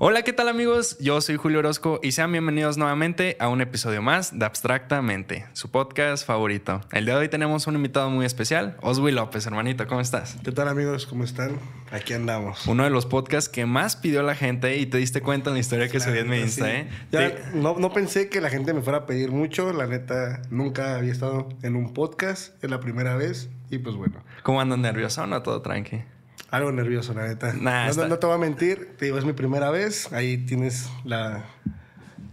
[0.00, 0.96] Hola, ¿qué tal amigos?
[1.00, 5.72] Yo soy Julio Orozco y sean bienvenidos nuevamente a un episodio más de Abstractamente, su
[5.72, 6.82] podcast favorito.
[6.92, 10.36] El día de hoy tenemos un invitado muy especial, Oswi López, hermanito, ¿cómo estás?
[10.44, 11.04] ¿Qué tal amigos?
[11.04, 11.58] ¿Cómo están?
[11.90, 12.64] Aquí andamos.
[12.68, 15.60] Uno de los podcasts que más pidió la gente y te diste cuenta en la
[15.60, 16.88] historia que subí en mi Insta, ¿eh?
[17.10, 20.94] Ya, no, no pensé que la gente me fuera a pedir mucho, la neta, nunca
[20.94, 24.22] había estado en un podcast, es la primera vez y pues bueno.
[24.44, 25.42] ¿Cómo andas nervioso o no?
[25.42, 26.04] Todo tranqui.
[26.50, 27.52] Algo nervioso, la neta.
[27.52, 30.10] no, te voy a mentir, te digo, es mi primera vez.
[30.12, 31.44] Ahí tienes la,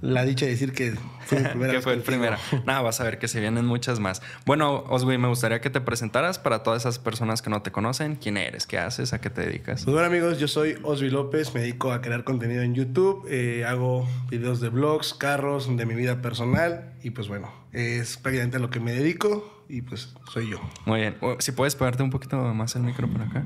[0.01, 0.93] la dicha de decir que
[1.25, 2.37] fue mi primera que fue el primero.
[2.65, 4.21] Nada, vas a ver que se vienen muchas más.
[4.45, 8.15] Bueno, Oswi, me gustaría que te presentaras para todas esas personas que no te conocen.
[8.15, 8.67] ¿Quién eres?
[8.67, 9.11] ¿Qué haces?
[9.11, 9.83] ¿A qué te dedicas?
[9.83, 11.53] Pues bueno, amigos, yo soy Oswi López.
[11.53, 13.27] Me dedico a crear contenido en YouTube.
[13.29, 16.93] Eh, hago videos de vlogs, carros, de mi vida personal.
[17.03, 20.59] Y pues bueno, es prácticamente a lo que me dedico y pues soy yo.
[20.85, 21.17] Muy bien.
[21.39, 23.43] Si puedes pegarte un poquito más el micro por acá.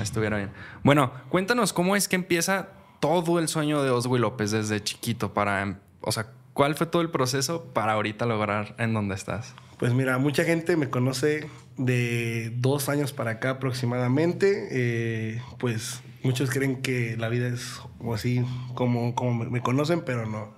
[0.00, 0.50] Estuviera bien.
[0.82, 2.68] Bueno, cuéntanos cómo es que empieza
[3.00, 7.10] todo el sueño de Oswi López desde chiquito para, o sea, ¿cuál fue todo el
[7.10, 9.54] proceso para ahorita lograr en donde estás?
[9.78, 14.68] Pues mira, mucha gente me conoce de dos años para acá aproximadamente.
[14.70, 17.80] Eh, pues muchos creen que la vida es
[18.12, 20.52] así como, como me conocen, pero no.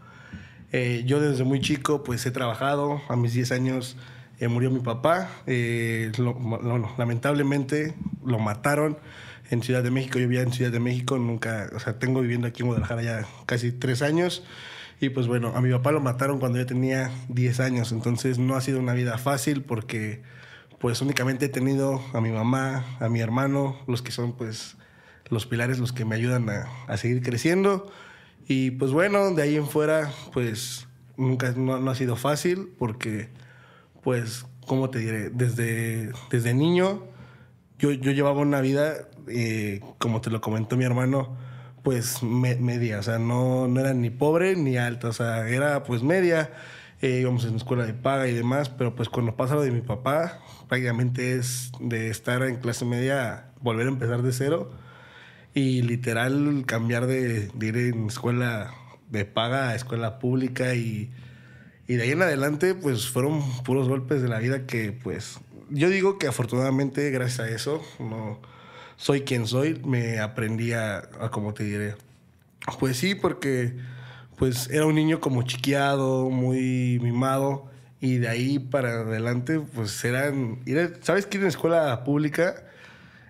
[0.72, 3.00] Eh, yo desde muy chico pues he trabajado.
[3.08, 3.96] A mis 10 años
[4.42, 5.30] eh, murió mi papá.
[5.46, 6.10] Eh,
[6.98, 7.94] lamentablemente
[8.26, 8.98] lo mataron
[9.50, 10.18] en Ciudad de México.
[10.18, 13.26] Yo vivía en Ciudad de México, nunca, o sea, tengo viviendo aquí en Guadalajara ya
[13.46, 14.42] casi tres años.
[15.00, 18.54] Y pues bueno, a mi papá lo mataron cuando yo tenía 10 años, entonces no
[18.54, 20.22] ha sido una vida fácil porque
[20.78, 24.76] pues únicamente he tenido a mi mamá, a mi hermano, los que son pues
[25.28, 27.92] los pilares, los que me ayudan a, a seguir creciendo.
[28.46, 33.28] Y pues bueno, de ahí en fuera pues nunca no, no ha sido fácil porque
[34.02, 35.30] pues, ¿cómo te diré?
[35.30, 37.12] Desde, desde niño
[37.82, 41.36] yo, yo llevaba una vida, eh, como te lo comentó mi hermano,
[41.82, 46.04] pues media, o sea, no, no era ni pobre ni alta, o sea, era pues
[46.04, 46.52] media,
[47.00, 49.80] eh, íbamos en escuela de paga y demás, pero pues cuando pasa lo de mi
[49.80, 54.70] papá, prácticamente es de estar en clase media, volver a empezar de cero
[55.52, 58.72] y literal cambiar de, de ir en escuela
[59.10, 61.10] de paga a escuela pública y
[61.86, 65.88] y de ahí en adelante, pues fueron puros golpes de la vida que, pues, yo
[65.88, 68.40] digo que afortunadamente, gracias a eso, no
[68.96, 71.96] soy quien soy, me aprendí a, como te diré.
[72.78, 73.74] Pues sí, porque,
[74.36, 77.70] pues, era un niño como chiqueado, muy mimado.
[78.00, 80.60] Y de ahí para adelante, pues eran.
[81.02, 82.64] ¿Sabes que en escuela pública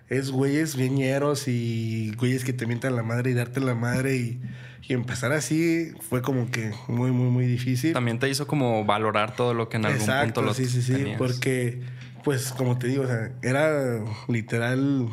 [0.09, 4.41] es güeyes viñeros y güeyes que te mientan la madre y darte la madre y
[4.87, 7.93] y empezar así fue como que muy, muy, muy difícil.
[7.93, 11.13] También te hizo como valorar todo lo que en algún punto lo sí, sí, sí.
[11.17, 11.81] Porque,
[12.23, 15.07] pues, como te digo, o sea, era literal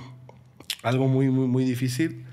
[0.83, 2.25] algo muy, muy, muy difícil.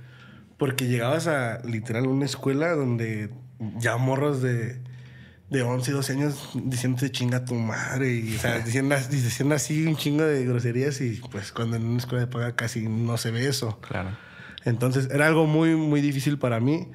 [0.57, 3.29] Porque llegabas a literal una escuela donde
[3.77, 4.81] ya morros de,
[5.51, 9.95] de 11, 12 años diciéndote chinga tu madre y, o sea, diciendo, diciendo así un
[9.95, 13.47] chingo de groserías y pues cuando en una escuela de paga casi no se ve
[13.47, 13.79] eso.
[13.81, 14.09] Claro.
[14.65, 16.87] Entonces era algo muy, muy difícil para mí.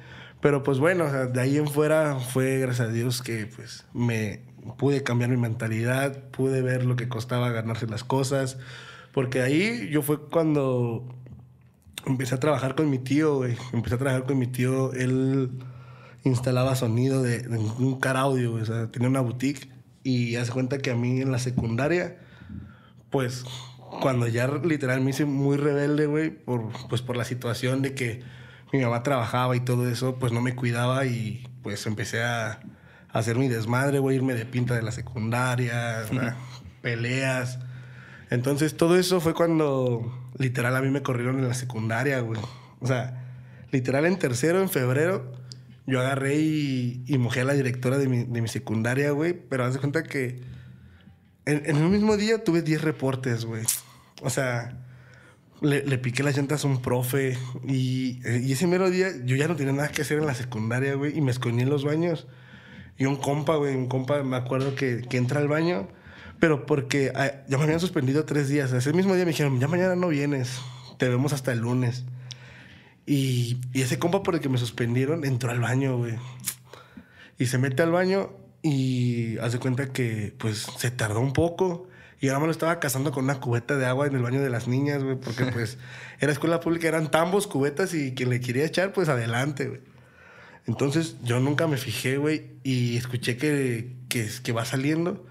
[0.43, 4.41] Pero pues bueno, de ahí en fuera fue gracias a Dios que pues me
[4.77, 8.57] pude cambiar mi mentalidad, pude ver lo que costaba ganarse las cosas,
[9.13, 11.07] porque ahí yo fue cuando
[12.05, 13.55] empecé a trabajar con mi tío, güey.
[13.71, 15.49] Empecé a trabajar con mi tío, él
[16.25, 17.47] instalaba sonido de,
[17.79, 19.69] un car audio, o sea, tenía una boutique
[20.03, 22.19] y hace cuenta que a mí en la secundaria,
[23.11, 23.45] pues
[24.01, 28.42] cuando ya literal me hice muy rebelde, güey, por, pues por la situación de que
[28.73, 32.59] mi mamá trabajaba y todo eso, pues no me cuidaba y pues empecé a,
[33.09, 36.03] hacer mi desmadre, güey, irme de pinta de la secundaria,
[36.81, 37.59] peleas.
[38.31, 42.41] Entonces todo eso fue cuando literal a mí me corrieron en la secundaria, güey.
[42.79, 43.23] O sea,
[43.71, 45.31] literal en tercero, en febrero,
[45.85, 49.33] yo agarré y, y mojé a la directora de mi, de mi secundaria, güey.
[49.33, 50.41] Pero haz de cuenta que
[51.45, 53.63] en, en el mismo día tuve 10 reportes, güey.
[54.23, 54.82] O sea,
[55.63, 59.73] le, piqué las llantas a un profe y, ese mero día yo ya no tenía
[59.73, 62.27] nada que hacer en la secundaria, güey, y me escondí en los baños.
[62.97, 65.87] Y un compa, güey, un compa, me acuerdo que, que entra al baño,
[66.39, 68.71] pero porque ah, ya me habían suspendido tres días.
[68.71, 70.59] Ese mismo día me dijeron, ya mañana no vienes,
[70.97, 72.03] te vemos hasta el lunes.
[73.05, 76.15] Y, y ese compa por el que me suspendieron entró al baño, güey.
[77.39, 78.31] Y se mete al baño
[78.61, 81.87] y hace cuenta que, pues, se tardó un poco.
[82.23, 84.49] Y ahora me lo estaba casando con una cubeta de agua en el baño de
[84.49, 85.77] las niñas, güey, porque pues
[86.21, 89.81] era escuela pública, eran tambos, cubetas y quien le quería echar, pues adelante, güey.
[90.65, 95.25] Entonces yo nunca me fijé, güey, y escuché que, que, que va saliendo.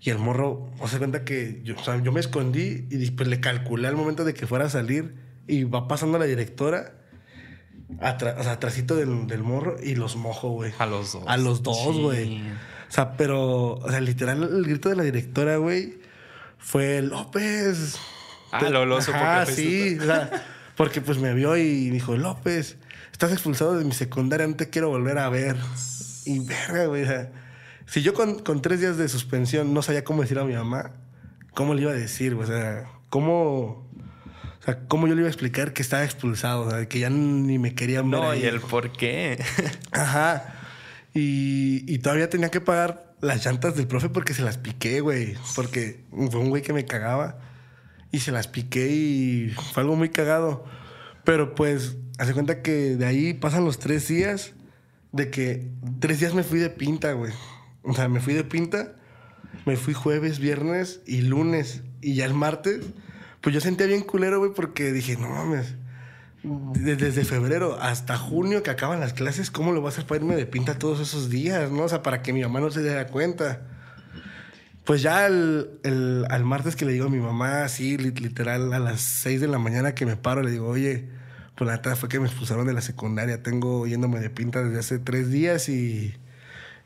[0.00, 3.26] Y el morro, o se cuenta que yo, o sea, yo me escondí y pues
[3.26, 5.14] le calculé al momento de que fuera a salir
[5.46, 6.92] y va pasando la directora.
[8.00, 8.58] atra- o sea,
[8.96, 10.74] del, del morro y los mojo, güey.
[10.78, 11.24] A los dos.
[11.26, 12.24] A los dos, güey.
[12.26, 12.42] Sí.
[12.90, 16.03] O sea, pero, o sea, literal, el grito de la directora, güey,
[16.64, 17.96] fue López.
[18.52, 19.98] Ah, lo- lo supo Ajá, que fuiste sí.
[20.00, 20.30] O sea,
[20.76, 22.76] porque pues me vio y dijo, López,
[23.12, 25.56] estás expulsado de mi secundaria, no te quiero volver a ver.
[26.24, 27.02] Y verga, güey.
[27.02, 27.30] o sea,
[27.86, 30.92] si yo con, con tres días de suspensión no sabía cómo decir a mi mamá,
[31.52, 32.34] ¿cómo le iba a decir?
[32.34, 33.86] O sea, ¿cómo,
[34.60, 36.62] o sea, ¿cómo yo le iba a explicar que estaba expulsado?
[36.62, 38.20] O sea, que ya ni me querían ver.
[38.20, 38.42] No, ahí.
[38.42, 39.42] y el por qué.
[39.92, 40.54] Ajá.
[41.12, 45.34] Y, y todavía tenía que pagar las llantas del profe porque se las piqué, güey.
[45.54, 47.38] Porque fue un güey que me cagaba.
[48.12, 50.64] Y se las piqué y fue algo muy cagado.
[51.24, 54.52] Pero pues, hace cuenta que de ahí pasan los tres días.
[55.12, 57.32] De que tres días me fui de pinta, güey.
[57.82, 58.96] O sea, me fui de pinta.
[59.66, 61.82] Me fui jueves, viernes y lunes.
[62.00, 62.84] Y ya el martes,
[63.40, 65.76] pues yo sentía bien culero, güey, porque dije, no mames.
[66.44, 70.36] De- Desde febrero hasta junio que acaban las clases, ¿cómo lo vas a para irme
[70.36, 71.84] de pinta todos esos días, no?
[71.84, 73.62] O sea, para que mi mamá no se diera cuenta.
[74.84, 78.72] Pues ya el, el- al martes que le digo a mi mamá, así, li- literal,
[78.74, 81.08] a las 6 de la mañana que me paro, le digo, oye,
[81.56, 83.42] pues la neta fue que me expulsaron de la secundaria.
[83.42, 86.14] Tengo yéndome de pinta desde hace tres días y,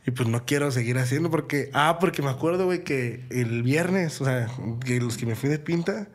[0.07, 1.71] y pues no quiero seguir haciendo porque...
[1.73, 4.47] Ah, porque me acuerdo, güey, que el viernes, o sea,
[4.85, 6.07] que los que me fui de pinta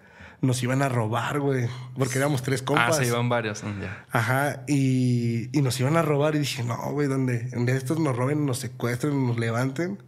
[0.43, 1.67] nos iban a robar, güey.
[1.97, 2.97] Porque éramos tres compas.
[2.97, 3.63] Ah, se iban varios.
[3.63, 4.05] mm, ya.
[4.11, 7.77] Ajá, y, y nos iban a robar y dije, no, güey, donde en vez de
[7.77, 10.03] estos nos roben, nos secuestren, nos levanten.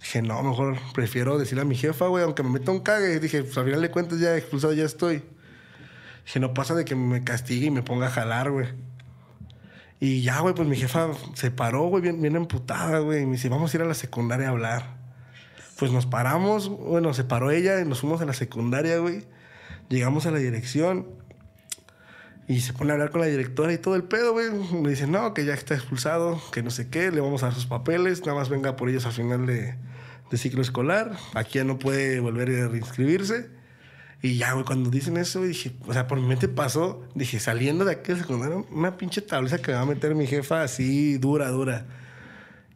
[0.00, 3.18] Dije, no, mejor prefiero decirle a mi jefa, güey, aunque me meta un cague.
[3.20, 5.22] Dije, pues al final de cuentas ya expulsado ya estoy.
[6.26, 8.66] Dije, no pasa de que me castigue y me ponga a jalar, güey.
[10.00, 13.22] Y ya, güey, pues mi jefa se paró, güey, bien, bien emputada, güey.
[13.22, 14.96] Y me dice, vamos a ir a la secundaria a hablar.
[15.78, 19.24] Pues nos paramos, bueno, se paró ella y nos fuimos a la secundaria, güey.
[19.88, 21.06] Llegamos a la dirección
[22.48, 24.50] y se pone a hablar con la directora y todo el pedo, güey.
[24.72, 27.54] Me dice, no, que ya está expulsado, que no sé qué, le vamos a dar
[27.54, 29.74] sus papeles, nada más venga por ellos al final de,
[30.30, 31.16] de ciclo escolar.
[31.34, 33.50] Aquí ya no puede volver a reinscribirse.
[34.22, 37.84] Y ya, güey, cuando dicen eso, dije, o sea, por mi mente pasó, dije, saliendo
[37.84, 41.18] de aquí de secundaria, una pinche tableza que me va a meter mi jefa así,
[41.18, 41.86] dura, dura.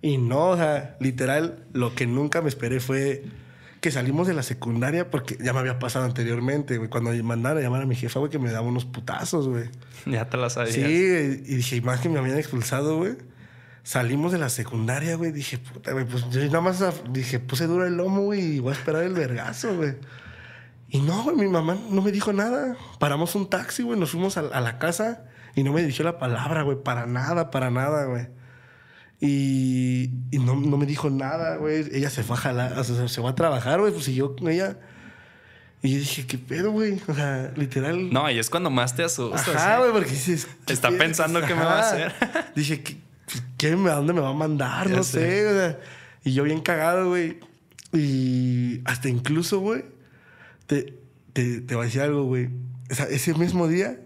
[0.02, 3.24] Y no, o sea, literal, lo que nunca me esperé fue
[3.80, 7.58] que salimos de la secundaria, porque ya me había pasado anteriormente, güey, cuando me mandaron
[7.58, 9.70] a llamar a mi jefa, güey, que me daba unos putazos, güey.
[10.06, 10.74] Ya te la sabías.
[10.74, 13.16] Sí, y dije, y más que me habían expulsado, güey.
[13.82, 15.32] Salimos de la secundaria, güey.
[15.32, 18.72] Dije, puta, güey, pues yo nada más dije, puse duro el lomo, güey, y voy
[18.72, 19.94] a esperar el vergazo, güey.
[20.88, 22.76] Y no, güey, mi mamá no me dijo nada.
[22.98, 25.24] Paramos un taxi, güey, nos fuimos a, a la casa
[25.54, 28.28] y no me dirigió la palabra, güey, para nada, para nada, güey.
[29.20, 31.84] Y, y no, no me dijo nada, güey.
[31.92, 34.48] Ella se fue a jalar, o sea, se fue a trabajar, güey, pues siguió con
[34.48, 34.78] ella.
[35.82, 37.00] Y yo dije, ¿qué pedo, güey?
[37.06, 38.12] O sea, literal.
[38.12, 39.48] No, y es cuando más te asustas.
[39.48, 39.78] Ajá, ¿eh?
[39.80, 40.48] güey, porque dices.
[40.66, 42.12] ¿qué Está pensando qué me va a hacer.
[42.54, 42.96] Dije, ¿qué,
[43.56, 44.88] qué me- ¿a dónde me va a mandar?
[44.88, 45.20] Ya no sé.
[45.20, 45.46] sé.
[45.46, 45.80] o sea,
[46.24, 47.38] y yo bien cagado, güey.
[47.92, 49.84] Y hasta incluso, güey,
[50.66, 50.98] te,
[51.32, 52.50] te, te voy a decir algo, güey.
[52.90, 53.98] O sea, ese mismo día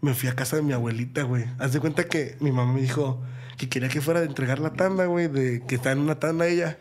[0.00, 1.44] me fui a casa de mi abuelita, güey.
[1.58, 3.22] Haz de cuenta que mi mamá me dijo
[3.62, 6.48] que quería que fuera de entregar la tanda, güey, de que está en una tanda
[6.48, 6.78] ella.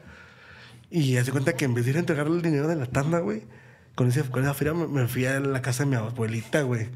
[0.89, 2.87] Y haz de cuenta que en vez de ir a entregarle el dinero de la
[2.87, 3.43] tanda, güey,
[3.95, 6.89] con, ese, con esa feria me, me fui a la casa de mi abuelita, güey.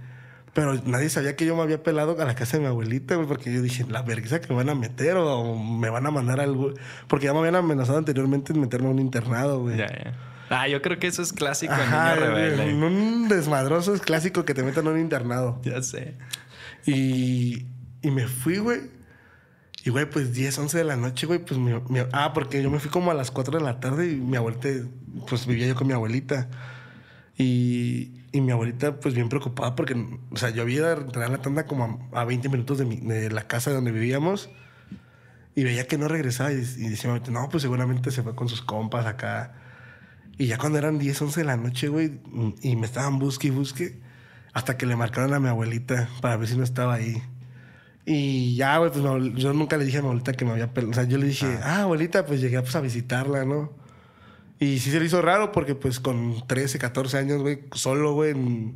[0.53, 3.27] Pero nadie sabía que yo me había pelado a la casa de mi abuelita, güey,
[3.27, 6.39] porque yo dije, la vergüenza que me van a meter o me van a mandar
[6.39, 6.73] algo.
[7.07, 9.77] Porque ya me habían amenazado anteriormente en meterme a un internado, güey.
[9.77, 10.13] Ya, ya.
[10.49, 12.69] Ah, yo creo que eso es clásico en Ajá, niño güey, rebelde.
[12.69, 15.59] en un desmadroso es clásico que te metan a un internado.
[15.63, 16.15] Ya sé.
[16.85, 17.65] Y,
[18.01, 18.81] y me fui, güey.
[19.85, 21.71] Y, güey, pues 10, 11 de la noche, güey, pues mi,
[22.11, 24.67] Ah, porque yo me fui como a las 4 de la tarde y mi abuelita,
[25.29, 26.49] pues vivía yo con mi abuelita.
[27.37, 29.93] Y, y mi abuelita, pues bien preocupada porque,
[30.31, 32.97] o sea, yo había entrar a la tanda como a, a 20 minutos de, mi-
[32.97, 34.49] de la casa donde vivíamos.
[35.55, 38.61] Y veía que no regresaba y, y decía, no, pues seguramente se fue con sus
[38.61, 39.53] compas acá.
[40.37, 42.19] Y ya cuando eran 10, 11 de la noche, güey,
[42.61, 43.99] y me estaban busque y busque,
[44.53, 47.21] hasta que le marcaron a mi abuelita para ver si no estaba ahí.
[48.05, 49.03] Y ya, güey, pues
[49.35, 50.91] yo nunca le dije a mi abuelita que me había pelado.
[50.91, 53.73] O sea, yo le dije, ah, abuelita, pues llegué pues, a visitarla, ¿no?
[54.59, 58.31] Y sí se le hizo raro porque, pues, con 13, 14 años, güey, solo, güey,
[58.31, 58.75] en,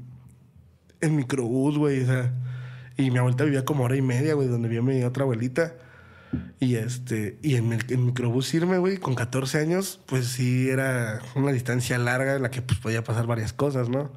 [1.02, 2.34] en microbús, güey, o sea.
[2.98, 5.76] Y mi abuelita vivía como hora y media, güey, donde vivía mi otra abuelita.
[6.60, 11.22] Y este, y en, el, en microbús irme, güey, con 14 años, pues sí era
[11.36, 14.12] una distancia larga en la que pues podía pasar varias cosas, ¿no?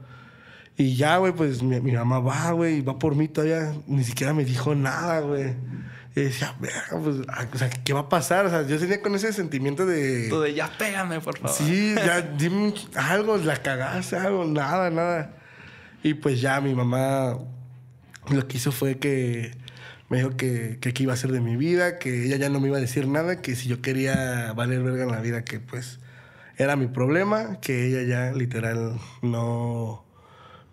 [0.76, 4.04] Y ya, güey, pues mi, mi mamá va, güey, y va por mí todavía, ni
[4.04, 5.54] siquiera me dijo nada, güey.
[6.14, 8.44] Y decía, verga, pues, ah, o sea, ¿qué va a pasar?
[8.46, 10.28] O sea, yo tenía con ese sentimiento de...
[10.28, 11.56] Tú de ya pégame, por favor.
[11.56, 15.36] Sí, ya dime algo, la cagaste, algo, nada, nada.
[16.02, 17.38] Y pues ya mi mamá
[18.30, 19.52] lo que hizo fue que
[20.12, 22.60] Me dijo que, que qué iba a hacer de mi vida, que ella ya no
[22.60, 25.58] me iba a decir nada, que si yo quería valer verga en la vida, que
[25.58, 26.00] pues
[26.58, 30.04] era mi problema, que ella ya literal no...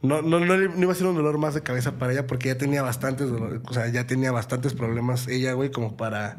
[0.02, 2.48] No, no, no, no iba a ser un dolor más de cabeza para ella porque
[2.48, 6.38] ya tenía bastantes dolores, o sea, ya tenía bastantes problemas ella, güey, como para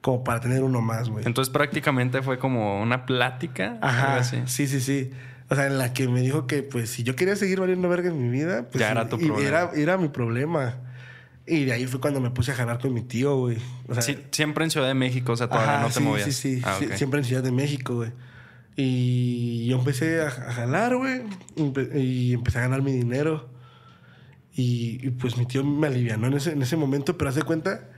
[0.00, 1.24] como para tener uno más, güey.
[1.24, 3.78] Entonces prácticamente fue como una plática.
[3.80, 4.24] Ajá.
[4.24, 5.12] Sí, sí, sí.
[5.48, 8.08] O sea, en la que me dijo que pues si yo quería seguir valiendo verga
[8.08, 9.46] en mi vida, pues ya era tu problema.
[9.46, 10.76] Era, era mi problema.
[11.46, 13.58] Y de ahí fue cuando me puse a jalar con mi tío, güey.
[13.88, 16.24] O sea, sí, siempre en Ciudad de México, o sea, todavía no te sí, movías.
[16.24, 16.88] Sí, sí, ah, sí.
[16.96, 18.12] Siempre en Ciudad de México, güey.
[18.76, 21.22] Y yo empecé a, jalar, güey.
[21.94, 23.50] Y empecé a ganar mi dinero.
[24.54, 27.88] Y, pues mi tío me alivianó en ese, en ese momento, pero hace cuenta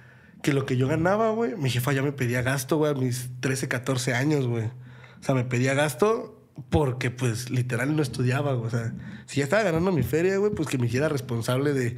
[0.43, 3.31] que lo que yo ganaba, güey, mi jefa ya me pedía gasto, güey, a mis
[3.41, 4.67] 13, 14 años, güey.
[4.67, 8.67] O sea, me pedía gasto porque, pues, literal no estudiaba, güey.
[8.67, 8.93] O sea,
[9.27, 11.97] si ya estaba ganando mi feria, güey, pues que me hiciera responsable de,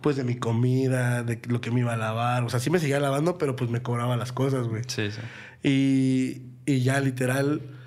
[0.00, 2.44] pues, de mi comida, de lo que me iba a lavar.
[2.44, 4.82] O sea, sí me seguía lavando, pero pues me cobraba las cosas, güey.
[4.86, 5.20] Sí, sí.
[5.62, 7.77] Y, y ya, literal,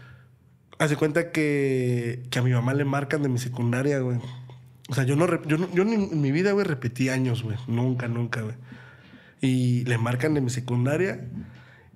[0.84, 4.18] hace cuenta que, que a mi mamá le marcan de mi secundaria, güey.
[4.90, 7.58] O sea, yo no, yo, no, yo en mi vida, güey, repetí años, güey.
[7.68, 8.56] Nunca, nunca, güey.
[9.42, 11.28] Y le marcan de mi secundaria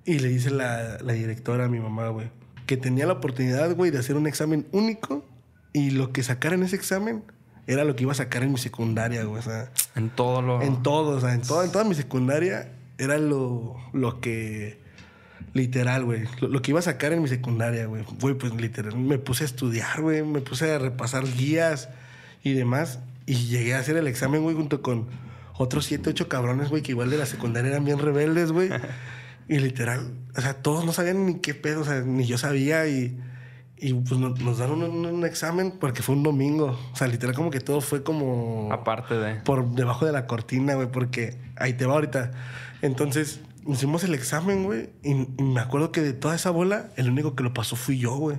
[0.04, 2.30] y le dice la, la directora a mi mamá, güey,
[2.66, 5.24] que tenía la oportunidad, güey, de hacer un examen único
[5.72, 7.24] y lo que sacara en ese examen
[7.66, 9.40] era lo que iba a sacar en mi secundaria, güey.
[9.40, 10.62] O sea, en todo lo...
[10.62, 14.85] En todo, o sea, en, todo, en toda mi secundaria era lo, lo que...
[15.56, 16.24] Literal, güey.
[16.40, 18.04] Lo, lo, que iba a sacar en mi secundaria, güey.
[18.20, 18.96] Güey, pues literal.
[18.98, 20.22] Me puse a estudiar, güey.
[20.22, 21.88] Me puse a repasar guías
[22.42, 22.98] y demás.
[23.24, 25.06] Y llegué a hacer el examen, güey, junto con
[25.56, 28.68] otros siete, ocho cabrones, güey, que igual de la secundaria eran bien rebeldes, güey.
[29.48, 32.86] y literal, o sea, todos no sabían ni qué pedo, o sea, ni yo sabía
[32.86, 33.18] y,
[33.78, 36.78] y pues nos, nos dieron un, un, examen porque fue un domingo.
[36.92, 38.68] O sea, literal como que todo fue como...
[38.70, 39.34] Aparte de...
[39.36, 42.32] Por debajo de la cortina, güey, porque ahí te va ahorita.
[42.82, 47.10] Entonces, hicimos el examen, güey, y, y, me acuerdo que de toda esa bola, el
[47.10, 48.38] único que lo pasó fui yo, güey.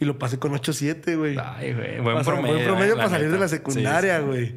[0.00, 1.36] Y lo pasé con 8-7, güey.
[1.42, 2.00] Ay, güey.
[2.00, 2.54] Buen Pasar, promedio.
[2.54, 3.34] Buen promedio eh, para salir neta.
[3.36, 4.26] de la secundaria, Sí, sí.
[4.28, 4.54] güey.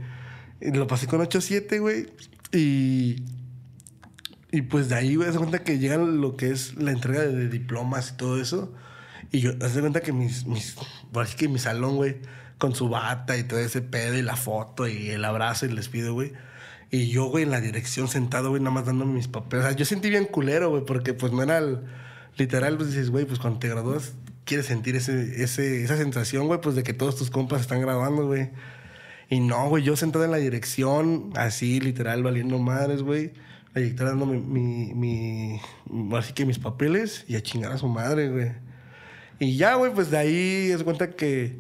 [0.62, 2.08] Y lo pasé con 8-7, güey.
[2.52, 3.24] Y.
[4.52, 7.34] Y pues de ahí, güey, se cuenta que llega lo que es la entrega de,
[7.34, 8.74] de diplomas y todo eso.
[9.32, 10.76] Y yo, haz de cuenta que mis, mis,
[11.12, 12.18] por así que mi salón, güey,
[12.58, 15.76] con su bata y todo ese pedo y la foto y el abrazo y el
[15.76, 16.32] despido, güey.
[16.90, 19.66] Y yo, güey, en la dirección sentado, güey, nada más dándome mis papeles.
[19.66, 21.80] O sea, yo sentí bien culero, güey, porque pues no era el,
[22.38, 24.14] literal, pues dices, güey, pues cuando te gradúas,
[24.46, 28.26] quieres sentir ese, ese, esa sensación, güey, pues de que todos tus compas están graduando,
[28.26, 28.50] güey.
[29.30, 33.34] Y no, güey, yo sentado en la dirección, así, literal, valiendo madres, güey.
[33.74, 37.88] La directora dándome mi, mi, mi, así que mis papeles y a chingar a su
[37.90, 38.52] madre, güey.
[39.40, 41.60] Y ya, güey, pues de ahí es cuenta que,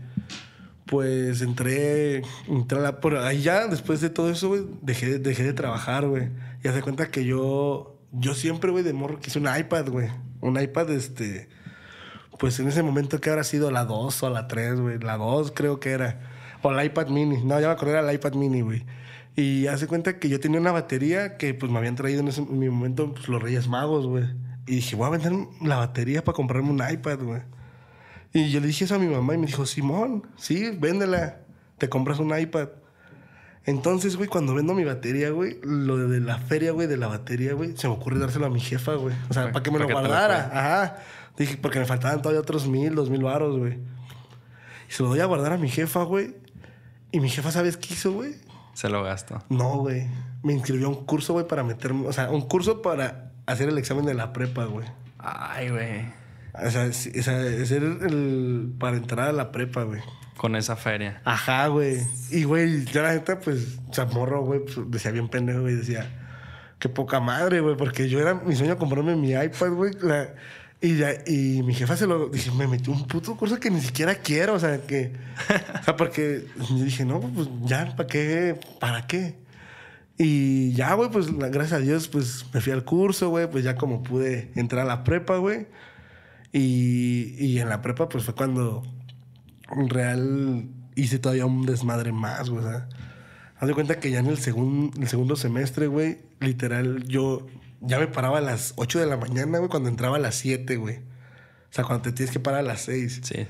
[0.87, 5.43] pues entré, entré a la, por ahí ya, después de todo eso, güey, dejé, dejé
[5.43, 6.29] de trabajar, güey.
[6.63, 10.09] Y hace cuenta que yo, yo siempre, güey, de morro quise un iPad, güey.
[10.41, 11.49] Un iPad, este,
[12.39, 14.99] pues en ese momento que habrá sido la 2 o la 3, güey.
[14.99, 16.19] La 2 creo que era.
[16.61, 17.43] O la iPad mini.
[17.43, 18.85] No, ya me acordé, era la iPad mini, güey.
[19.35, 22.41] Y hace cuenta que yo tenía una batería que pues me habían traído en ese
[22.41, 24.25] en mi momento pues, los Reyes Magos, güey.
[24.65, 27.41] Y dije, voy a vender la batería para comprarme un iPad, güey.
[28.33, 31.39] Y yo le dije eso a mi mamá y me dijo, Simón, sí, véndela.
[31.77, 32.69] Te compras un iPad.
[33.65, 37.53] Entonces, güey, cuando vendo mi batería, güey, lo de la feria, güey, de la batería,
[37.53, 39.13] güey, se me ocurre dárselo a mi jefa, güey.
[39.29, 40.49] O sea, Pa- para que me lo que guardara.
[40.53, 40.97] Ajá.
[41.37, 43.73] Dije, porque me faltaban todavía otros mil, dos mil varos, güey.
[44.89, 46.35] Y se lo doy a guardar a mi jefa, güey.
[47.11, 48.35] Y mi jefa, ¿sabes qué hizo, güey?
[48.73, 49.43] Se lo gasto.
[49.49, 50.07] No, güey.
[50.43, 52.07] Me inscribió a un curso, güey, para meterme.
[52.07, 54.87] O sea, un curso para hacer el examen de la prepa, güey.
[55.19, 56.05] Ay, güey.
[56.65, 58.73] O sea, sí, o sea, hacer el.
[58.79, 60.01] para entrar a la prepa, güey.
[60.37, 61.21] Con esa feria.
[61.25, 61.99] Ajá, güey.
[62.31, 66.07] Y, güey, yo la neta, pues, chamorro, güey, pues, decía bien pendejo, güey, decía,
[66.79, 69.91] qué poca madre, güey, porque yo era mi sueño comprarme mi iPad, güey.
[70.81, 73.81] y, ya, y mi jefa se lo dije, me metió un puto curso que ni
[73.81, 75.13] siquiera quiero, o sea, que.
[75.81, 78.59] O sea, porque yo dije, no, pues ya, ¿para qué?
[78.79, 79.35] ¿Para qué?
[80.17, 83.75] Y ya, güey, pues gracias a Dios, pues me fui al curso, güey, pues ya
[83.75, 85.67] como pude entrar a la prepa, güey.
[86.57, 88.83] Y, y en la prepa, pues fue cuando
[89.75, 92.63] en real hice todavía un desmadre más, güey.
[92.65, 92.89] O sea,
[93.59, 97.45] haz de cuenta que ya en el, segun- el segundo semestre, güey, literal, yo
[97.81, 100.77] ya me paraba a las 8 de la mañana, güey, cuando entraba a las 7,
[100.77, 100.97] güey.
[100.97, 103.21] O sea, cuando te tienes que parar a las 6.
[103.23, 103.45] Sí.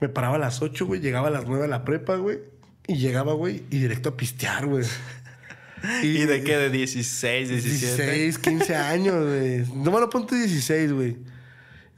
[0.00, 2.40] Me paraba a las 8, güey, llegaba a las 9 a la prepa, güey.
[2.86, 4.84] Y llegaba, güey, y directo a pistear, güey.
[6.02, 6.56] ¿Y de qué?
[6.58, 8.02] ¿De 16, 17?
[8.12, 9.58] 16, 15 años, güey.
[9.82, 11.16] No me lo ponte 16, güey.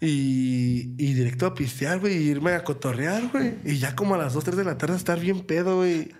[0.05, 3.55] Y, y directo a pistear, güey, y irme a cotorrear, güey.
[3.65, 6.13] Y ya como a las 2, 3 de la tarde estar bien pedo, güey.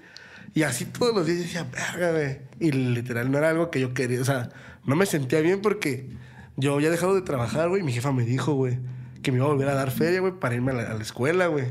[0.55, 2.39] Y así todos los días decía, verga, güey.
[2.61, 4.23] Y literal no era algo que yo quería.
[4.23, 4.49] O sea,
[4.87, 6.09] no me sentía bien porque
[6.57, 7.83] yo había dejado de trabajar, güey.
[7.83, 8.79] Mi jefa me dijo, güey,
[9.23, 11.67] que me iba a volver a dar feria, güey, para irme a la, escuela, güey.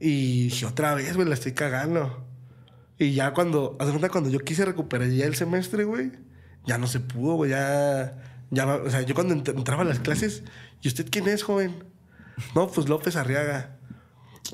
[0.00, 2.26] Y dije, otra vez, güey, la estoy cagando.
[2.98, 6.10] Y ya cuando, haz de cuenta, cuando yo quise recuperar ya el semestre, güey,
[6.64, 9.98] ya no se pudo, güey, ya, ya, o sea, yo cuando ent- entraba a las
[10.00, 10.42] clases,
[10.82, 11.84] ¿y usted quién es, joven?
[12.54, 13.76] No, pues López Arriaga.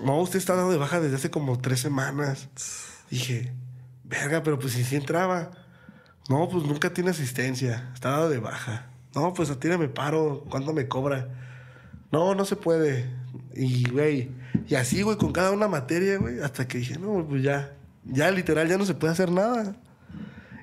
[0.02, 2.48] No, usted está dado de baja desde hace como tres semanas.
[3.10, 3.52] Dije,
[4.04, 5.50] verga, pero pues si sí entraba.
[6.28, 8.86] No, pues nunca tiene asistencia, está dado de baja.
[9.14, 11.28] No, pues atírame paro, ¿cuánto me cobra?
[12.10, 13.10] No, no se puede.
[13.54, 14.30] Y, güey,
[14.68, 18.30] y así, güey, con cada una materia, güey, hasta que dije, no, pues ya, ya
[18.30, 19.76] literal, ya no se puede hacer nada.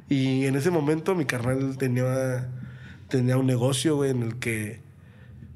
[0.07, 2.49] Y en ese momento mi carnal tenía,
[3.09, 4.81] tenía un negocio, güey, en el que,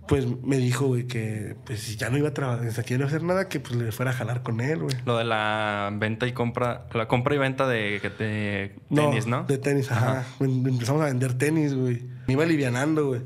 [0.08, 3.06] pues me dijo, güey, que pues si ya no iba a trabajar, ya no iba
[3.06, 4.96] a hacer nada, que pues le fuera a jalar con él, güey.
[5.06, 9.44] Lo de la venta y compra, la compra y venta de, de tenis, ¿no?
[9.46, 10.26] De tenis, ajá.
[10.40, 12.04] Em- Empezamos a vender tenis, güey.
[12.28, 13.22] Me iba alivianando, güey.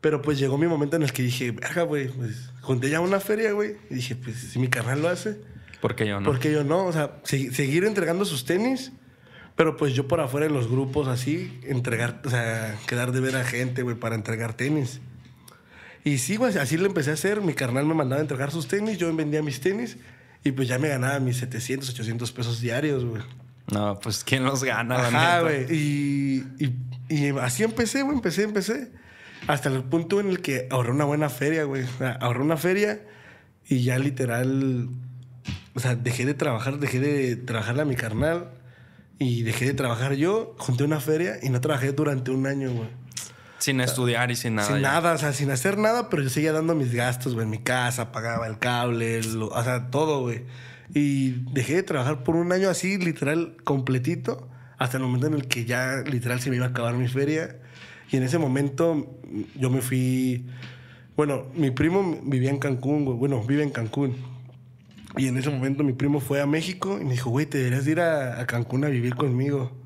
[0.00, 3.20] Pero pues llegó mi momento en el que dije, verga, güey, pues junté ya una
[3.20, 3.76] feria, güey.
[3.90, 5.38] Y dije, pues si mi carnal lo hace,
[5.80, 6.26] Porque yo no.
[6.26, 6.86] ¿por qué yo no?
[6.86, 8.92] O sea, se- seguir entregando sus tenis,
[9.60, 13.36] pero pues yo por afuera en los grupos así, entregar, o sea, quedar de ver
[13.36, 15.02] a gente, güey, para entregar tenis.
[16.02, 17.42] Y sí, güey, así lo empecé a hacer.
[17.42, 19.98] Mi carnal me mandaba a entregar sus tenis, yo vendía mis tenis
[20.44, 23.20] y pues ya me ganaba mis 700, 800 pesos diarios, güey.
[23.70, 24.96] No, pues ¿quién los gana?
[25.10, 25.42] neta?
[25.42, 25.66] güey.
[25.70, 26.74] Y, y,
[27.10, 28.16] y así empecé, güey.
[28.16, 28.90] Empecé, empecé.
[29.46, 31.84] Hasta el punto en el que ahorré una buena feria, güey.
[32.20, 33.02] Ahorré una feria
[33.68, 34.88] y ya literal.
[35.74, 38.52] O sea, dejé de trabajar, dejé de trabajarle a mi carnal
[39.20, 40.56] y dejé de trabajar yo.
[40.58, 42.88] Junté una feria y no trabajé durante un año, güey.
[43.58, 44.66] Sin estudiar y sin nada.
[44.68, 44.82] sin ya.
[44.94, 47.58] nada, o sea, sin hacer nada, pero yo seguía dando mis gastos, güey, en mi
[47.58, 50.44] casa, pagaba el cable, lo- o sea, todo, güey.
[50.94, 54.48] Y dejé de trabajar por un año así, literal, completito,
[54.78, 57.58] hasta el momento en el que ya, literal, se me iba a acabar mi feria.
[58.10, 59.20] Y en ese momento
[59.54, 60.46] yo me fui,
[61.14, 64.16] bueno, mi primo vivía en Cancún, güey, bueno, vive en Cancún.
[65.16, 67.84] Y en ese momento mi primo fue a México y me dijo, güey, te deberías
[67.84, 69.76] de ir a, a Cancún a vivir conmigo.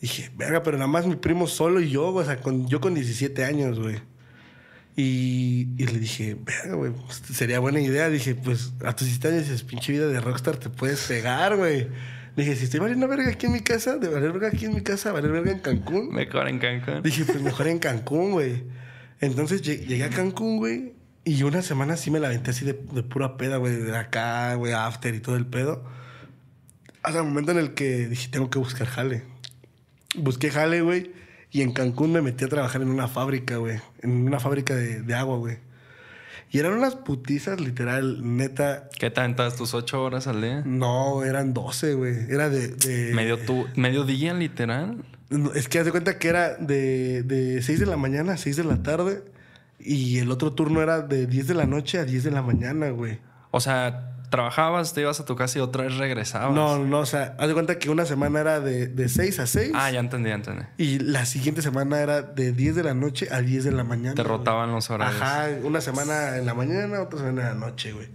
[0.00, 2.94] Dije, verga, pero nada más mi primo solo y yo, o sea, con, yo con
[2.94, 3.96] 17 años, güey.
[4.96, 8.08] Y, y le dije, verga, güey, pues, sería buena idea.
[8.08, 11.88] Dije, pues a tus 17 años dices, pinche vida de rockstar, te puedes pegar, güey.
[12.36, 14.80] Dije, si estoy valiendo verga aquí en mi casa, de valer verga aquí en mi
[14.80, 16.12] casa, valer verga en Cancún.
[16.12, 17.02] Mejor en Cancún.
[17.02, 18.64] Dije, pues mejor en Cancún, güey.
[19.20, 20.92] Entonces lle- llegué a Cancún, güey.
[21.28, 23.76] Y una semana sí me la aventé así de, de pura peda, güey.
[23.76, 25.84] De acá, güey, after y todo el pedo.
[27.02, 29.24] Hasta el momento en el que dije, tengo que buscar jale.
[30.16, 31.12] Busqué jale, güey.
[31.50, 33.78] Y en Cancún me metí a trabajar en una fábrica, güey.
[34.00, 35.58] En una fábrica de, de agua, güey.
[36.50, 38.88] Y eran unas putizas, literal, neta.
[38.98, 40.62] ¿Qué te aventabas tus ocho horas al día?
[40.64, 42.16] No, eran 12, güey.
[42.30, 42.68] Era de...
[42.68, 45.04] de Medio, tu, medio día, literal.
[45.54, 48.56] Es que haz de cuenta que era de, de 6 de la mañana a 6
[48.56, 49.22] de la tarde.
[49.80, 52.90] Y el otro turno era de 10 de la noche a 10 de la mañana,
[52.90, 53.20] güey.
[53.50, 56.54] O sea, trabajabas, te ibas a tu casa y otra vez regresabas.
[56.54, 59.46] No, no, o sea, haz de cuenta que una semana era de, de 6 a
[59.46, 59.72] 6.
[59.74, 60.64] Ah, ya entendí, ya entendí.
[60.76, 64.14] Y la siguiente semana era de 10 de la noche a 10 de la mañana.
[64.14, 64.36] Te güey.
[64.36, 65.22] rotaban los horarios.
[65.22, 68.08] Ajá, una semana en la mañana, otra semana en la noche, güey.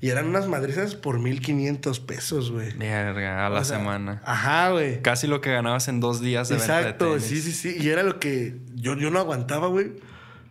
[0.00, 2.72] Y eran unas madrizas por 1500 pesos, güey.
[2.76, 4.20] Verga, a la O sea, semana.
[4.24, 5.00] Ajá, güey.
[5.00, 7.22] Casi lo que ganabas en dos días de venta de Exacto, tenis.
[7.24, 7.76] sí, sí, sí.
[7.78, 9.92] Y era lo que yo, yo no aguantaba, güey.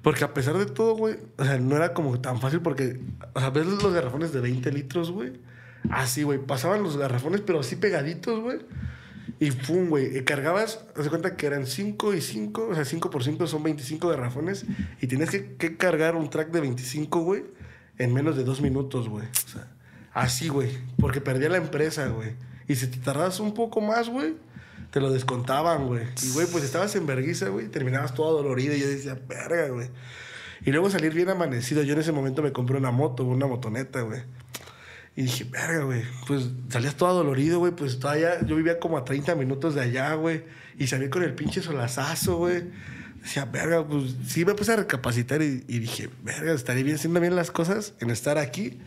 [0.01, 2.99] Porque a pesar de todo, güey, o sea, no era como tan fácil porque,
[3.33, 5.33] o sea, ves los garrafones de 20 litros, güey.
[5.89, 8.59] Así, güey, pasaban los garrafones, pero así pegaditos, güey.
[9.39, 13.23] Y pum, güey, cargabas, haz cuenta que eran 5 y 5, o sea, 5 por
[13.23, 14.65] 5 son 25 garrafones.
[15.01, 17.43] Y tienes que, cargar un track de 25, güey,
[17.97, 19.25] en menos de dos minutos, güey.
[19.25, 19.67] O sea,
[20.13, 22.35] así, güey, porque perdía la empresa, güey.
[22.67, 24.35] Y si te tardabas un poco más, güey,
[24.91, 26.05] te lo descontaban, güey.
[26.21, 28.75] Y, güey, pues estabas en vergüenza, güey, terminabas todo dolorido.
[28.75, 29.89] Y yo decía, verga, güey.
[30.65, 31.81] Y luego salir bien amanecido.
[31.81, 34.21] Yo en ese momento me compré una moto, una motoneta, güey.
[35.15, 36.03] Y dije, verga, güey.
[36.27, 37.71] Pues salías todo dolorido, güey.
[37.71, 40.43] Pues todavía yo vivía como a 30 minutos de allá, güey.
[40.77, 42.63] Y salí con el pinche solazazo, güey.
[43.21, 47.21] Decía, verga, pues sí me puse a recapacitar y, y dije, verga, estaría bien haciendo
[47.21, 48.79] bien las cosas en estar aquí.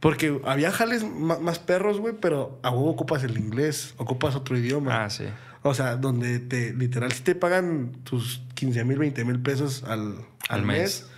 [0.00, 5.04] Porque había jales más perros, güey, pero a huevo ocupas el inglés, ocupas otro idioma.
[5.04, 5.24] Ah, sí.
[5.62, 10.14] O sea, donde te, literal, si te pagan tus 15 mil, 20 mil pesos al,
[10.48, 11.10] Al mes.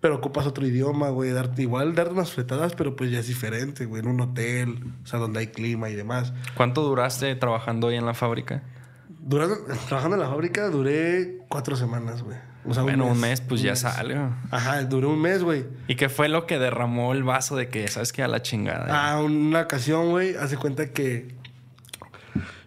[0.00, 3.86] pero ocupas otro idioma, güey, darte igual, darte unas fletadas, pero pues ya es diferente,
[3.86, 6.34] güey, en un hotel, o sea, donde hay clima y demás.
[6.54, 8.62] ¿Cuánto duraste trabajando ahí en la fábrica?
[9.08, 9.56] Durando,
[9.88, 12.36] trabajando en la fábrica duré cuatro semanas, güey.
[12.66, 14.18] O sea, bueno, un mes, pues ya sale.
[14.50, 15.64] Ajá, duré un mes, güey.
[15.88, 18.86] ¿Y qué fue lo que derramó el vaso de que, sabes que a la chingada?
[18.90, 21.34] Ah, una ocasión, güey, hace cuenta que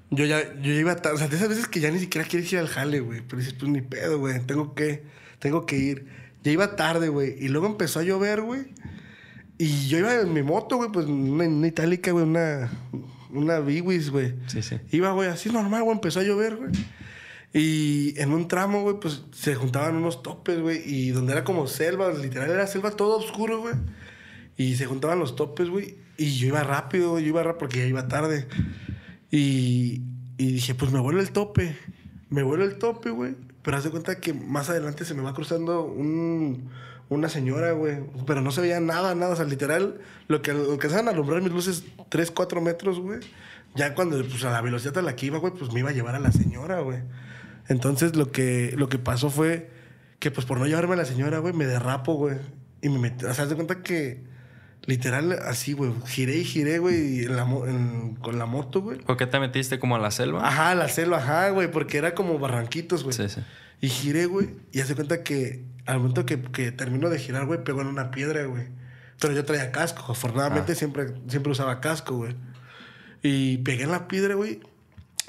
[0.10, 1.16] Yo ya, yo iba tarde.
[1.16, 3.22] O sea, de esas veces que ya ni siquiera quieres ir al jale, güey.
[3.22, 4.40] Pero dices, pues ni pedo, güey.
[4.42, 5.04] Tengo que,
[5.40, 6.08] tengo que ir.
[6.44, 7.36] Ya iba tarde, güey.
[7.40, 8.74] Y luego empezó a llover, güey.
[9.58, 12.70] Y yo iba en mi moto, güey, pues una, una itálica, güey, una,
[13.30, 14.34] una Biwis, güey.
[14.48, 14.78] Sí, sí.
[14.92, 16.72] Iba, güey, así normal, güey, empezó a llover, güey.
[17.54, 20.82] Y en un tramo, güey, pues se juntaban unos topes, güey.
[20.86, 23.76] Y donde era como selva, literal era selva todo oscuro, güey.
[24.58, 25.98] Y se juntaban los topes, güey.
[26.18, 28.48] Y yo iba rápido, yo iba rápido porque ya iba tarde.
[29.30, 30.02] Y,
[30.38, 31.78] y dije, pues me vuelvo el tope.
[32.30, 33.36] Me vuelvo el tope, güey.
[33.62, 36.70] Pero haz de cuenta que más adelante se me va cruzando un,
[37.10, 38.00] una señora, güey.
[38.26, 39.34] Pero no se veía nada, nada.
[39.34, 43.20] O sea, literal, lo que alcanzaban a alumbrar mis luces 3, 4 metros, güey.
[43.76, 45.94] Ya cuando, pues a la velocidad a la que iba, güey, pues me iba a
[45.94, 47.00] llevar a la señora, güey.
[47.68, 49.70] Entonces lo que, lo que pasó fue
[50.20, 52.38] que, pues por no llevarme a la señora, güey, me derrapo, güey.
[52.82, 54.24] Y me metí, o sea, haz de cuenta que
[54.86, 58.98] literal así, güey, giré y giré, güey, en la en- con la moto, güey.
[59.00, 60.46] ¿Por qué te metiste como a la selva?
[60.46, 63.16] Ajá, la selva, ajá, güey, porque era como barranquitos, güey.
[63.16, 63.42] Sí, sí.
[63.80, 67.64] Y giré, güey, y hace cuenta que al momento que, que termino de girar, güey,
[67.64, 68.68] pegó en una piedra, güey.
[69.20, 70.76] Pero yo traía casco, afortunadamente Ah.
[70.76, 72.36] siempre, siempre usaba casco, güey.
[73.22, 74.60] Y pegué en la piedra, güey.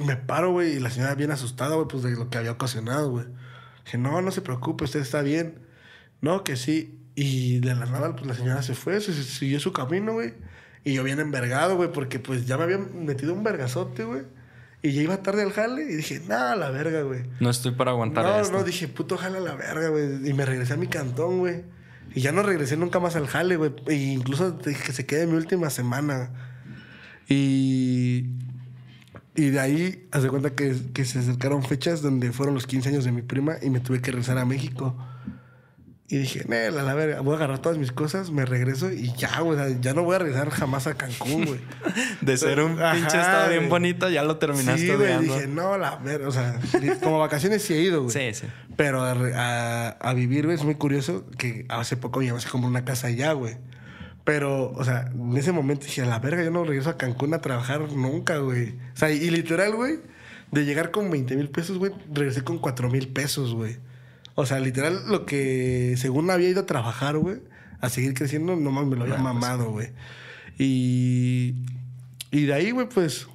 [0.02, 3.10] Me paro, güey, y la señora bien asustada, güey, pues de lo que había ocasionado,
[3.10, 3.26] güey.
[3.84, 5.58] Dije, no, no se preocupe, usted está bien.
[6.20, 6.98] No, que sí.
[7.14, 10.34] Y de la nada, pues la señora se fue, se, se siguió su camino, güey.
[10.82, 14.22] Y yo bien envergado, güey, porque pues ya me habían metido un vergazote, güey.
[14.82, 17.22] Y ya iba tarde al jale y dije, nada, la verga, güey.
[17.40, 18.52] No estoy para aguantar No, esto.
[18.58, 20.28] no, dije, puto jale a la verga, güey.
[20.28, 21.62] Y me regresé a mi cantón, güey.
[22.14, 23.72] Y ya no regresé nunca más al jale, güey.
[23.86, 26.30] E incluso que se quede mi última semana.
[27.28, 28.26] Y.
[29.36, 32.88] Y de ahí, haz de cuenta que, que se acercaron fechas donde fueron los 15
[32.90, 34.96] años de mi prima y me tuve que regresar a México.
[36.06, 39.12] Y dije, Nel, a la verga, voy a agarrar todas mis cosas, me regreso y
[39.16, 39.58] ya, güey.
[39.58, 41.60] o sea, Ya no voy a regresar jamás a Cancún, güey.
[42.20, 43.70] De ser un Ajá, pinche estado bien güey.
[43.70, 44.96] bonito, ya lo terminaste sí, güey.
[45.14, 45.34] odiando.
[45.34, 46.28] Dije, no, la verga.
[46.28, 46.60] O sea,
[47.02, 48.12] como vacaciones sí he ido, güey.
[48.32, 48.46] Sí, sí.
[48.76, 52.50] Pero a, a- a vivir, güey, es muy curioso que hace poco mi mamá se
[52.50, 53.56] compró una casa allá, güey.
[54.24, 57.34] Pero, o sea, en ese momento dije, a la verga, yo no regreso a Cancún
[57.34, 58.70] a trabajar nunca, güey.
[58.94, 59.98] O sea, y literal, güey,
[60.50, 63.76] de llegar con 20 mil pesos, güey, regresé con 4 mil pesos, güey.
[64.34, 67.36] O sea, literal, lo que según había ido a trabajar, güey,
[67.80, 69.90] a seguir creciendo, nomás me lo había pues mamado, güey.
[70.58, 71.54] Y,
[72.30, 73.28] y de ahí, güey, pues,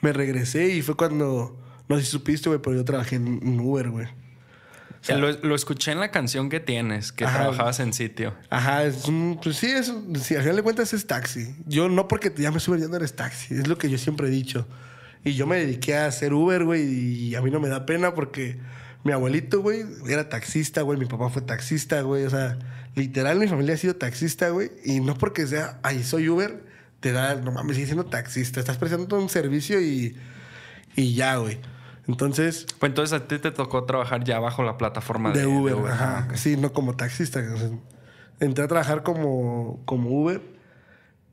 [0.00, 1.56] me regresé y fue cuando,
[1.88, 4.08] no sé si supiste, güey, pero yo trabajé en Uber, güey.
[5.04, 7.40] Sea, lo, lo escuché en la canción que tienes, que Ajá.
[7.40, 8.34] trabajabas en sitio.
[8.48, 11.54] Ajá, es un, pues sí, es, sí, al final de cuentas es taxi.
[11.66, 14.28] Yo no porque te llames Uber ya no eres taxi, es lo que yo siempre
[14.28, 14.66] he dicho.
[15.22, 18.14] Y yo me dediqué a hacer Uber, güey, y a mí no me da pena
[18.14, 18.58] porque
[19.04, 22.58] mi abuelito, güey, era taxista, güey, mi papá fue taxista, güey, o sea,
[22.94, 26.64] literal mi familia ha sido taxista, güey, y no porque sea, ay, soy Uber,
[27.00, 30.16] te da, no mames, sigue siendo taxista, estás prestando un servicio y,
[30.96, 31.58] y ya, güey.
[32.06, 35.74] Entonces, Pues entonces a ti te tocó trabajar ya bajo la plataforma de, de Uber,
[35.76, 36.18] de ajá.
[36.18, 36.36] Ah, ok.
[36.36, 37.42] Sí, no como taxista.
[38.40, 40.40] entré a trabajar como, como Uber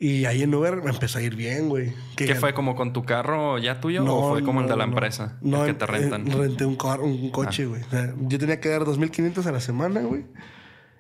[0.02, 1.94] y ahí en Uber me empezó a ir bien, güey.
[2.16, 4.88] Que ¿Qué fue como con tu carro ya tuyo o fue como el de la
[4.88, 4.94] no.
[4.94, 5.38] empresa?
[5.42, 6.26] No, el que te eh, rentan.
[6.28, 6.36] Ah.
[6.38, 7.84] renté un, un coche, güey.
[7.84, 10.26] O sea, yo tenía que dar 2.500 a la semana, güey.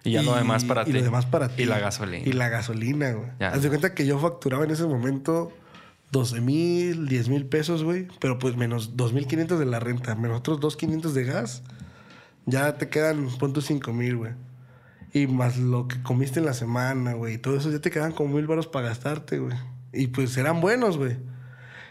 [0.04, 0.94] y ya lo demás para y ti.
[0.94, 1.64] lo demás para ti.
[1.64, 2.28] Y la gasolina.
[2.30, 3.30] Y la gasolina, güey.
[3.40, 3.48] Ya.
[3.50, 5.52] Haz de cuenta que yo facturaba en ese momento
[6.12, 8.08] 12 mil, 10 mil pesos, güey.
[8.19, 11.63] Pero pues menos 2.500 de la renta, menos otros 2.500 de gas.
[12.45, 14.34] Ya te quedan, pon tus 5 mil, güey.
[15.13, 17.36] Y más lo que comiste en la semana, güey.
[17.36, 19.58] Y todo eso ya te quedan como mil baros para gastarte, güey.
[19.93, 21.17] Y pues eran buenos, güey.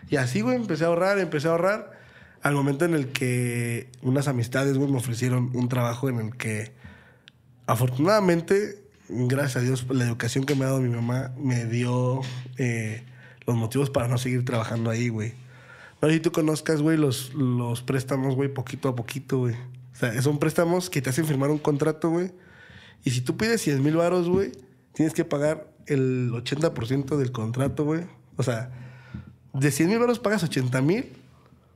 [0.08, 1.98] Y así, güey, empecé a ahorrar, empecé a ahorrar.
[2.42, 6.72] Al momento en el que unas amistades, güey, me ofrecieron un trabajo en el que,
[7.66, 12.22] afortunadamente, gracias a Dios, la educación que me ha dado mi mamá me dio
[12.56, 13.04] eh,
[13.50, 15.34] los motivos para no seguir trabajando ahí, güey.
[16.00, 19.54] No sé si tú conozcas, güey, los, los préstamos, güey, poquito a poquito, güey.
[19.54, 22.32] O sea, son préstamos que te hacen firmar un contrato, güey.
[23.04, 24.52] Y si tú pides 100 mil varos, güey,
[24.94, 28.04] tienes que pagar el 80% del contrato, güey.
[28.36, 28.70] O sea,
[29.52, 31.12] de 100 mil varos pagas 80 mil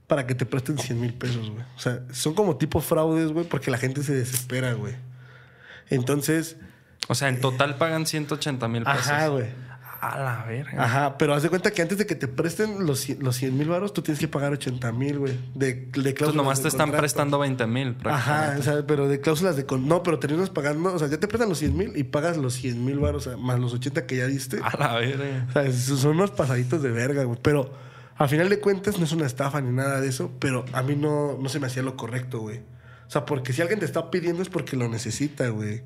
[0.07, 1.65] para que te presten 100 mil pesos, güey.
[1.77, 4.95] O sea, son como tipo fraudes, güey, porque la gente se desespera, güey.
[5.91, 6.57] Entonces,
[7.09, 9.07] O sea, en total pagan 180 mil pesos.
[9.09, 9.49] ajá, güey.
[10.13, 10.83] A la verga.
[10.85, 13.57] Ajá, pero haz de cuenta que antes de que te presten los, cien- los 100
[13.57, 15.33] mil varos, tú tienes que pagar 80 mil, güey.
[15.55, 17.01] De, de Entonces cláusulas nomás de te están contrato.
[17.03, 17.97] prestando 20 mil.
[18.05, 19.65] Ajá, o sea, pero de cláusulas de...
[19.67, 20.93] con- No, pero terminas pagando...
[20.95, 23.59] O sea, ya te prestan los 100 mil y pagas los 100 mil sea, más
[23.61, 24.59] los 80 que ya diste.
[24.63, 25.47] A la verga.
[25.49, 27.39] O sea, son unos pasaditos de verga, güey.
[27.43, 27.73] Pero
[28.17, 30.97] a final de cuentas no es una estafa ni nada de eso, pero a mí
[30.97, 32.59] no, no se me hacía lo correcto, güey.
[33.07, 35.83] O sea, porque si alguien te está pidiendo es porque lo necesita, güey.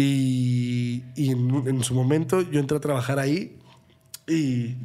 [0.00, 3.58] Y, en, su momento yo entré a trabajar ahí
[4.28, 4.76] y,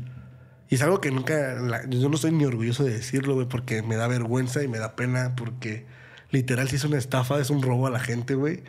[0.69, 1.55] es algo que nunca,
[1.87, 4.95] yo no estoy ni orgulloso de decirlo, güey, porque me da vergüenza y me da
[4.95, 5.85] pena, porque
[6.31, 8.63] literal sí es una estafa, es un robo a la gente, güey.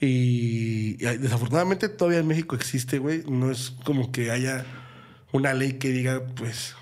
[0.00, 3.22] Y desafortunadamente todavía en México existe, güey.
[3.30, 4.66] No es como que haya
[5.30, 6.74] una ley que diga, pues,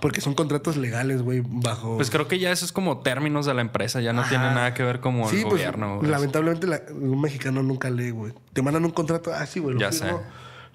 [0.00, 1.96] porque son contratos legales, güey, bajo...
[1.96, 4.30] Pues creo que ya eso es como términos de la empresa, ya no Ajá.
[4.30, 5.98] tiene nada que ver como el Sí, pues, gobierno.
[5.98, 6.10] güey.
[6.10, 8.32] lamentablemente la- un mexicano nunca lee, güey.
[8.54, 10.18] Te mandan un contrato, ah, sí, güey, lo Ya firmo.
[10.18, 10.24] sé.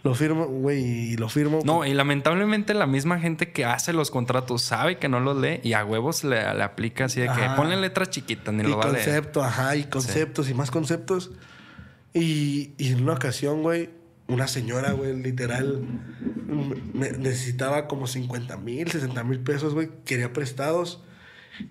[0.03, 1.60] Lo firmo, güey, y lo firmo.
[1.65, 5.60] No, y lamentablemente la misma gente que hace los contratos sabe que no los lee
[5.63, 7.56] y a huevos le, le aplica así de que Ajá.
[7.56, 9.03] ponle letras chiquitas ni y lo va a leer.
[9.03, 11.32] concepto, ajá, y conceptos y más conceptos.
[12.13, 13.89] Y, y en una ocasión, güey,
[14.27, 15.81] una señora, güey, literal,
[16.93, 21.01] necesitaba como 50 mil, 60 mil pesos, güey, quería prestados.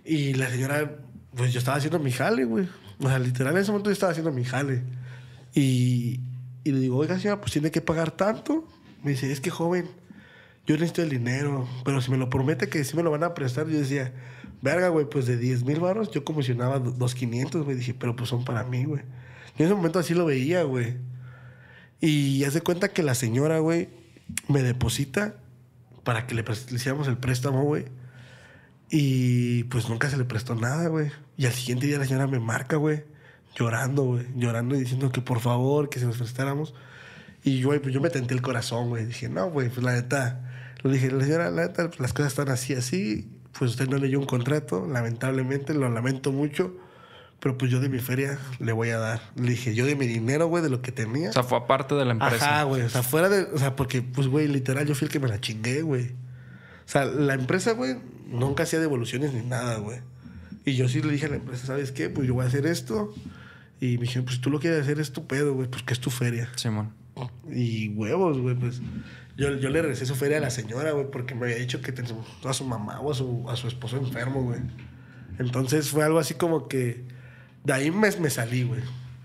[0.04, 0.96] Y la señora,
[1.34, 2.68] pues yo estaba haciendo mi jale, güey.
[2.98, 4.82] O sea, literal en ese momento yo estaba haciendo mi jale.
[5.54, 6.20] Y,
[6.64, 8.66] y le digo, oiga, señora, pues tiene que pagar tanto.
[9.02, 9.86] Me dice, es que joven,
[10.66, 13.34] yo necesito el dinero, pero si me lo promete que sí me lo van a
[13.34, 14.12] prestar, yo decía,
[14.62, 17.76] verga, güey, pues de 10 mil baros yo comisionaba 2.500, güey.
[17.76, 19.02] Dije, pero pues son para mí, güey.
[19.56, 20.96] Yo en ese momento así lo veía, güey.
[22.00, 23.88] Y hace cuenta que la señora, güey,
[24.48, 25.36] me deposita
[26.04, 27.86] para que le, le hiciéramos el préstamo, güey.
[28.90, 31.10] Y pues nunca se le prestó nada, güey.
[31.36, 33.04] Y al siguiente día la señora me marca, güey,
[33.56, 36.74] llorando, güey, llorando y diciendo que por favor, que se nos prestáramos.
[37.42, 39.06] Y güey, pues yo me tenté el corazón, güey.
[39.06, 40.42] Dije, no, güey, pues la neta.
[40.82, 43.30] Le dije, la señora, la neta, pues, las cosas están así, así.
[43.58, 46.76] Pues usted no leyó un contrato, lamentablemente, lo lamento mucho.
[47.46, 49.20] Pero pues yo de mi feria le voy a dar.
[49.36, 51.30] Le dije, yo de mi dinero, güey, de lo que tenía.
[51.30, 52.44] O sea, fue aparte de la empresa.
[52.44, 52.82] Ajá, güey.
[52.82, 53.42] O sea, fuera de.
[53.54, 56.06] O sea, porque, pues, güey, literal, yo fui el que me la chingué, güey.
[56.06, 60.00] O sea, la empresa, güey, nunca hacía devoluciones ni nada, güey.
[60.64, 62.10] Y yo sí le dije a la empresa, ¿sabes qué?
[62.10, 63.14] Pues yo voy a hacer esto.
[63.80, 66.00] Y me dijeron, pues tú lo quieres hacer, es tu pedo, güey, pues que es
[66.00, 66.48] tu feria.
[66.56, 66.94] Simón.
[67.48, 68.80] Y huevos, güey, pues.
[69.36, 71.92] Yo, yo le regresé su feria a la señora, güey, porque me había dicho que
[71.92, 72.12] tenía
[72.44, 74.58] a su mamá o a su, a su esposo enfermo, güey.
[75.38, 77.14] Entonces fue algo así como que.
[77.66, 78.80] De ahí me, me salí, güey.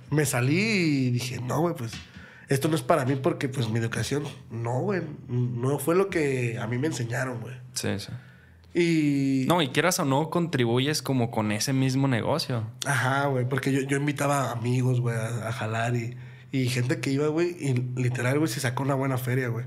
[0.09, 1.91] Me salí y dije, no, güey, pues.
[2.49, 4.23] Esto no es para mí porque, pues, mi educación.
[4.49, 5.03] No, güey.
[5.27, 7.53] No fue lo que a mí me enseñaron, güey.
[7.73, 8.11] Sí, sí.
[8.73, 9.45] Y.
[9.47, 12.65] No, y quieras o no, contribuyes como con ese mismo negocio.
[12.87, 16.17] Ajá, güey, porque yo, yo invitaba amigos, güey, a, a jalar y,
[16.51, 19.65] y gente que iba, güey, y literal, güey, se sacó una buena feria, güey.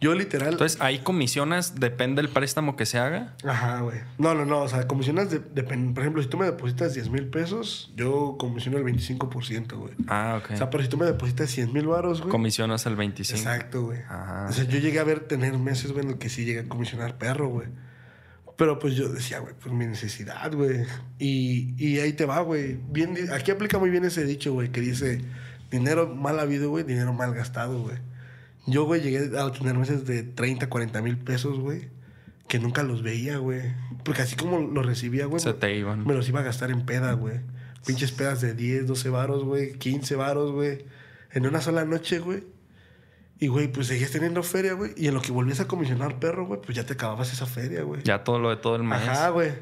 [0.00, 0.52] Yo literal...
[0.52, 3.34] Entonces, ahí comisionas, depende del préstamo que se haga.
[3.44, 4.00] Ajá, güey.
[4.18, 7.08] No, no, no, o sea, comisionas, de, depend- por ejemplo, si tú me depositas 10
[7.08, 9.94] mil pesos, yo comisiono el 25%, güey.
[10.08, 10.50] Ah, ok.
[10.52, 12.30] O sea, pero si tú me depositas 100 mil baros, güey...
[12.30, 13.38] Comisionas el 25.
[13.38, 14.00] Exacto, güey.
[14.02, 14.48] Ajá.
[14.50, 16.68] O sea, yo llegué a ver, tener meses, güey, en el que sí llegué a
[16.68, 17.68] comisionar perro, güey.
[18.56, 20.84] Pero pues yo decía, güey, pues mi necesidad, güey.
[21.18, 22.78] Y, y ahí te va, güey.
[22.90, 25.22] Bien, aquí aplica muy bien ese dicho, güey, que dice,
[25.70, 27.96] dinero mal habido, güey, dinero mal gastado, güey.
[28.66, 31.88] Yo, güey, llegué a tener meses de 30, 40 mil pesos, güey,
[32.48, 33.60] que nunca los veía, güey.
[34.04, 36.06] Porque así como los recibía, güey, Se te iban.
[36.06, 37.40] me los iba a gastar en peda, güey.
[37.86, 40.84] Pinches pedas de 10, 12 varos, güey, 15 varos, güey.
[41.32, 42.44] En una sola noche, güey.
[43.40, 44.92] Y, güey, pues seguías teniendo feria, güey.
[44.96, 47.82] Y en lo que volvías a comisionar perro, güey, pues ya te acababas esa feria,
[47.82, 48.02] güey.
[48.04, 49.02] Ya todo lo de todo el mes.
[49.02, 49.52] Ajá, güey.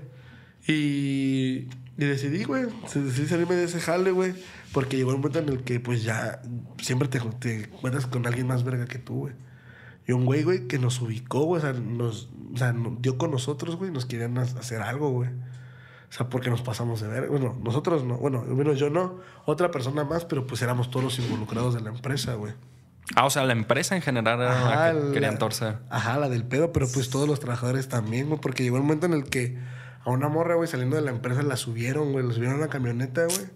[0.69, 4.35] Y, y decidí, güey, decidí salirme de ese jale, güey.
[4.73, 6.41] Porque llegó un momento en el que, pues ya,
[6.81, 9.35] siempre te, te encuentras con alguien más verga que tú, güey.
[10.09, 13.31] Y un güey, güey, que nos ubicó, güey, o sea, nos, o sea, dio con
[13.31, 15.29] nosotros, güey, nos querían ha- hacer algo, güey.
[15.31, 17.29] O sea, porque nos pasamos de ver.
[17.29, 21.05] Bueno, nosotros no, bueno, al menos yo no, otra persona más, pero pues éramos todos
[21.05, 22.53] los involucrados de la empresa, güey.
[23.15, 25.79] Ah, o sea, la empresa en general era la que la- querían torcer.
[25.91, 28.41] Ajá, la del pedo, pero pues todos los trabajadores también, güey.
[28.41, 29.59] Porque llegó el momento en el que
[30.05, 32.27] a una morra, güey, saliendo de la empresa la subieron, güey.
[32.27, 33.47] La subieron a una camioneta, güey.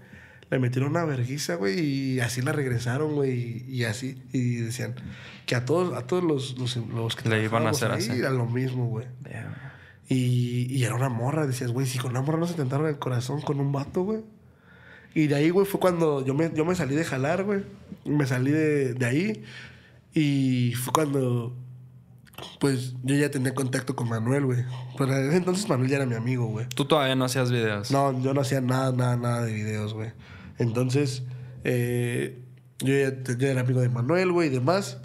[0.48, 3.64] Le metieron una verguiza, güey, y así la regresaron, güey.
[3.66, 4.22] Y, y así.
[4.32, 4.94] Y decían
[5.44, 8.10] que a todos, a todos los, los, los que Le iban a trabajábamos hacer ahí
[8.10, 8.20] así.
[8.20, 9.06] Era lo mismo, güey.
[10.08, 11.46] Y, y era una morra.
[11.46, 14.20] Decías, güey, si con una morra no se tentaron el corazón con un vato, güey.
[15.14, 17.62] Y de ahí, güey, fue cuando yo me, yo me salí de jalar, güey.
[18.04, 19.44] Me salí de, de ahí.
[20.14, 21.56] Y fue cuando,
[22.60, 24.60] pues, yo ya tenía contacto con Manuel, güey.
[24.60, 26.68] Ese entonces Manuel ya era mi amigo, güey.
[26.68, 27.90] Tú todavía no hacías videos.
[27.90, 30.12] No, yo no hacía nada, nada, nada de videos, güey.
[30.58, 31.24] Entonces,
[31.64, 32.42] eh,
[32.80, 34.98] yo ya, ya era amigo de Manuel, güey, y demás.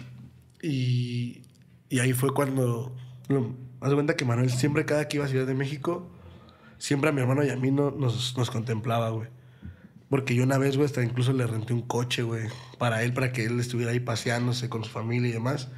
[0.62, 1.42] Y,
[1.88, 2.94] y ahí fue cuando...
[3.28, 6.10] Lo, haz cuenta que Manuel siempre, cada que iba a Ciudad de México,
[6.78, 9.28] siempre a mi hermano y a mí no, nos, nos contemplaba, güey.
[10.08, 13.32] Porque yo una vez, güey, hasta incluso le renté un coche, güey, para él, para
[13.32, 15.70] que él estuviera ahí paseándose con su familia y demás.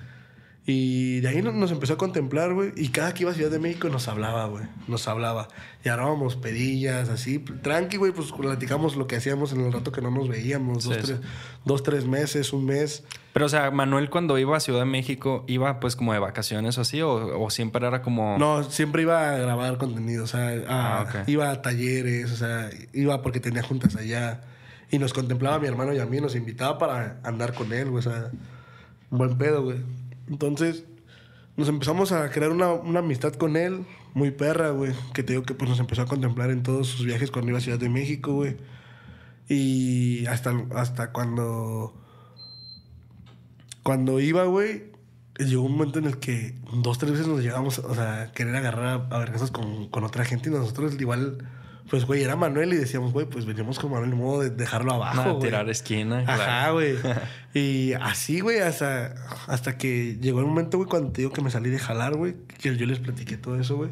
[0.66, 2.72] Y de ahí no- nos empezó a contemplar, güey.
[2.76, 4.64] Y cada que iba a Ciudad de México nos hablaba, güey.
[4.88, 5.48] Nos hablaba.
[5.84, 7.38] Y arábamos pedillas, así.
[7.38, 10.84] Tranqui, güey, pues platicamos lo que hacíamos en el rato que no nos veíamos.
[10.84, 11.20] Dos, Sí, tres,
[11.66, 13.04] dos, tres meses, un mes.
[13.34, 16.78] Pero, o sea, Manuel cuando iba a Ciudad de México, ¿iba pues como de vacaciones
[16.78, 17.02] o así?
[17.02, 18.38] ¿O, siempre era como...?
[18.38, 20.24] No, siempre iba a grabar contenido.
[20.24, 24.40] O sea, ah, iba a talleres, o sea, iba porque tenía juntas allá.
[24.90, 27.90] Y nos contemplaba a mi hermano y a mí, nos invitaba para andar con él,
[27.90, 27.98] güey.
[27.98, 28.30] O sea,
[29.10, 29.78] buen pedo, güey.
[30.28, 30.84] Entonces,
[31.56, 34.92] nos empezamos a crear una, una amistad con él, muy perra, güey.
[35.12, 37.58] Que te digo que pues nos empezó a contemplar en todos sus viajes cuando iba
[37.58, 38.56] a Ciudad de México, güey.
[39.48, 41.94] Y hasta, hasta cuando
[43.84, 44.84] cuando iba, güey,
[45.38, 49.06] llegó un momento en el que dos, tres veces nos llegamos o sea, querer agarrar
[49.12, 51.46] a, con, con otra gente y nosotros igual,
[51.88, 55.24] pues, güey, era Manuel y decíamos, güey, pues veníamos con Manuel modo de dejarlo abajo.
[55.24, 56.24] No, tirar esquina.
[56.26, 56.96] Ajá, güey.
[57.54, 59.14] y así, güey, hasta,
[59.46, 62.34] hasta que llegó el momento, güey, cuando te digo que me salí de jalar, güey,
[62.58, 63.90] que yo les platiqué todo eso, güey.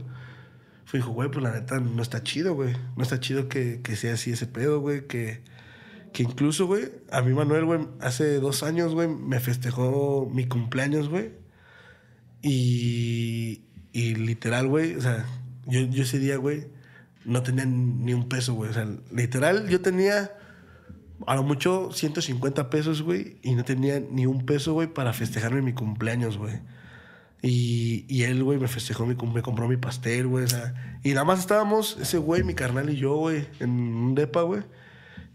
[0.85, 2.75] Fue, dijo, güey, pues la neta no está chido, güey.
[2.97, 5.43] No está chido que, que sea así ese pedo, güey, que
[6.13, 11.09] que incluso, güey, a mí Manuel, güey, hace dos años, güey, me festejó mi cumpleaños,
[11.09, 11.31] güey.
[12.43, 15.25] Y, y literal, güey, o sea,
[15.67, 16.67] yo, yo ese día, güey,
[17.25, 18.71] no tenía ni un peso, güey.
[18.71, 20.33] O sea, literal, yo tenía
[21.27, 25.63] a lo mucho 150 pesos, güey, y no tenía ni un peso, güey, para festejarme
[25.63, 26.61] mi cumpleaños, güey.
[27.43, 30.45] Y, y él, güey, me festejó, mi, me compró mi pastel, güey.
[30.45, 34.15] O sea, y nada más estábamos, ese güey, mi carnal y yo, güey, en un
[34.15, 34.63] depa, güey.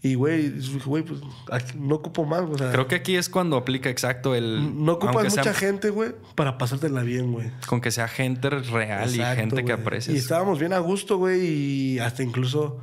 [0.01, 0.53] Y, güey,
[0.85, 1.21] güey, pues
[1.75, 4.85] no ocupo más, o sea, Creo que aquí es cuando aplica exacto el...
[4.85, 7.51] No ocupas mucha gente, güey, para pasártela bien, güey.
[7.65, 10.15] Con que sea gente real y gente que aprecies.
[10.15, 12.79] Y estábamos bien a gusto, güey, y hasta incluso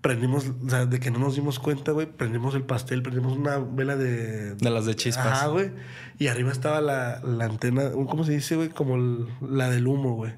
[0.00, 3.58] prendimos, o sea, de que no nos dimos cuenta, güey, prendimos el pastel, prendimos una
[3.58, 4.56] vela de...
[4.56, 5.26] De las de chispas.
[5.26, 5.70] Ajá, güey.
[6.18, 8.70] Y arriba estaba la, la antena, ¿cómo se dice, güey?
[8.70, 10.32] Como la del humo, güey.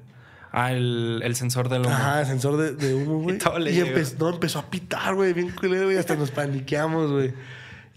[0.51, 1.91] Ah, el, sensor del humo.
[1.91, 3.37] Ajá, el sensor de, de humo, güey.
[3.71, 5.97] y, empezó, no, empezó a pitar, güey, bien culero, güey.
[5.97, 7.33] Hasta nos paniqueamos, güey.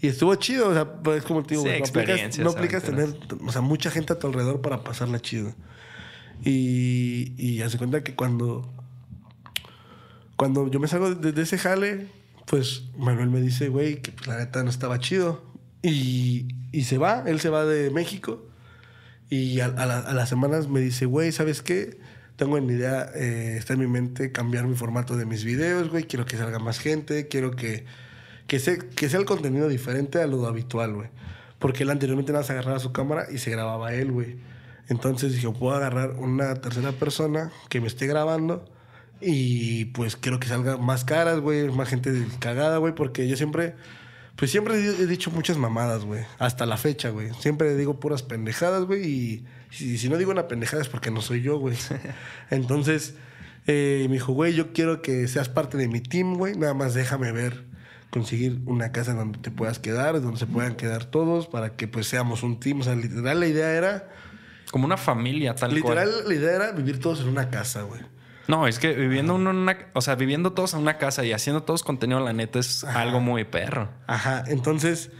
[0.01, 3.51] Y estuvo chido, o sea, pues como te digo, no aplicas, no aplicas tener, o
[3.53, 5.53] sea, mucha gente a tu alrededor para pasarla chido.
[6.43, 8.69] Y, y hace cuenta que cuando,
[10.35, 12.07] cuando yo me salgo de, ese jale,
[12.47, 15.41] pues Manuel me dice, güey, que pues, la neta no estaba chido.
[15.81, 18.45] Y, y se va, él se va de México.
[19.29, 22.02] Y a, a, a las semanas me dice, güey, ¿sabes qué?
[22.35, 26.05] Tengo en idea, eh, está en mi mente cambiar mi formato de mis videos, güey.
[26.05, 27.85] Quiero que salga más gente, quiero que,
[28.47, 31.09] que, sea, que sea el contenido diferente a lo habitual, güey.
[31.59, 34.37] Porque él anteriormente nada más agarraba su cámara y se grababa él, güey.
[34.89, 38.65] Entonces dije, puedo agarrar una tercera persona que me esté grabando
[39.21, 43.75] y pues quiero que salga más caras, güey, más gente cagada, güey, porque yo siempre,
[44.35, 47.33] pues siempre he dicho muchas mamadas, güey, hasta la fecha, güey.
[47.39, 49.45] Siempre digo puras pendejadas, güey, y
[49.79, 51.75] y si no digo una pendejada es porque no soy yo, güey.
[52.49, 53.15] Entonces,
[53.65, 56.55] eh, me dijo, güey, yo quiero que seas parte de mi team, güey.
[56.55, 57.63] Nada más déjame ver,
[58.09, 62.07] conseguir una casa donde te puedas quedar, donde se puedan quedar todos, para que pues
[62.07, 62.81] seamos un team.
[62.81, 64.09] O sea, literal, la idea era...
[64.71, 68.01] Como una familia, tal literal, la idea era vivir todos en una casa, güey.
[68.47, 71.31] No, es que viviendo uno en una, o sea, viviendo todos en una casa y
[71.31, 73.89] haciendo todos contenido, la neta es algo muy perro.
[74.07, 75.11] Ajá, entonces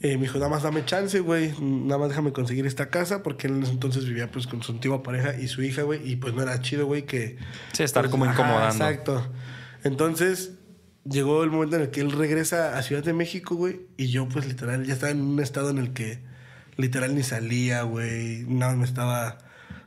[0.00, 1.54] eh, me dijo, nada más dame chance, güey.
[1.60, 3.22] Nada más déjame conseguir esta casa.
[3.22, 6.06] Porque él en ese entonces vivía pues con su antigua pareja y su hija, güey.
[6.08, 7.38] Y pues no era chido, güey, que...
[7.72, 8.84] Sí, estar como incomodando.
[8.84, 9.32] exacto.
[9.82, 10.52] Entonces
[11.04, 13.82] llegó el momento en el que él regresa a Ciudad de México, güey.
[13.96, 16.22] Y yo pues literal ya estaba en un estado en el que
[16.76, 18.44] literal ni salía, güey.
[18.48, 19.38] Nada, me estaba...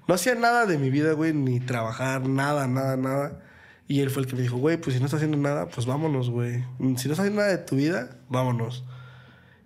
[0.07, 1.33] No hacía nada de mi vida, güey.
[1.33, 3.43] Ni trabajar, nada, nada, nada.
[3.87, 5.85] Y él fue el que me dijo, güey, pues si no estás haciendo nada, pues
[5.85, 6.63] vámonos, güey.
[6.79, 8.83] Si no estás haciendo nada de tu vida, vámonos.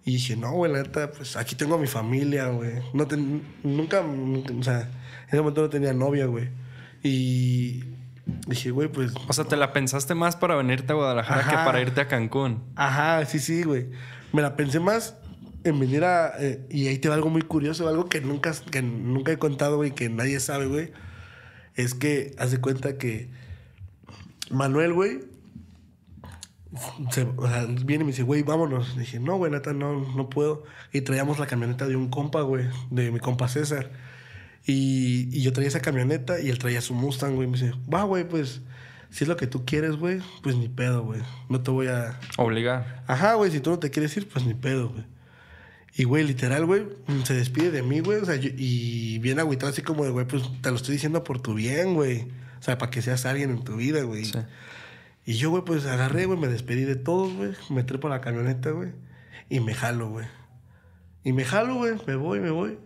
[0.03, 2.73] Y dije, no, güey, la neta, pues aquí tengo a mi familia, güey.
[2.93, 3.07] No
[3.63, 6.49] nunca, o sea, en ese momento no tenía novia, güey.
[7.03, 7.83] Y
[8.47, 9.13] dije, güey, pues...
[9.27, 12.63] O sea, ¿te la pensaste más para venirte a Guadalajara que para irte a Cancún?
[12.75, 13.89] Ajá, sí, sí, güey.
[14.33, 15.15] Me la pensé más
[15.63, 16.33] en venir a...
[16.39, 19.77] Eh, y ahí te va algo muy curioso, algo que nunca, que nunca he contado,
[19.77, 20.91] güey, que nadie sabe, güey.
[21.75, 23.29] Es que, haz de cuenta que
[24.49, 25.19] Manuel, güey,
[27.83, 28.97] viene y me dice, güey, vámonos.
[28.97, 30.63] dije, no, güey, neta, no, no puedo.
[30.93, 33.91] Y traíamos la camioneta de un compa, güey, de mi compa César.
[34.65, 37.47] Y, y, yo traía esa camioneta y él traía su Mustang, güey.
[37.47, 38.61] Me dice, va, güey, pues,
[39.09, 41.21] si es lo que tú quieres, güey, pues ni pedo, güey.
[41.49, 42.19] No te voy a...
[42.37, 43.03] Obligar.
[43.07, 45.03] Ajá, güey, si tú no te quieres ir, pues ni pedo, güey.
[45.95, 46.87] Y, güey, literal, güey,
[47.25, 48.19] se despide de mí, güey.
[48.19, 51.41] O sea, y viene agüitado así como de, güey, pues te lo estoy diciendo por
[51.41, 52.27] tu bien, güey.
[52.59, 54.25] O sea, para que seas alguien en tu vida, güey.
[54.25, 54.37] Sí.
[55.31, 57.53] Y yo, güey, pues agarré, güey, me despedí de todos, güey.
[57.69, 58.91] Me trepo a la camioneta, güey.
[59.47, 60.27] Y me jalo, güey.
[61.23, 61.93] Y me jalo, güey.
[62.05, 62.77] Me voy, me voy.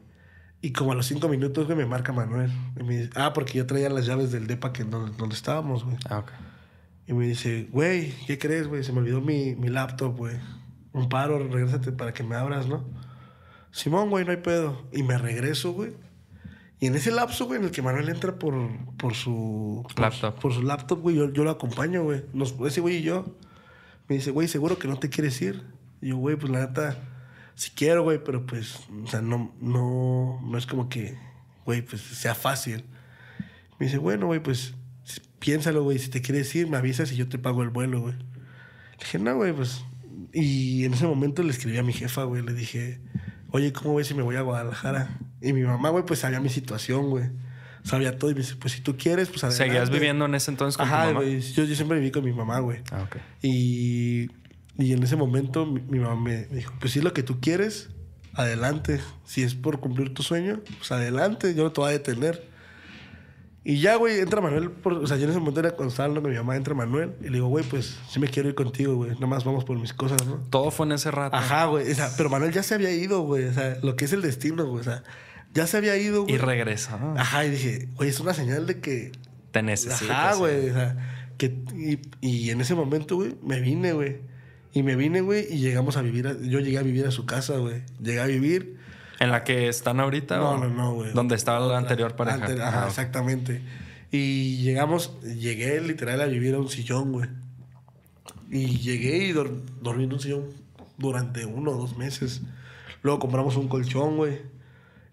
[0.62, 2.52] Y como a los cinco minutos, güey, me marca Manuel.
[2.80, 5.98] Y me dice, ah, porque yo traía las llaves del depa que donde, estábamos, güey.
[6.08, 6.32] Ah, ok.
[7.08, 8.84] Y me dice, güey, ¿qué crees, güey?
[8.84, 10.36] Se me olvidó mi, mi laptop, güey.
[10.94, 12.86] Un paro, regrésate para que me abras, ¿no?
[13.72, 14.86] Simón, güey, no hay pedo.
[14.92, 15.94] Y me regreso, güey.
[16.80, 18.54] Y en ese lapso, güey, en el que Manuel entra por,
[18.98, 22.24] por su laptop, por, su laptop, güey, yo, lo acompaño, güey.
[22.68, 23.38] ese güey y yo.
[24.08, 25.64] Me dice, güey, ¿seguro que no te quieres ir?
[26.02, 26.98] Y yo, güey, pues la neta,
[27.56, 31.18] sí quiero, güey, pero pues, o sea, no, no, no es como que,
[31.66, 32.84] güey, pues sea fácil.
[33.80, 34.76] Me dice, bueno, güey, pues
[35.40, 38.14] piénsalo, güey, si te quieres ir, me avisas y yo te pago el vuelo, güey.
[38.14, 39.84] Le dije, no, güey, pues.
[40.34, 43.00] Y en ese momento le escribí a mi jefa, güey, le dije,
[43.52, 45.20] oye, ¿cómo ves si me voy a Guadalajara?
[45.42, 47.30] Y mi mamá, güey, pues sabía mi situación, güey.
[47.84, 49.66] Sabía todo y me dice, pues si tú quieres, pues adelante.
[49.66, 51.26] ¿Seguías viviendo en ese entonces con Ajá, tu mamá?
[51.26, 52.80] Yo, yo, siempre viví con mi mamá, güey.
[52.92, 53.18] Ah, ok.
[53.44, 54.32] Y,
[54.78, 57.90] y en ese momento mi, mamá me dijo, pues si es lo que tú quieres,
[58.34, 59.02] adelante.
[59.24, 61.54] Si es por cumplir tu sueño, pues adelante.
[61.54, 62.56] Yo no te voy a detener.
[63.68, 64.72] Y ya, güey, entra Manuel.
[64.84, 65.88] o sea, yo en ese momento era con
[66.24, 67.16] mi mamá, entra Manuel.
[67.22, 69.12] Y le digo, güey, pues sí me quiero ir contigo, güey.
[69.12, 70.36] Nada más vamos por mis cosas, ¿no?
[70.50, 71.36] Todo fue en ese rato.
[71.36, 71.92] Ajá, güey.
[71.92, 73.46] O sea, pero Manuel ya se había ido, güey.
[73.46, 74.82] O sea, lo que es el destino, güey.
[74.82, 75.04] O sea,
[75.56, 76.36] ya se había ido, güey.
[76.36, 77.00] Y regresó.
[77.18, 79.14] Ajá, y dije, oye, es una señal de que.
[79.52, 80.12] Te necesitas.
[80.12, 80.70] Ajá, güey.
[80.70, 80.98] O sea,
[81.38, 81.46] que.
[81.76, 84.18] Y, y, en ese momento, güey, me vine, güey.
[84.74, 86.38] Y me vine, güey, y llegamos a vivir.
[86.42, 87.84] yo llegué a vivir a su casa, güey.
[88.02, 88.78] Llegué a vivir.
[89.22, 90.38] ¿En la que están ahorita?
[90.38, 91.14] No, no, no, güey.
[91.14, 92.46] ¿Dónde estaba la anterior pareja?
[92.68, 93.62] ajá, exactamente.
[94.12, 97.30] Y llegamos, llegué literal a vivir a un sillón, güey.
[98.52, 100.50] Y llegué y dormí en un sillón
[100.98, 102.42] durante uno o dos meses.
[103.02, 104.42] Luego compramos un colchón, güey.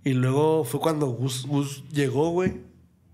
[0.05, 2.61] Y luego fue cuando Gus, llegó, güey.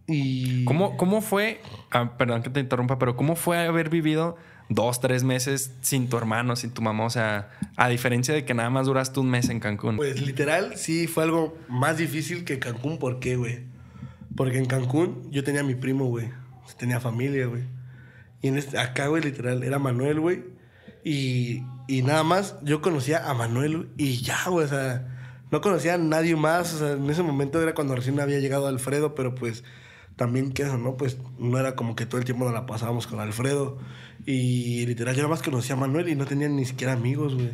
[0.06, 0.64] Y.
[0.64, 1.60] ¿Cómo, cómo fue?
[1.90, 4.36] Ah, perdón que te interrumpa, pero ¿cómo fue haber vivido
[4.70, 7.04] dos, tres meses sin tu hermano, sin tu mamá?
[7.04, 9.96] O sea, a diferencia de que nada más duraste un mes en Cancún.
[9.96, 12.98] Pues literal, sí, fue algo más difícil que Cancún.
[12.98, 13.64] ¿Por qué, güey?
[14.34, 16.30] Porque en Cancún yo tenía a mi primo, güey.
[16.78, 17.62] Tenía familia, güey.
[18.40, 20.44] Y en este, acá, güey, literal, era Manuel, güey.
[21.04, 25.17] Y, y nada más, yo conocía a Manuel y ya, güey, o sea,
[25.50, 26.74] no conocía a nadie más.
[26.74, 29.64] O sea, en ese momento era cuando recién había llegado Alfredo, pero pues
[30.16, 30.96] también que eso, ¿no?
[30.96, 33.78] Pues no era como que todo el tiempo nos la pasábamos con Alfredo.
[34.26, 37.52] Y literal, yo nada más conocía a Manuel y no tenía ni siquiera amigos, güey.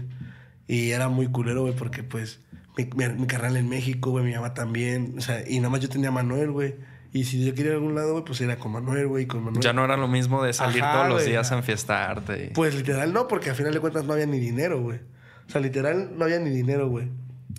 [0.66, 2.40] Y era muy culero, güey, porque pues
[2.76, 5.14] mi, mi, carnal en México, güey, mi mamá también.
[5.18, 6.74] O sea, y nada más yo tenía a Manuel, güey.
[7.12, 9.44] Y si yo quería ir a algún lado, güey, pues era con Manuel, güey, con
[9.44, 9.62] Manuel.
[9.62, 12.50] Ya no era lo mismo de salir todos los días a enfiestarte.
[12.54, 14.98] Pues literal no, porque al final de cuentas no había ni dinero, güey.
[15.46, 17.08] O sea, literal no había ni dinero, güey.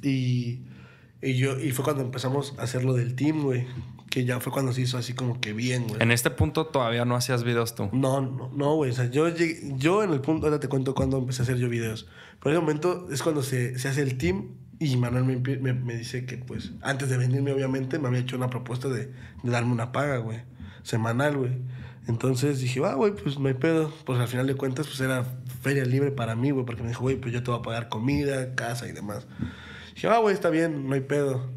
[0.06, 0.64] Y,
[1.22, 3.68] y yo, y fue cuando empezamos a hacer lo del team, güey.
[4.10, 6.02] Que ya fue cuando se hizo así como que bien, güey.
[6.02, 7.90] En este punto todavía no hacías videos tú.
[7.92, 8.92] No, no, no, güey.
[8.92, 11.68] O sea, yo, yo en el punto, ahora te cuento cuando empecé a hacer yo
[11.68, 12.08] videos.
[12.40, 15.96] Pero en ese momento es cuando se, se hace el team y Manuel me, me,
[15.96, 19.08] dice que, pues, antes de venirme, obviamente, me había hecho una propuesta de,
[19.44, 20.40] de darme una paga, güey.
[20.84, 21.52] Semanal, güey.
[22.08, 23.92] Entonces dije, va, güey, pues no hay pedo.
[24.06, 25.26] Pues al final de cuentas, pues era
[25.62, 27.90] feria libre para mí, güey, porque me dijo, güey, pues yo te voy a pagar
[27.90, 29.26] comida, casa y demás.
[29.96, 31.50] Dije, va, güey, está bien, no hay pedo.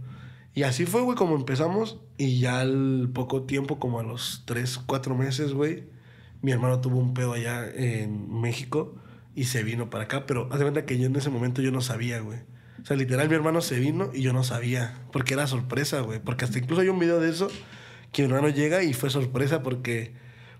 [0.54, 2.00] Y así fue, güey, como empezamos.
[2.16, 5.84] Y ya al poco tiempo, como a los 3, 4 meses, güey,
[6.40, 8.94] mi hermano tuvo un pedo allá en México
[9.34, 10.24] y se vino para acá.
[10.26, 12.38] Pero haz de cuenta que yo en ese momento yo no sabía, güey.
[12.82, 15.02] O sea, literal, mi hermano se vino y yo no sabía.
[15.12, 16.20] Porque era sorpresa, güey.
[16.20, 17.48] Porque hasta incluso hay un video de eso
[18.12, 20.14] que mi hermano llega y fue sorpresa porque,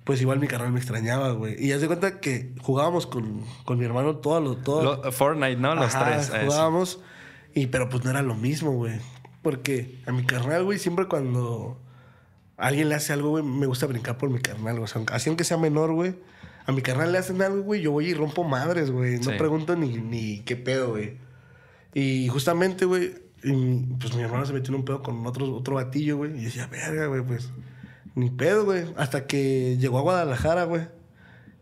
[0.04, 1.56] pues igual mi canal me extrañaba, güey.
[1.58, 4.56] Y ya se cuenta que jugábamos con, con mi hermano todo lo.
[4.56, 5.10] Todo.
[5.12, 5.74] Fortnite, ¿no?
[5.74, 6.30] Los tres.
[6.44, 7.00] Jugábamos.
[7.54, 8.98] Y, pero pues no era lo mismo, güey.
[9.42, 11.80] Porque a mi carnal, güey, siempre cuando
[12.56, 14.90] alguien le hace algo, güey, me gusta brincar por mi carnal, güey.
[15.12, 16.16] así aunque sea menor, güey.
[16.66, 19.18] A mi carnal le hacen algo, güey, yo voy y rompo madres, güey.
[19.20, 21.16] No pregunto ni, ni qué pedo, güey.
[21.94, 23.14] Y justamente, güey,
[23.98, 26.38] pues mi hermano se metió en un pedo con otro, otro batillo, güey.
[26.38, 27.50] Y decía, verga, güey, pues
[28.14, 28.84] ni pedo, güey.
[28.96, 30.88] Hasta que llegó a Guadalajara, güey.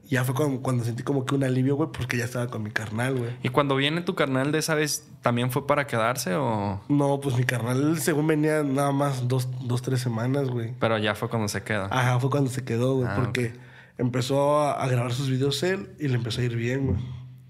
[0.08, 3.18] Ya fue cuando, sentí como que un alivio, güey, porque ya estaba con mi carnal,
[3.18, 3.30] güey.
[3.42, 6.80] ¿Y cuando viene tu carnal de esa vez, también fue para quedarse o...?
[6.88, 10.74] No, pues mi carnal según venía nada más dos, dos tres semanas, güey.
[10.78, 11.84] Pero ya fue cuando se quedó.
[11.90, 13.54] Ajá, fue cuando se quedó, güey, ah, porque
[13.98, 16.98] empezó a, grabar sus videos él y le empezó a ir bien, güey.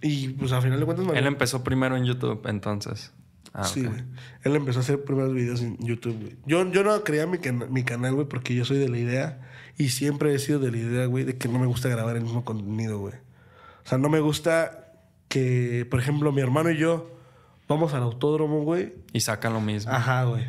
[0.00, 1.06] Y pues al final de cuentas...
[1.14, 3.12] Él empezó primero en YouTube, entonces.
[3.58, 4.04] Ah, sí, güey.
[4.42, 6.36] Él empezó a hacer primeros videos en YouTube, güey.
[6.44, 7.38] Yo, yo no creía mi,
[7.70, 9.40] mi canal, güey, porque yo soy de la idea
[9.78, 12.22] y siempre he sido de la idea, güey, de que no me gusta grabar el
[12.22, 13.14] mismo contenido, güey.
[13.14, 14.92] O sea, no me gusta
[15.28, 17.18] que, por ejemplo, mi hermano y yo
[17.66, 18.92] vamos al autódromo, güey.
[19.14, 19.90] Y sacan lo mismo.
[19.90, 20.44] Ajá, güey.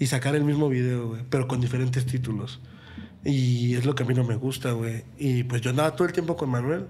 [0.00, 2.60] Y sacar el mismo video, güey, pero con diferentes títulos.
[3.24, 5.04] Y es lo que a mí no me gusta, güey.
[5.16, 6.86] Y pues yo andaba todo el tiempo con Manuel.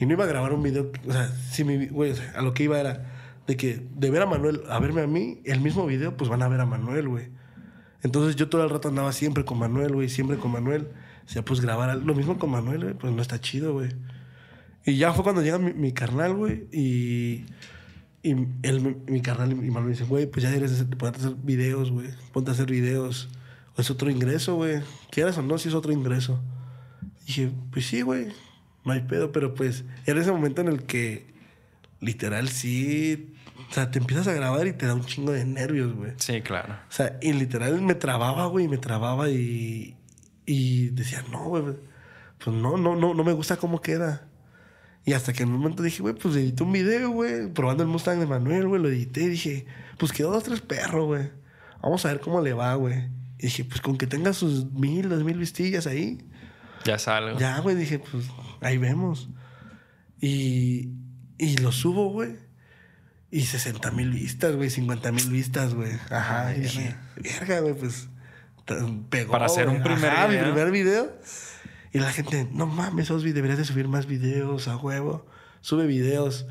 [0.00, 2.64] Y no iba a grabar un video, o sea, si mi, güey, a lo que
[2.64, 6.16] iba era de que de ver a Manuel a verme a mí, el mismo video,
[6.16, 7.28] pues van a ver a Manuel, güey.
[8.02, 10.88] Entonces yo todo el rato andaba siempre con Manuel, güey, siempre con Manuel.
[11.24, 13.90] O sea, pues grabar lo mismo con Manuel, güey, pues no está chido, güey.
[14.84, 17.44] Y ya fue cuando llega mi, carnal, güey, y,
[18.24, 18.30] Y
[18.62, 21.90] él, mi carnal y hermano me dicen, güey, pues ya eres de poder hacer videos,
[21.92, 22.08] güey.
[22.32, 23.28] Ponte a hacer videos.
[23.76, 24.82] O es otro ingreso, güey.
[25.10, 26.42] Quieras o no, si es otro ingreso.
[27.22, 28.28] Y dije, pues sí, güey.
[28.84, 31.32] No hay pedo, pero pues era ese momento en el que
[32.00, 33.31] literal sí.
[33.72, 36.12] O sea, te empiezas a grabar y te da un chingo de nervios, güey.
[36.18, 36.74] Sí, claro.
[36.74, 39.96] O sea, y literal me trababa, güey, me trababa y.
[40.44, 41.64] Y decía, no, güey.
[42.44, 44.28] Pues no, no, no, no me gusta cómo queda.
[45.06, 47.88] Y hasta que en un momento dije, güey, pues edité un video, güey, probando el
[47.88, 49.22] Mustang de Manuel, güey, lo edité.
[49.22, 49.66] Y dije,
[49.96, 51.30] pues quedó dos, tres perros, güey.
[51.80, 53.08] Vamos a ver cómo le va, güey.
[53.38, 56.18] Y dije, pues con que tenga sus mil, dos mil vistillas ahí.
[56.84, 57.38] Ya salgo.
[57.38, 58.26] Ya, güey, dije, pues
[58.60, 59.30] ahí vemos.
[60.20, 60.90] Y,
[61.38, 62.51] y lo subo, güey.
[63.32, 65.92] Y 60 mil vistas, güey, 50 mil vistas, güey.
[66.10, 66.54] Ajá.
[66.54, 68.10] y dije, verga, güey, pues
[69.08, 69.32] pegó.
[69.32, 70.44] Para hacer un primer Ajá, video.
[70.44, 71.12] mi primer video.
[71.94, 75.26] Y la gente, no mames, Osby, deberías de subir más videos a huevo.
[75.62, 76.46] Sube videos.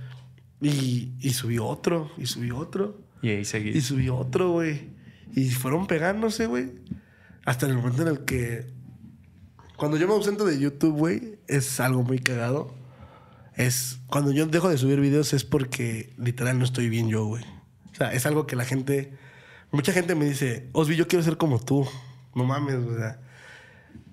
[0.60, 3.00] Y, y subí otro, y subí otro.
[3.22, 3.70] Y ahí seguí.
[3.70, 4.90] Y subí otro, güey.
[5.36, 6.72] Y fueron pegándose, güey.
[7.46, 8.74] Hasta el momento en el que.
[9.78, 12.74] Cuando yo me ausento de YouTube, güey, es algo muy cagado.
[13.56, 14.00] Es.
[14.08, 17.44] Cuando yo dejo de subir videos es porque literal no estoy bien yo, güey.
[17.92, 19.14] O sea, es algo que la gente.
[19.72, 21.88] Mucha gente me dice, Osby, yo quiero ser como tú.
[22.36, 23.20] No mames, o sea.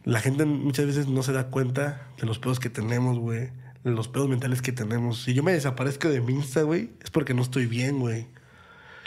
[0.04, 3.50] La gente muchas veces no se da cuenta de los pedos que tenemos, güey.
[3.84, 5.22] De los pedos mentales que tenemos.
[5.22, 8.26] Si yo me desaparezco de mi Insta, güey, es porque no estoy bien, güey.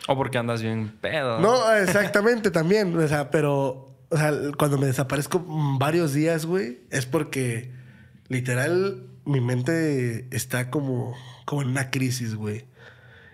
[0.08, 1.40] O porque andas bien pedo.
[1.40, 2.96] No, exactamente también.
[2.98, 5.44] O sea, pero o sea, cuando me desaparezco
[5.80, 7.72] varios días, güey, es porque
[8.28, 11.16] literal mi mente está como,
[11.46, 12.66] como en una crisis, güey.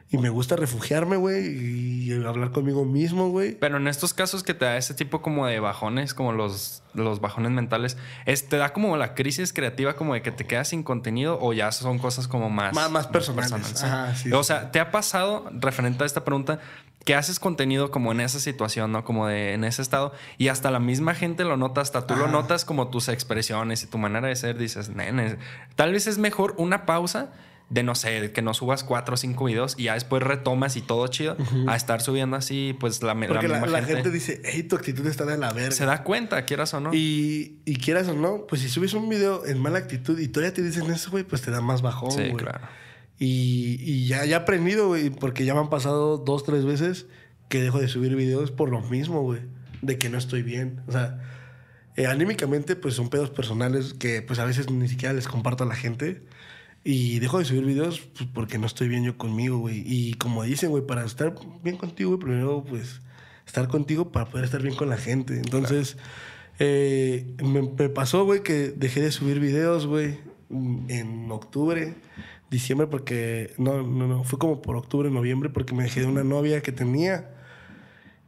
[0.09, 3.55] Y me gusta refugiarme, güey, y hablar conmigo mismo, güey.
[3.59, 7.19] Pero en estos casos que te da ese tipo como de bajones, como los, los
[7.19, 10.83] bajones mentales, es, ¿te da como la crisis creativa como de que te quedas sin
[10.83, 12.73] contenido o ya son cosas como más...
[12.73, 13.67] Más- más personales.
[13.67, 13.85] ¿sí?
[13.85, 16.59] Ajá, sí, o sea, ¿te ha pasado, referente a esta pregunta,
[17.03, 19.03] que haces contenido como en esa situación, ¿no?
[19.05, 22.27] Como de en ese estado y hasta la misma gente lo nota, hasta tú lo
[22.27, 25.37] notas como tus expresiones y tu manera de ser, dices, nene,
[25.75, 27.29] tal vez es mejor una pausa
[27.69, 30.81] de no sé, que no subas cuatro o cinco videos y ya después retomas y
[30.81, 31.35] todo chido,
[31.67, 34.63] a estar subiendo así, pues la, la Porque la, misma la gente, gente dice, hey,
[34.63, 35.71] tu actitud está de la verga.
[35.71, 36.93] se da cuenta, quieras o no.
[36.93, 40.53] Y, y quieras o no, pues si subes un video en mala actitud y todavía
[40.53, 42.35] te dicen eso, güey, pues te da más bajón, sí, güey.
[42.35, 42.67] claro.
[43.19, 47.07] Y, y ya, ya he aprendido, güey, porque ya me han pasado dos, tres veces
[47.49, 49.41] que dejo de subir videos por lo mismo, güey,
[49.81, 50.81] de que no estoy bien.
[50.87, 51.19] O sea,
[51.95, 55.67] eh, anímicamente, pues son pedos personales que, pues a veces ni siquiera les comparto a
[55.67, 56.23] la gente.
[56.89, 59.83] Y dejo de subir videos pues, porque no estoy bien yo conmigo, güey.
[59.85, 63.01] Y como dicen, güey, para estar bien contigo, güey, primero, pues,
[63.45, 65.35] estar contigo para poder estar bien con la gente.
[65.35, 65.97] Entonces,
[66.59, 70.17] eh, me, me pasó, güey, que dejé de subir videos, güey,
[70.49, 71.95] en octubre,
[72.49, 76.23] diciembre, porque no, no, no, fue como por octubre, noviembre, porque me dejé de una
[76.23, 77.35] novia que tenía.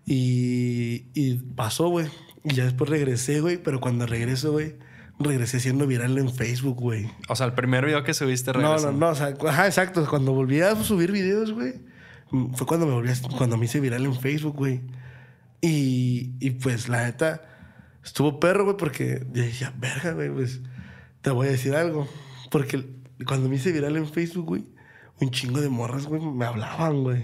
[0.05, 2.07] Y, y pasó, güey.
[2.43, 4.75] Y ya después regresé, güey, pero cuando regreso, güey,
[5.19, 7.09] regresé siendo viral en Facebook, güey.
[7.27, 8.91] O sea, el primer video que subiste No, regresó.
[8.91, 10.05] no, no, o sea, ajá, exacto.
[10.09, 11.73] Cuando volví a subir videos, güey,
[12.31, 14.81] mm, fue cuando me volví a- cuando me hice viral en Facebook, güey.
[15.61, 17.41] Y, y pues la neta,
[18.03, 20.61] estuvo perro, güey, porque yo decía, verga, güey, pues
[21.21, 22.07] te voy a decir algo.
[22.49, 22.85] Porque
[23.27, 24.65] cuando me hice viral en Facebook, güey,
[25.19, 27.23] un chingo de morras, güey, me hablaban, güey.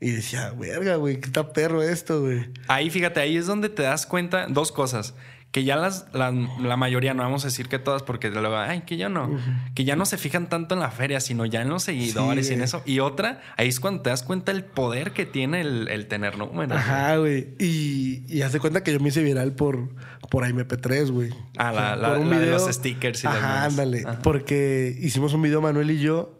[0.00, 2.50] Y decía, verga, güey, qué está perro esto, güey.
[2.66, 5.14] Ahí, fíjate, ahí es donde te das cuenta dos cosas.
[5.54, 8.80] Que ya las, la, la mayoría, no vamos a decir que todas, porque luego, ay,
[8.80, 9.30] que yo no.
[9.76, 12.54] Que ya no se fijan tanto en la feria, sino ya en los seguidores y
[12.54, 12.82] en eso.
[12.84, 16.38] Y otra, ahí es cuando te das cuenta el poder que tiene el, el tener
[16.38, 16.76] números.
[16.76, 17.54] Ajá, güey.
[17.60, 19.90] Y, y haz de cuenta que yo me hice viral por,
[20.28, 21.30] por MP3, güey.
[21.56, 23.64] Ah, la- O sea, la- por un la de los stickers y Ajá, demás.
[23.68, 24.02] ándale.
[24.04, 24.18] Ajá.
[24.24, 26.36] Porque hicimos un video Manuel y yo,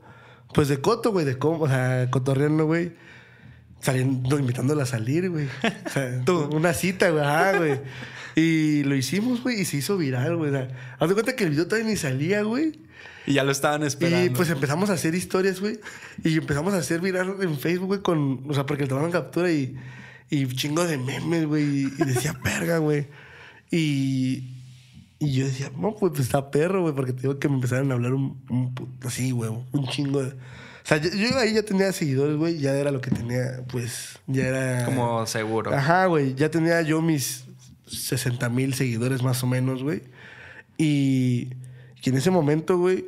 [0.55, 2.95] pues de coto, güey, de cómo, o sea, cotorreando, güey.
[3.81, 5.47] Saliendo, invitándola a salir, güey.
[5.87, 6.21] O sea,
[6.53, 7.23] una cita, güey.
[7.23, 7.79] Ajá, güey.
[8.37, 10.51] Y lo hicimos, güey, y se hizo viral, güey.
[10.51, 10.69] O sea,
[10.99, 12.73] haz de cuenta que el video todavía ni salía, güey.
[13.27, 14.27] Y ya lo estaban esperando.
[14.27, 15.79] Y pues empezamos a hacer historias, güey.
[16.23, 18.45] Y empezamos a hacer viral en Facebook, güey, con.
[18.49, 19.77] O sea, porque le tomaron captura y.
[20.31, 21.63] Y chingo de memes, güey.
[21.63, 23.07] Y, decía perga, güey.
[23.71, 24.51] Y.
[25.21, 27.91] Y yo decía, no, pues, pues, está perro, güey, porque te digo que me empezaron
[27.93, 28.75] a hablar un, un
[29.07, 30.31] así, güey, un chingo de.
[30.31, 34.19] O sea, yo, yo ahí ya tenía seguidores, güey, ya era lo que tenía, pues,
[34.27, 34.85] ya era.
[34.85, 35.73] Como seguro.
[35.73, 36.35] Ajá, güey.
[36.35, 37.44] Ya tenía yo mis
[38.03, 40.03] 60 mil seguidores más o menos, güey.
[40.77, 41.51] Y,
[42.03, 43.07] y en ese momento, güey,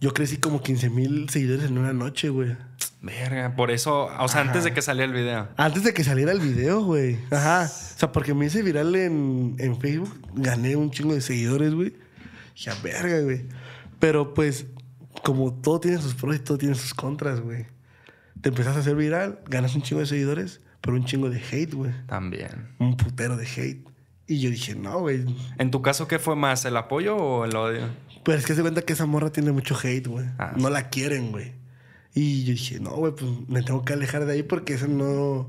[0.00, 2.56] yo crecí como 15 mil seguidores en una noche, güey.
[3.00, 5.48] Verga, por eso, o sea, antes de que saliera el video.
[5.56, 7.18] Antes de que saliera el video, güey.
[7.30, 7.70] Ajá.
[7.98, 11.94] O sea, porque me hice viral en, en Facebook, gané un chingo de seguidores, güey.
[12.54, 13.44] Ya, verga, güey.
[13.98, 14.66] Pero pues,
[15.24, 17.66] como todo tiene sus pros y todo tiene sus contras, güey.
[18.40, 21.74] te empezás a hacer viral, ganas un chingo de seguidores, pero un chingo de hate,
[21.74, 21.92] güey.
[22.06, 22.68] También.
[22.78, 23.86] Un putero de hate.
[24.26, 25.24] Y yo dije, no, güey.
[25.58, 27.88] ¿En tu caso qué fue más, el apoyo o el odio?
[28.24, 30.26] Pues es que se cuenta que esa morra tiene mucho hate, güey.
[30.38, 31.52] Ah, no la quieren, güey.
[32.14, 35.48] Y yo dije, no, güey, pues me tengo que alejar de ahí porque eso no.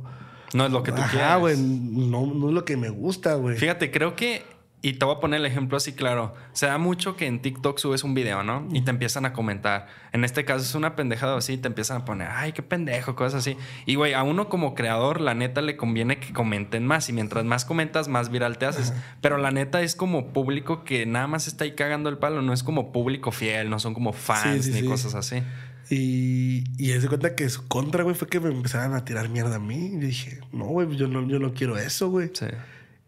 [0.54, 1.40] No es lo que tú Ajá, quieres.
[1.40, 1.58] güey.
[1.58, 3.58] No, no es lo que me gusta, güey.
[3.58, 4.44] Fíjate, creo que,
[4.82, 7.78] y te voy a poner el ejemplo así claro, se da mucho que en TikTok
[7.80, 8.66] subes un video, ¿no?
[8.72, 9.88] Y te empiezan a comentar.
[10.14, 13.42] En este caso es una pendejada así, te empiezan a poner, ay, qué pendejo, cosas
[13.42, 13.58] así.
[13.86, 17.10] Y güey, a uno como creador, la neta le conviene que comenten más.
[17.10, 18.94] Y mientras más comentas, más viral te haces.
[19.20, 22.54] Pero la neta es como público que nada más está ahí cagando el palo, no
[22.54, 24.88] es como público fiel, no son como fans Sí, sí, ni sí.
[24.88, 25.44] cosas así.
[25.90, 29.56] Y, y se cuenta que su contra, güey, fue que me empezaran a tirar mierda
[29.56, 29.88] a mí.
[29.94, 32.30] Y dije, no, güey, yo no, yo no quiero eso, güey.
[32.34, 32.46] Sí.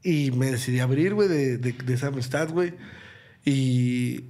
[0.04, 2.74] Y me decidí abrir, güey, de, de, de esa amistad, güey.
[3.46, 4.26] Y,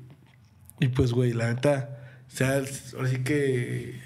[0.79, 1.97] y pues, güey, la neta,
[2.27, 2.61] o sea,
[2.95, 3.99] ahora sí que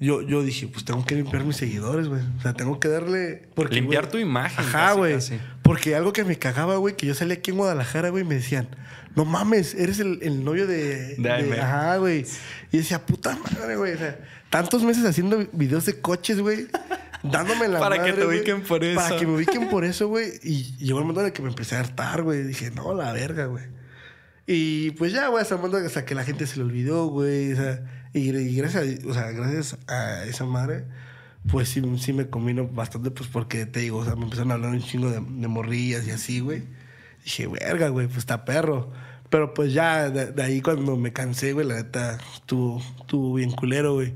[0.00, 2.22] yo, yo dije, pues tengo que limpiar mis seguidores, güey.
[2.38, 3.48] O sea, tengo que darle...
[3.54, 4.64] Porque, Limpiar tu imagen.
[4.64, 5.16] Ajá, güey.
[5.62, 8.68] Porque algo que me cagaba, güey, que yo salía aquí en Guadalajara, güey, me decían,
[9.16, 11.16] no mames, eres el, el novio de...
[11.16, 11.58] De Aime.
[11.58, 12.24] Ajá, güey.
[12.70, 13.94] Y decía, puta madre, güey.
[13.94, 16.68] O sea, tantos meses haciendo videos de coches, güey.
[17.22, 19.16] Dándome la Para que madre, te güey, ubiquen por Para eso.
[19.18, 20.30] que me ubiquen por eso, güey.
[20.42, 22.42] Y llegó el momento en el que me empecé a hartar, güey.
[22.44, 23.64] Dije, no, la verga, güey.
[24.46, 27.52] Y pues ya, güey, hasta el momento hasta que la gente se le olvidó, güey.
[27.52, 30.84] O sea, y, y gracias, a, o sea, gracias a esa madre,
[31.50, 34.54] pues sí, sí me combino bastante, pues porque te digo, o sea, me empezaron a
[34.54, 36.62] hablar un chingo de, de morrillas y así, güey.
[37.24, 38.90] Dije, verga, güey, pues está perro.
[39.28, 43.50] Pero pues ya, de, de ahí cuando me cansé, güey, la neta, estuvo, estuvo bien
[43.50, 44.14] culero, güey.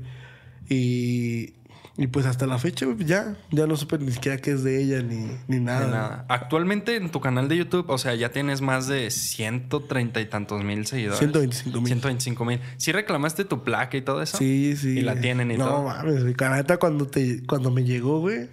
[0.69, 1.53] Y,
[1.95, 5.03] y pues hasta la fecha, ya, ya no supe ni siquiera qué es de ella
[5.03, 6.25] ni, ni nada.
[6.27, 10.63] Actualmente en tu canal de YouTube, o sea, ya tienes más de 130 y tantos
[10.63, 11.19] mil seguidores.
[11.19, 11.87] 125 mil.
[11.87, 12.59] 125 mil.
[12.77, 14.37] ¿Sí reclamaste tu placa y todo eso?
[14.37, 14.99] Sí, sí.
[14.99, 15.77] Y la tienen y no, todo.
[15.77, 18.49] No mames, neta, cuando, te, cuando me llegó, güey,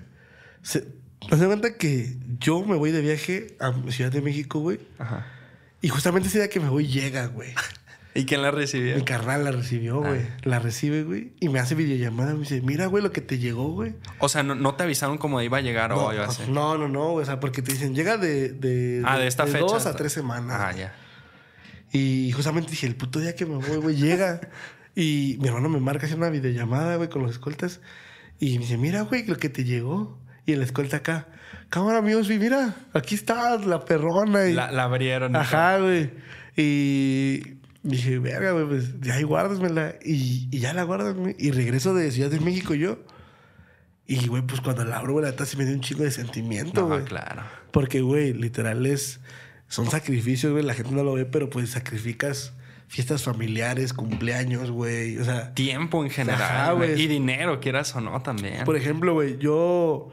[0.61, 0.87] se,
[1.27, 4.81] cuenta que yo me voy de viaje a Ciudad de México, güey.
[4.99, 5.27] Ajá.
[5.83, 7.55] Y justamente ese día que me voy llega, güey.
[8.15, 8.97] ¿Y quién la recibió?
[8.97, 10.23] Mi carnal la recibió, güey.
[10.23, 10.37] Ah.
[10.43, 11.33] La recibe, güey.
[11.39, 12.33] Y me hace videollamada.
[12.35, 13.95] Me dice, mira, güey, lo que te llegó, güey.
[14.19, 16.49] O sea, no, no te avisaron cómo iba a llegar No, o iba a ser.
[16.49, 17.23] no, no, no, güey.
[17.23, 18.49] O sea, porque te dicen, llega de...
[18.51, 19.61] de Ah, de esta fecha.
[19.61, 20.57] dos a tres semanas.
[20.61, 20.93] Ah, ya.
[21.93, 24.41] Y justamente dije, el puto día que me voy, güey, llega.
[24.97, 27.81] Y mi hermano me marca hace una videollamada, güey, con los escoltas.
[28.41, 30.19] Y me dice, mira, güey, lo que te llegó.
[30.47, 31.29] Y el escolta acá,
[31.69, 34.47] cámara, amigos, güey, mira, aquí está la perrona.
[34.49, 35.33] Y, La, la abrieron.
[35.33, 36.11] y Ajá, güey.
[36.57, 39.95] Y dije, verga, güey, pues ya ahí guárdasmela.
[40.05, 41.35] Y, y ya la guardas, güey.
[41.39, 42.99] Y regreso de Ciudad de México yo.
[44.07, 46.73] Y, güey, pues cuando la abro, güey, la sí me dio un chingo de sentimiento,
[46.73, 46.87] todo.
[46.89, 47.01] güey.
[47.01, 47.43] No, claro.
[47.71, 49.21] Porque, güey, literal es...
[49.69, 50.65] Son sacrificios, güey.
[50.65, 52.53] La gente no lo ve, pero pues sacrificas
[52.89, 55.17] fiestas familiares, cumpleaños, güey.
[55.19, 56.43] O sea, Tiempo en general.
[56.43, 57.01] Ajá, güey.
[57.01, 58.65] Y dinero, quieras o no, también.
[58.65, 60.11] por ejemplo, güey, yo...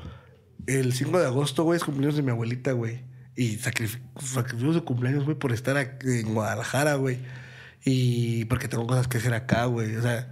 [0.67, 2.99] El 5 de agosto, güey, es cumpleaños de mi abuelita, güey.
[3.37, 7.17] Y sacrifi- sacrifico su cumpleaños, güey, por estar aquí en Guadalajara, güey.
[7.89, 9.95] Y porque tengo cosas que hacer acá, güey.
[9.95, 10.29] O sea,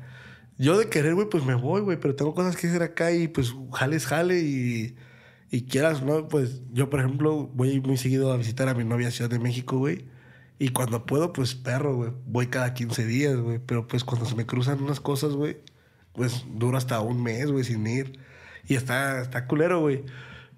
[0.57, 1.97] yo de querer, güey, pues me voy, güey.
[1.97, 4.95] Pero tengo cosas que hacer acá y pues jale es jale y...
[5.51, 6.27] Y quieras, ¿no?
[6.27, 9.77] Pues yo, por ejemplo, voy muy seguido a visitar a mi novia Ciudad de México,
[9.77, 10.05] güey.
[10.59, 12.11] Y cuando puedo, pues perro, güey.
[12.25, 13.59] Voy cada 15 días, güey.
[13.65, 15.57] Pero pues cuando se me cruzan unas cosas, güey,
[16.11, 18.19] pues duro hasta un mes, güey, sin ir.
[18.67, 20.03] Y está, está culero, güey.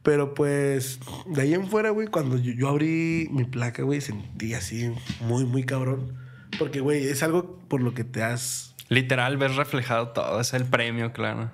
[0.01, 4.55] Pero pues, de ahí en fuera, güey, cuando yo, yo abrí mi placa, güey, sentí
[4.55, 4.91] así
[5.21, 6.26] muy, muy cabrón.
[6.57, 10.39] Porque, güey, es algo por lo que te has Literal, ves reflejado todo.
[10.39, 11.51] Es el premio, claro.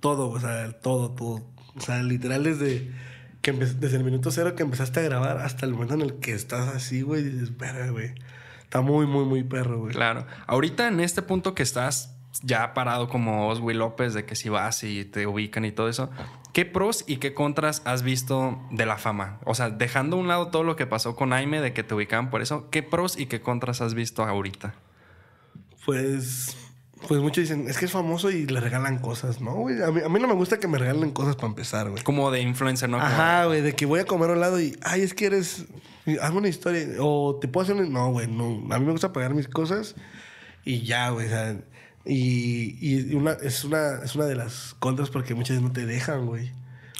[0.00, 1.46] todo, o sea, todo, todo.
[1.76, 2.90] O sea, literal desde
[3.42, 6.32] que desde el minuto cero que empezaste a grabar hasta el momento en el que
[6.32, 8.12] estás así, güey, dices, verga, güey.
[8.62, 9.94] Está muy, muy, muy perro, güey.
[9.94, 10.26] Claro.
[10.46, 14.82] Ahorita en este punto que estás ya parado como Oswi López, de que si vas
[14.84, 16.10] y te ubican y todo eso,
[16.52, 19.38] ¿qué pros y qué contras has visto de la fama?
[19.44, 21.94] O sea, dejando a un lado todo lo que pasó con Aime, de que te
[21.94, 24.74] ubicaban por eso, ¿qué pros y qué contras has visto ahorita?
[25.84, 26.56] Pues,
[27.06, 29.82] pues muchos dicen, es que es famoso y le regalan cosas, ¿no, güey?
[29.82, 32.02] A mí, a mí no me gusta que me regalen cosas para empezar, güey.
[32.02, 32.98] Como de influencer, ¿no?
[32.98, 35.66] Ajá, güey, de que voy a comer a un lado y, ay, es que eres,
[36.20, 37.88] hazme una historia, o te puedo hacer una...
[37.88, 39.94] No, güey, no, a mí me gusta pagar mis cosas
[40.64, 41.56] y ya, güey, o sea,
[42.04, 45.86] y, y una, es, una, es una de las contras porque muchas veces no te
[45.86, 46.52] dejan, güey.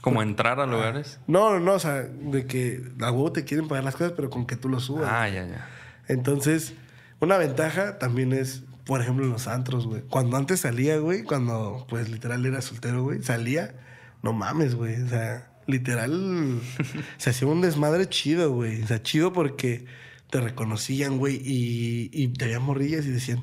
[0.02, 1.18] como entrar a lugares.
[1.26, 4.30] No, no, no, o sea, de que a huevo te quieren pagar las cosas, pero
[4.30, 5.10] con que tú lo subas.
[5.12, 5.68] Ah, ya, ya.
[6.08, 6.74] Entonces,
[7.20, 10.02] una ventaja también es, por ejemplo, en los antros, güey.
[10.02, 13.74] Cuando antes salía, güey, cuando pues literal era soltero, güey, salía,
[14.22, 15.02] no mames, güey.
[15.02, 16.60] O sea, literal
[17.18, 18.82] se hacía un desmadre chido, güey.
[18.82, 19.84] O sea, chido porque
[20.30, 23.42] te reconocían, güey, y, y te veían morrillas y decían,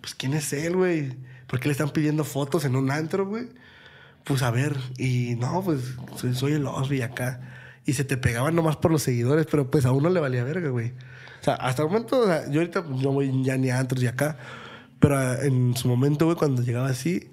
[0.00, 1.16] pues, ¿quién es él, güey?
[1.50, 3.48] ¿por qué le están pidiendo fotos en un antro, güey?
[4.22, 5.80] Pues a ver, y no, pues
[6.16, 7.40] soy, soy el Osby acá.
[7.84, 10.68] Y se te pegaban nomás por los seguidores, pero pues a uno le valía verga,
[10.68, 10.92] güey.
[11.40, 13.80] O sea, hasta el momento, o sea, yo ahorita pues, no voy ya ni a
[13.80, 14.36] antros y acá,
[15.00, 17.30] pero ah, en su momento, güey, cuando llegaba así,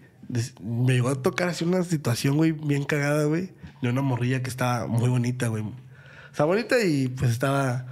[0.64, 3.52] me llegó a tocar así una situación, güey, bien cagada, güey,
[3.84, 5.62] de una morrilla que estaba muy bonita, güey.
[5.64, 7.86] O sea, bonita y pues estaba,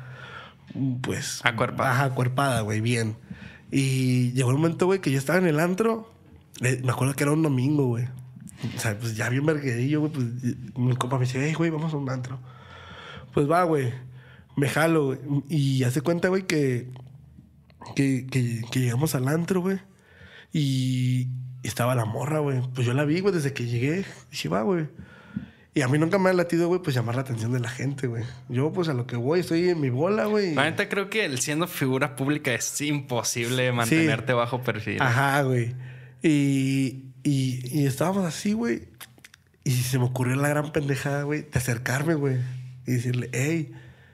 [1.01, 1.41] pues...
[1.43, 1.91] Acuerpada.
[1.91, 3.17] Ajá, acuerpada, güey, bien.
[3.77, 6.09] Y llegó el momento, güey, que yo estaba en el antro.
[6.61, 8.05] eh, me acuerdo que era un domingo, güey.
[8.73, 10.13] O sea, pues ya bien verguedillo, güey.
[10.13, 10.25] Pues
[10.77, 12.39] mi compa me dice, hey, güey, vamos a un antro.
[13.33, 13.91] Pues va, güey.
[14.55, 15.19] Me jalo, güey.
[15.49, 16.89] Y hace cuenta, güey, que,
[17.97, 19.77] que, que, que llegamos al antro, güey.
[20.53, 21.27] Y
[21.63, 22.61] estaba la morra, güey.
[22.73, 24.05] Pues yo la vi, güey, desde que llegué.
[24.31, 24.87] Dije, va, güey.
[25.75, 28.07] Y a mí nunca me ha latido, güey, pues llamar la atención de la gente,
[28.07, 28.23] güey.
[28.47, 30.55] Yo, pues a lo que voy, estoy en mi bola, güey.
[30.55, 35.01] La neta creo que el siendo figura pública es imposible mantenerte bajo perfil.
[35.01, 35.75] Ajá, güey.
[36.23, 38.83] Y, y, y estábamos así, güey.
[39.65, 42.37] Y se me ocurrió la gran pendejada, güey, de acercarme, güey.
[42.87, 43.73] Y decirle, hey,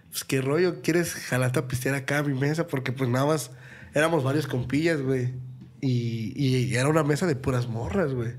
[0.09, 2.65] pues qué rollo, ¿quieres jalarte a pistear acá a mi mesa?
[2.65, 3.51] Porque pues nada más
[3.93, 5.35] éramos varios compillas, güey.
[5.79, 8.31] Y, y era una mesa de puras morras, güey.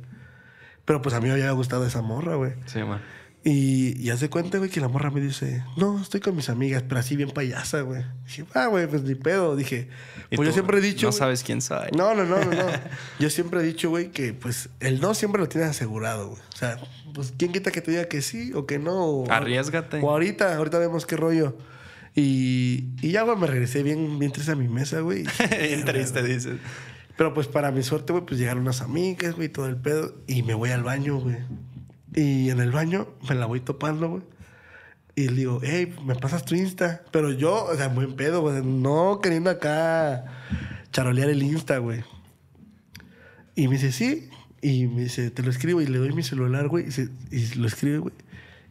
[0.93, 2.53] Pero pues a mí me había gustado esa morra, güey.
[2.66, 3.01] Sí, man.
[3.43, 6.84] Y, y hace cuenta, güey, que la morra me dice, no, estoy con mis amigas,
[6.86, 8.05] pero así bien payasa, güey.
[8.26, 9.57] Dije, ah, güey, pues ni pedo.
[9.57, 9.88] Dije,
[10.36, 11.07] pues yo siempre he dicho.
[11.07, 11.88] No güey, sabes quién soy.
[11.97, 12.66] no, no, no, no, no.
[13.18, 16.43] Yo siempre he dicho, güey, que pues el no siempre lo tienes asegurado, güey.
[16.53, 16.78] O sea,
[17.14, 19.03] pues quién quita que te diga que sí o que no.
[19.03, 20.01] O, Arriesgate.
[20.03, 21.57] O ahorita, ahorita vemos qué rollo.
[22.14, 25.24] Y, y ya, güey, me regresé bien, bien triste a mi mesa, güey.
[25.51, 26.59] Bien triste, dices.
[27.22, 30.12] Pero pues para mi suerte, güey, pues llegaron unas amigas, güey, todo el pedo.
[30.26, 31.36] Y me voy al baño, güey.
[32.16, 34.22] Y en el baño me la voy topando, güey.
[35.14, 37.04] Y le digo, hey, ¿me pasas tu Insta?
[37.12, 38.60] Pero yo, o sea, buen pedo, güey.
[38.64, 40.24] No queriendo acá
[40.90, 42.02] charolear el Insta, güey.
[43.54, 44.28] Y me dice, sí.
[44.60, 45.80] Y me dice, te lo escribo.
[45.80, 46.88] Y le doy mi celular, güey.
[46.88, 47.08] Y, se-
[47.54, 48.14] lo escribe, güey.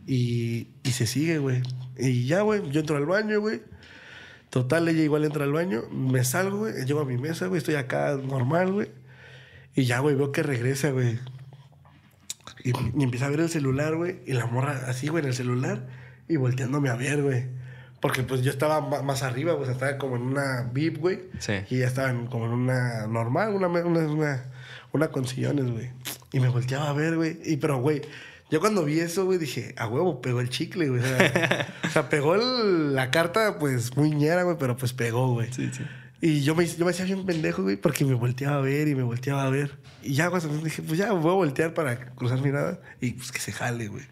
[0.05, 1.61] Y, y se sigue, güey.
[1.97, 3.61] Y ya, güey, yo entro al baño, güey.
[4.51, 5.81] Total, ella igual entra al baño.
[5.91, 6.85] Me salgo, güey.
[6.85, 7.57] Llego a mi mesa, güey.
[7.57, 8.91] Estoy acá normal, güey.
[9.75, 11.17] Y ya, güey, veo que regresa, güey.
[12.63, 14.19] Y, y empieza a ver el celular, güey.
[14.25, 15.87] Y la morra así, güey, en el celular.
[16.27, 17.45] Y volteándome a ver, güey.
[18.01, 21.21] Porque pues yo estaba más arriba, pues estaba como en una VIP, güey.
[21.39, 21.53] Sí.
[21.69, 24.43] Y ella estaba en- como en una normal, una, una, una,
[24.91, 25.89] una con sillones, güey.
[26.33, 27.39] Y me volteaba a ver, güey.
[27.45, 28.01] Y pero, güey,
[28.51, 31.01] yo cuando vi eso, güey, dije, a huevo, pegó el chicle, güey.
[31.01, 35.33] O sea, o sea, pegó el- la carta, pues, muy ñera, güey, pero pues pegó,
[35.33, 35.51] güey.
[35.53, 35.83] Sí, sí.
[36.23, 38.93] Y yo me, yo me hacía bien pendejo, güey, porque me volteaba a ver y
[38.93, 39.71] me volteaba a ver.
[40.03, 43.39] Y ya, güey, dije, pues ya, voy a voltear para cruzar mirada y pues que
[43.39, 44.03] se jale, güey.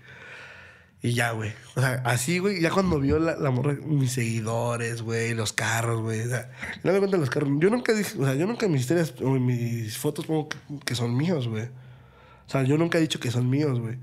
[1.02, 1.54] Y ya, güey.
[1.76, 6.02] O sea, así, güey, ya cuando vio la, la morra, mis seguidores, güey, los carros,
[6.02, 6.22] güey.
[6.22, 6.52] O sea,
[6.84, 7.50] no me cuentan los carros.
[7.60, 10.50] Yo nunca dije, o sea, yo nunca en mis historias o en mis fotos pongo
[10.50, 11.66] que, que son míos, güey.
[11.66, 13.98] O sea, yo nunca he dicho que son míos, güey.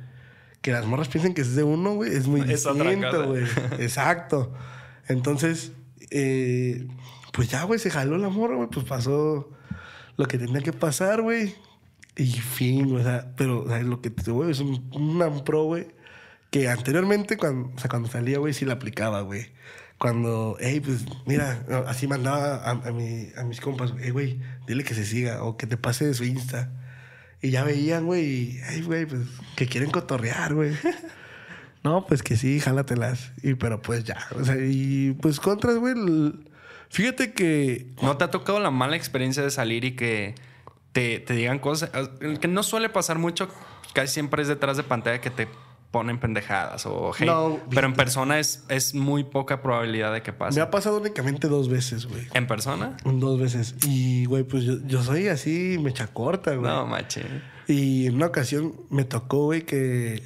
[0.67, 3.45] Que las morras piensen que es de uno, güey, es muy Es distinto, güey.
[3.79, 4.53] Exacto.
[5.07, 5.71] Entonces,
[6.11, 6.89] eh,
[7.33, 8.69] pues ya, güey, se jaló la morra, güey.
[8.69, 9.49] Pues pasó
[10.17, 11.55] lo que tenía que pasar, güey.
[12.17, 13.01] Y fin, güey.
[13.03, 15.87] O sea, pero o sea, lo que te güey, es un, una pro, güey.
[16.51, 19.47] Que anteriormente, cuando, o sea, cuando salía, güey, sí la aplicaba, güey.
[19.99, 24.83] Cuando, hey, pues, mira, así mandaba a, a, mi- a mis compas, hey, güey, dile
[24.83, 26.73] que se siga o que te pase de su Insta.
[27.47, 29.23] Y ya veían, güey, y, hey, güey, pues,
[29.57, 30.73] que quieren cotorrear, güey.
[31.85, 33.31] No, pues que sí, jálatelas.
[33.45, 35.93] Y pero pues ya, o sea, y pues contras, güey.
[35.95, 36.49] el-
[36.89, 40.35] Fíjate que ¿No te ha tocado la mala experiencia de salir y que
[40.91, 41.91] te, te digan cosas?
[42.21, 43.49] El que no suele pasar mucho,
[43.93, 45.47] casi siempre es detrás de pantalla que te
[45.97, 47.25] ponen pendejadas o hate.
[47.25, 50.61] No, pero en persona es, es muy poca probabilidad de que me pase.
[50.61, 52.29] ha pasado únicamente dos veces, güey.
[52.35, 52.99] ¿En persona?
[53.03, 53.77] Dos veces.
[53.87, 56.71] Y, güey, pues yo, yo soy así, mecha corta, güey.
[56.71, 57.23] No, mache.
[57.67, 60.23] Y en una ocasión me tocó, güey, que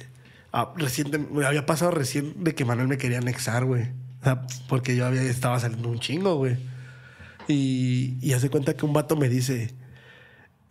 [0.51, 3.83] ah, reciente, me había pasado recién de que Manuel me quería anexar, güey.
[4.19, 6.57] O sea, porque yo había, estaba saliendo un chingo, güey.
[7.47, 9.73] Y, y hace cuenta que un vato me dice,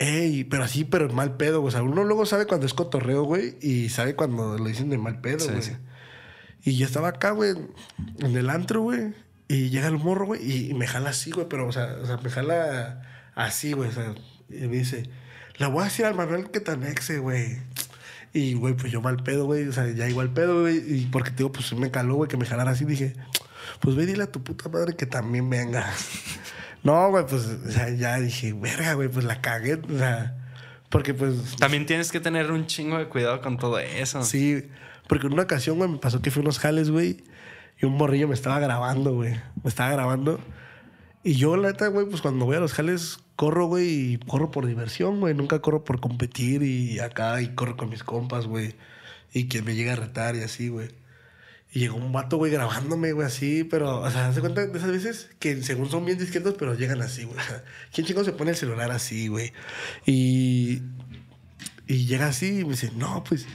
[0.03, 1.69] Ey, pero así, pero en mal pedo, güey.
[1.69, 4.97] O sea, uno luego sabe cuando es cotorreo, güey, y sabe cuando lo dicen de
[4.97, 5.63] mal pedo, Sí, güey.
[5.63, 5.73] sí.
[6.65, 7.55] Y yo estaba acá, güey,
[8.21, 9.13] en el antro, güey,
[9.47, 12.17] y llega el morro, güey, y, me jala así, güey, pero, o sea, o sea,
[12.17, 13.03] me jala
[13.35, 14.15] así, güey, o sea,
[14.49, 15.09] y me dice,
[15.59, 17.59] le voy a decir al Manuel que te anexe, güey.
[18.33, 21.31] Y, güey, pues yo mal pedo, güey, o sea, ya igual pedo, güey, y porque
[21.31, 23.15] te digo, pues me caló, güey, que me jalara así, dije,
[23.81, 25.93] pues ve dile a tu puta madre que también venga.
[26.83, 30.37] No, güey, pues, o sea, ya dije, verga, güey, pues la cagué, o sea,
[30.89, 34.23] porque pues También tienes que tener un chingo de cuidado con todo eso.
[34.23, 34.65] Sí,
[35.09, 37.23] porque en una ocasión, güey, me pasó que fui a unos jales, güey,
[37.81, 39.33] y un morrillo me estaba grabando, güey.
[39.63, 40.39] Me estaba grabando.
[41.23, 44.51] Y yo, la neta, güey, pues cuando voy a los jales, corro, güey, y corro
[44.51, 45.35] por diversión, güey.
[45.35, 48.75] Nunca corro por competir y acá y corro con mis compas, güey.
[49.33, 50.89] Y quien me llega a retar y así, güey.
[51.73, 54.91] Y llegó un vato, güey, grabándome, güey, así, pero, o sea, ¿se cuenta de esas
[54.91, 57.39] veces que según son bien discretos, pero llegan así, güey?
[57.93, 59.53] ¿quién chico se pone el celular así, güey?
[60.05, 60.83] Y,
[61.87, 63.47] y llega así y me dice, no, pues,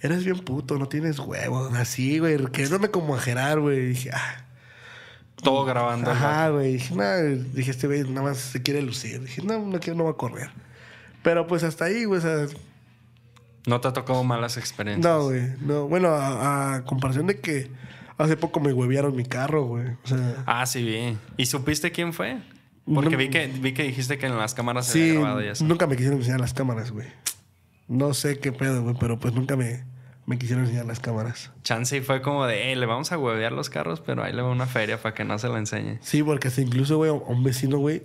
[0.00, 3.78] eres bien puto, no tienes huevos, así, güey, queriéndome como ajerar, güey.
[3.78, 4.44] Y dije, ah.
[5.42, 6.10] Todo grabando.
[6.10, 6.74] Ajá, güey.
[6.74, 9.20] Dije, nada, dije, este güey nada más se quiere lucir.
[9.20, 10.50] Dije, no, no quiero, no va a correr.
[11.22, 12.46] Pero pues hasta ahí, güey, o sea,
[13.66, 15.04] ¿No te ha tocado malas experiencias?
[15.04, 15.42] no, güey.
[15.60, 17.70] No, bueno, a, a comparación de que
[18.16, 19.86] hace poco me huevearon mi carro, güey.
[20.04, 21.16] O sea, Ah, sí, vi.
[21.36, 22.38] ¿Y supiste quién fue?
[22.92, 23.18] Porque No.
[23.18, 25.64] vi, que, vi que dijiste que en las cámaras se había sí, grabado y eso.
[25.64, 27.06] nunca me quisieron enseñar las cámaras, güey.
[27.86, 29.84] No sé qué pedo, güey, pero pues nunca me,
[30.26, 31.50] me quisieron enseñar las cámaras.
[31.64, 34.50] Chance fue como de, hey, le vamos a huevear los carros, pero ahí le va
[34.50, 35.98] una feria para que no se la enseñe.
[36.00, 38.02] Sí, porque hasta incluso, güey, a un vecino, güey,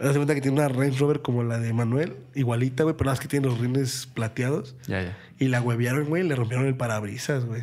[0.00, 3.12] hace cuenta que tiene una Range Rover como la de Manuel, igualita, güey, pero nada
[3.14, 4.76] más que tiene los rines plateados.
[4.86, 5.18] Ya, ya.
[5.38, 7.62] Y la huevearon, güey, y le rompieron el parabrisas, güey.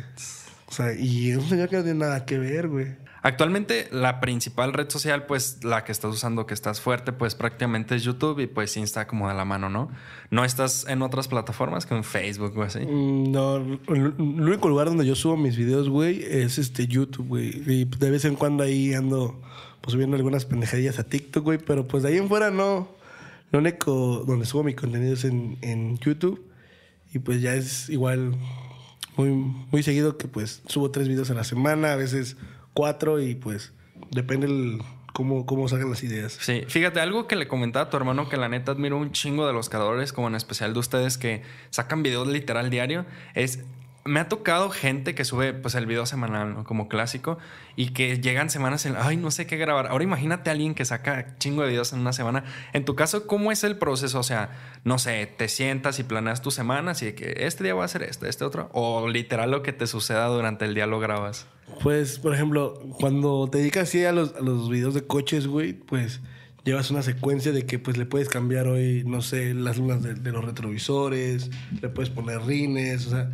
[0.66, 2.96] O sea, y es un señor que no tiene nada que ver, güey.
[3.24, 7.94] Actualmente la principal red social, pues la que estás usando, que estás fuerte, pues prácticamente
[7.94, 9.90] es YouTube y pues Insta como de la mano, ¿no?
[10.30, 12.80] No estás en otras plataformas como en Facebook o así.
[12.80, 17.62] Mm, No, el único lugar donde yo subo mis videos, güey, es este YouTube, güey.
[17.64, 19.40] Y de vez en cuando ahí ando
[19.80, 21.58] pues subiendo algunas pendejadillas a TikTok, güey.
[21.58, 22.88] Pero pues de ahí en fuera no.
[23.52, 26.44] Lo único donde subo mi contenido es en, en YouTube.
[27.14, 28.34] Y pues ya es igual
[29.16, 32.36] muy, muy seguido que pues subo tres videos a la semana, a veces
[32.74, 33.72] cuatro y pues
[34.10, 34.80] depende el,
[35.12, 36.38] cómo, cómo salgan las ideas.
[36.40, 39.46] Sí, fíjate, algo que le comentaba a tu hermano que la neta admiro un chingo
[39.46, 43.04] de los creadores, como en especial de ustedes que sacan videos literal diario,
[43.34, 43.64] es
[44.04, 46.64] me ha tocado gente que sube pues el video semanal.
[46.64, 47.38] Como clásico,
[47.76, 49.86] y que llegan semanas en, ay, no sé qué grabar.
[49.86, 52.44] Ahora imagínate a alguien que saca chingo de videos en una semana.
[52.72, 54.18] En tu caso, ¿cómo es el proceso?
[54.18, 54.50] O sea,
[54.84, 58.02] no sé, te sientas y planeas tus semanas y que este día voy a hacer
[58.02, 61.46] este, este otro, o literal lo que te suceda durante el día lo grabas.
[61.82, 66.20] Pues, por ejemplo, cuando te dedicas así a los, los videos de coches, güey, pues
[66.64, 70.14] llevas una secuencia de que pues le puedes cambiar hoy, no sé, las lunas de,
[70.14, 71.50] de los retrovisores,
[71.80, 73.30] le puedes poner rines, o sea,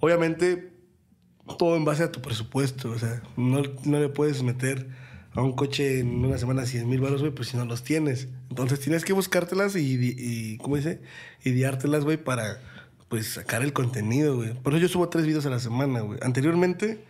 [0.00, 0.72] obviamente
[1.58, 4.88] todo en base a tu presupuesto, o sea, no, no le puedes meter
[5.32, 8.28] a un coche en una semana 100 mil baros, güey, pues si no los tienes.
[8.48, 11.00] Entonces tienes que buscártelas y, y ¿cómo dice?
[11.44, 12.60] Ideártelas, güey, para
[13.08, 14.54] pues sacar el contenido, güey.
[14.54, 16.18] Por eso yo subo tres videos a la semana, güey.
[16.22, 17.04] Anteriormente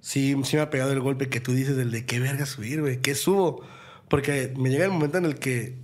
[0.00, 2.80] sí, sí me ha pegado el golpe que tú dices, del de qué verga subir,
[2.80, 3.62] güey, qué subo.
[4.08, 5.78] Porque me llega el momento en el que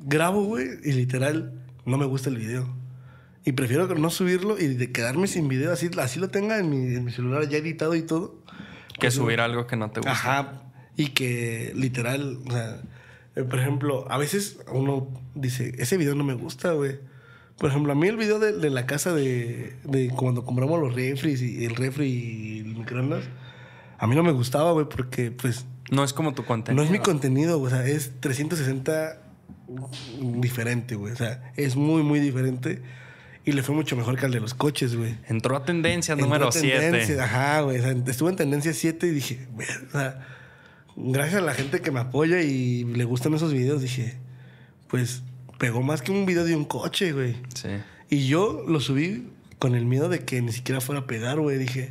[0.00, 1.52] grabo, güey, y literal
[1.84, 2.68] no me gusta el video.
[3.44, 6.94] Y prefiero no subirlo y de quedarme sin video, así, así lo tenga en mi,
[6.94, 8.38] en mi celular ya editado y todo.
[8.94, 10.12] Que Pues, subir algo que no te gusta.
[10.12, 10.62] Ajá.
[10.96, 12.80] Y que literal, o sea,
[13.36, 16.98] eh, por ejemplo, a veces uno dice, ese video no me gusta, güey.
[17.58, 20.94] Por ejemplo, a mí el video de, de la casa de, de cuando compramos los
[20.94, 23.24] refris y el refri y el microondas,
[23.98, 26.82] a mí no me gustaba, güey, porque pues No es como tu contenido.
[26.82, 29.20] no es mi contenido, o sea, es 360
[30.40, 31.12] diferente, güey.
[31.12, 32.82] O sea, es muy, muy diferente.
[33.46, 35.16] Y le fue mucho mejor que al de los coches, güey.
[35.28, 37.20] Entró a tendencia Entró número a tendencia, 7.
[37.20, 37.78] Ajá, güey.
[37.78, 39.46] O sea, estuve en tendencia 7 y dije,
[39.88, 40.26] o sea,
[40.96, 44.16] gracias a la gente que me apoya y le gustan esos videos, dije,
[44.88, 45.22] pues
[45.58, 47.36] pegó más que un video de un coche, güey.
[47.54, 47.68] Sí.
[48.08, 49.28] Y yo lo subí
[49.58, 51.58] con el miedo de que ni siquiera fuera a pegar, güey.
[51.58, 51.90] Dije,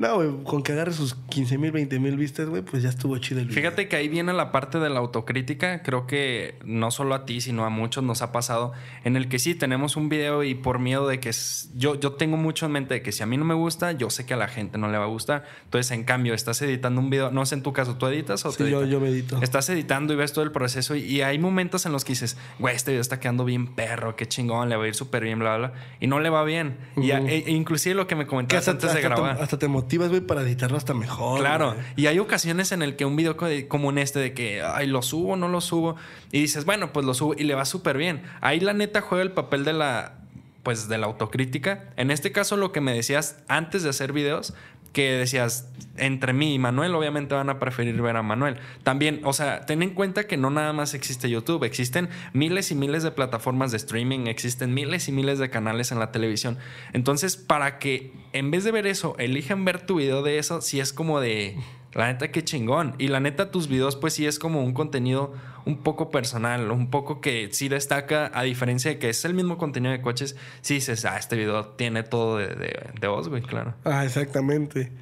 [0.00, 3.18] no, güey, con que agarre sus 15 mil, 20 mil vistas, güey, pues ya estuvo
[3.18, 3.60] chido el video.
[3.62, 5.82] Fíjate que ahí viene la parte de la autocrítica.
[5.82, 8.72] Creo que no solo a ti, sino a muchos nos ha pasado.
[9.04, 11.30] En el que sí tenemos un video y por miedo de que
[11.74, 14.08] yo, yo tengo mucho en mente de que si a mí no me gusta, yo
[14.08, 15.44] sé que a la gente no le va a gustar.
[15.64, 17.30] Entonces, en cambio, estás editando un video.
[17.30, 19.42] No sé en tu caso, ¿tú editas o te Sí, yo, yo medito.
[19.42, 22.38] Estás editando y ves todo el proceso y, y hay momentos en los que dices,
[22.58, 25.38] güey, este video está quedando bien perro, qué chingón, le va a ir súper bien,
[25.40, 25.80] bla, bla, bla.
[26.00, 26.78] Y no le va bien.
[26.96, 29.42] Y e- e inclusive lo que me Que comentabas hasta, antes de hasta te, grabar.
[29.42, 31.40] hasta te motivas, güey, para editarlo hasta mejor.
[31.40, 31.84] Claro, güey.
[31.96, 34.86] y hay ocasiones en el que un video co- como en este de que, ay,
[34.86, 35.96] lo subo, no lo subo,
[36.30, 38.22] y dices, bueno, pues lo subo y le va súper bien.
[38.40, 40.19] Ahí la neta juega el papel de la,
[40.62, 41.90] pues de la autocrítica.
[41.96, 44.54] En este caso lo que me decías antes de hacer videos,
[44.92, 48.56] que decías, entre mí y Manuel, obviamente van a preferir ver a Manuel.
[48.82, 52.74] También, o sea, ten en cuenta que no nada más existe YouTube, existen miles y
[52.74, 56.58] miles de plataformas de streaming, existen miles y miles de canales en la televisión.
[56.92, 60.80] Entonces, para que en vez de ver eso, elijan ver tu video de eso, sí
[60.80, 61.56] es como de,
[61.92, 62.94] la neta, qué chingón.
[62.98, 65.34] Y la neta, tus videos, pues sí es como un contenido
[65.66, 69.58] un poco personal, un poco que sí destaca, a diferencia de que es el mismo
[69.58, 73.42] contenido de coches, sí dices, ah, este video tiene todo de, de, de vos, güey,
[73.42, 73.74] claro.
[73.84, 74.92] Ah, exactamente.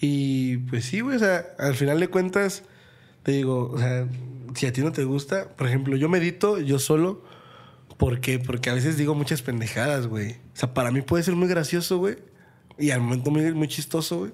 [0.00, 2.64] Y pues sí, güey, o sea, al final de cuentas,
[3.22, 4.06] te digo, o sea,
[4.54, 7.22] si a ti no te gusta, por ejemplo, yo medito yo solo.
[7.98, 8.38] ¿Por qué?
[8.38, 10.32] Porque a veces digo muchas pendejadas, güey.
[10.32, 12.16] O sea, para mí puede ser muy gracioso, güey.
[12.78, 14.32] Y al momento muy, muy chistoso, güey.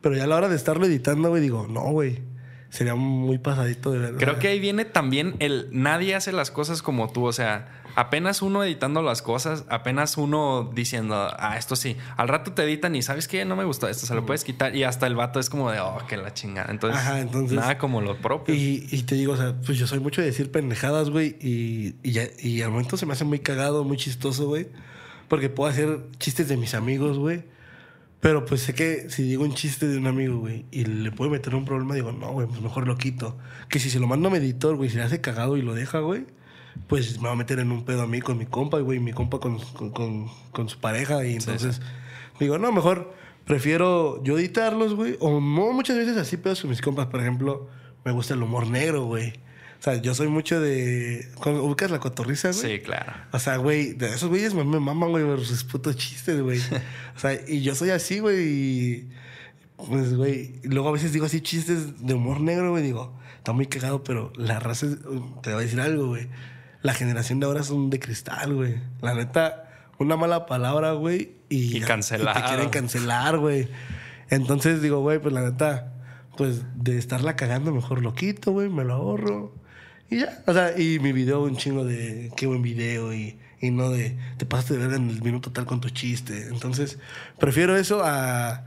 [0.00, 2.22] Pero ya a la hora de estarlo editando, güey, digo, no, güey.
[2.70, 4.18] Sería muy pasadito de verdad.
[4.18, 7.24] Creo que ahí viene también el nadie hace las cosas como tú.
[7.24, 11.96] O sea, apenas uno editando las cosas, apenas uno diciendo, ah, esto sí.
[12.18, 14.76] Al rato te editan y sabes que no me gustó esto, se lo puedes quitar.
[14.76, 16.70] Y hasta el vato es como de, oh, que la chingada.
[16.70, 18.54] Entonces, Ajá, entonces- nada como lo propio.
[18.54, 21.36] Y, y te digo, o sea, pues yo soy mucho de decir pendejadas, güey.
[21.40, 24.68] Y, y, ya- y al momento se me hace muy cagado, muy chistoso, güey.
[25.28, 27.44] Porque puedo hacer chistes de mis amigos, güey.
[28.20, 31.30] Pero pues sé que si digo un chiste de un amigo, güey, y le puedo
[31.30, 33.38] meter un problema, digo, no, güey, pues mejor lo quito.
[33.68, 35.72] Que si se lo mando a mi editor, güey, si le hace cagado y lo
[35.74, 36.26] deja, güey,
[36.88, 39.12] pues me va a meter en un pedo a mí con mi compa, güey, mi
[39.12, 41.24] compa con, con, con- con su pareja.
[41.24, 41.80] Y entonces
[42.40, 43.14] digo, no, mejor
[43.44, 45.16] prefiero yo editarlos, güey.
[45.20, 47.06] O no, muchas veces así pedos con mis compas.
[47.06, 47.68] Por ejemplo,
[48.04, 49.32] me gusta el humor negro, güey.
[49.78, 51.28] O sea, yo soy mucho de...
[51.40, 52.60] ¿cómo ¿Ubicas la cotorriza, güey?
[52.60, 53.12] Sí, claro.
[53.30, 56.60] O sea, güey, de esos güeyes me, me maman, güey, por sus putos chistes, güey.
[57.16, 59.08] O sea, y yo soy así, güey, y...
[59.76, 63.66] Pues, güey, luego a veces digo así chistes de humor negro, güey, digo, está muy
[63.66, 64.98] cagado, pero la raza, es-
[65.42, 66.28] te voy a decir algo, güey.
[66.82, 68.76] La generación de ahora son de cristal, güey.
[69.00, 71.76] La neta, una mala palabra, güey, y...
[71.76, 72.36] Y cancelado.
[72.38, 73.68] y te quieren cancelar, güey.
[74.30, 75.92] Entonces digo, güey, pues la neta,
[76.36, 79.54] pues de estarla cagando, mejor lo quito, güey, me lo ahorro.
[80.10, 83.70] Y ya, o sea, y mi video, un chingo de qué buen video y, y
[83.70, 86.48] no de te pasaste de verga en el minuto tal con tu chiste.
[86.48, 86.98] Entonces,
[87.38, 88.64] prefiero eso a,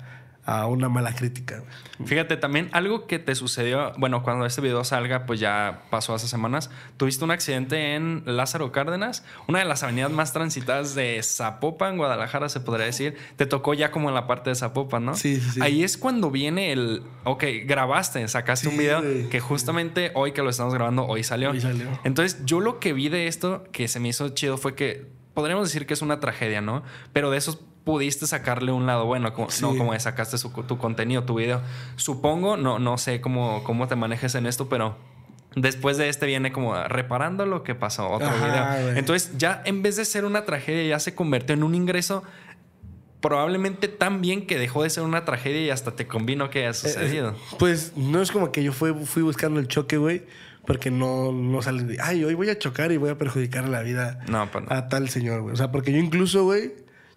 [0.52, 1.64] a una mala crítica.
[2.06, 6.28] Fíjate, también algo que te sucedió, bueno, cuando este video salga, pues ya pasó hace
[6.28, 11.98] semanas, tuviste un accidente en Lázaro Cárdenas, una de las avenidas más transitadas de Zapopan,
[11.98, 13.18] Guadalajara, se podría decir.
[13.38, 15.16] Te tocó ya como en la parte de Zapopan, ¿no?
[15.16, 15.62] Sí, sí, sí.
[15.62, 20.50] Ahí es cuando viene el, ok, grabaste, sacaste un video que justamente hoy que lo
[20.50, 21.52] estamos grabando, hoy salió.
[21.52, 21.88] Hoy salió.
[22.04, 25.70] Entonces, yo lo que vi de esto que se me hizo chido fue que podríamos
[25.70, 26.84] decir que es una tragedia, ¿no?
[27.14, 29.62] Pero de esos pudiste sacarle un lado bueno, como, Sí.
[29.62, 31.62] no como sacaste su- tu contenido, tu video.
[31.96, 34.96] Supongo, no, no sé cómo, cómo te manejes en esto, pero
[35.56, 38.84] después de este viene como reparando lo que pasó, otro Ajá, video.
[38.86, 39.00] güey.
[39.00, 42.24] Entonces, ya en vez de ser una tragedia, ya se convirtió en un ingreso
[43.20, 46.74] probablemente tan bien que dejó de ser una tragedia y hasta te convino que haya
[46.74, 47.32] sucedido.
[47.32, 50.24] Eh, pues no es como que yo fui, fui buscando el choque, güey,
[50.66, 53.82] porque no, no sale de, ay, hoy voy a chocar y voy a perjudicar la
[53.82, 54.76] vida No, pues no.
[54.76, 55.54] a tal señor, güey.
[55.54, 56.74] O sea, porque yo incluso, güey,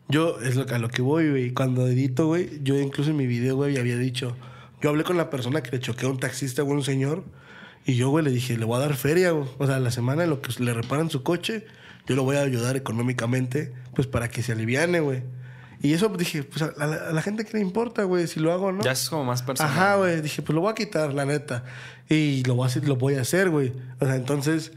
[0.08, 1.52] yo es lo que, a lo que voy, güey.
[1.52, 4.36] Cuando edito, güey, yo incluso en mi video, güey, había dicho,
[4.82, 7.24] yo hablé con la persona que le choqué a un taxista o a un señor
[7.86, 9.48] y yo, güey, le dije, le voy a dar feria, güey.
[9.58, 11.66] O sea, la semana en lo que le reparan su coche,
[12.06, 15.22] yo lo voy a ayudar económicamente, pues para que se aliviane, güey.
[15.82, 18.40] Y eso pues, dije, pues a la, a la gente que le importa, güey, si
[18.40, 18.82] lo hago o no.
[18.82, 19.70] Ya es como más personal.
[19.70, 20.22] Ajá, güey.
[20.22, 21.64] Dije, pues lo voy a quitar, la neta.
[22.08, 23.72] Y lo voy a hacer, lo voy a hacer, güey.
[24.00, 24.72] O sea, entonces,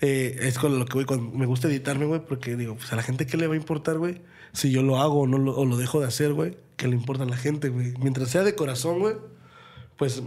[0.00, 2.96] eh, es con lo que voy, con, me gusta editarme, güey, porque digo, pues a
[2.96, 4.20] la gente, ¿qué le va a importar, güey?
[4.52, 6.94] Si yo lo hago o, no lo, o lo dejo de hacer, güey, ¿qué le
[6.94, 7.94] importa a la gente, güey?
[7.98, 9.16] Mientras sea de corazón, güey,
[9.96, 10.22] pues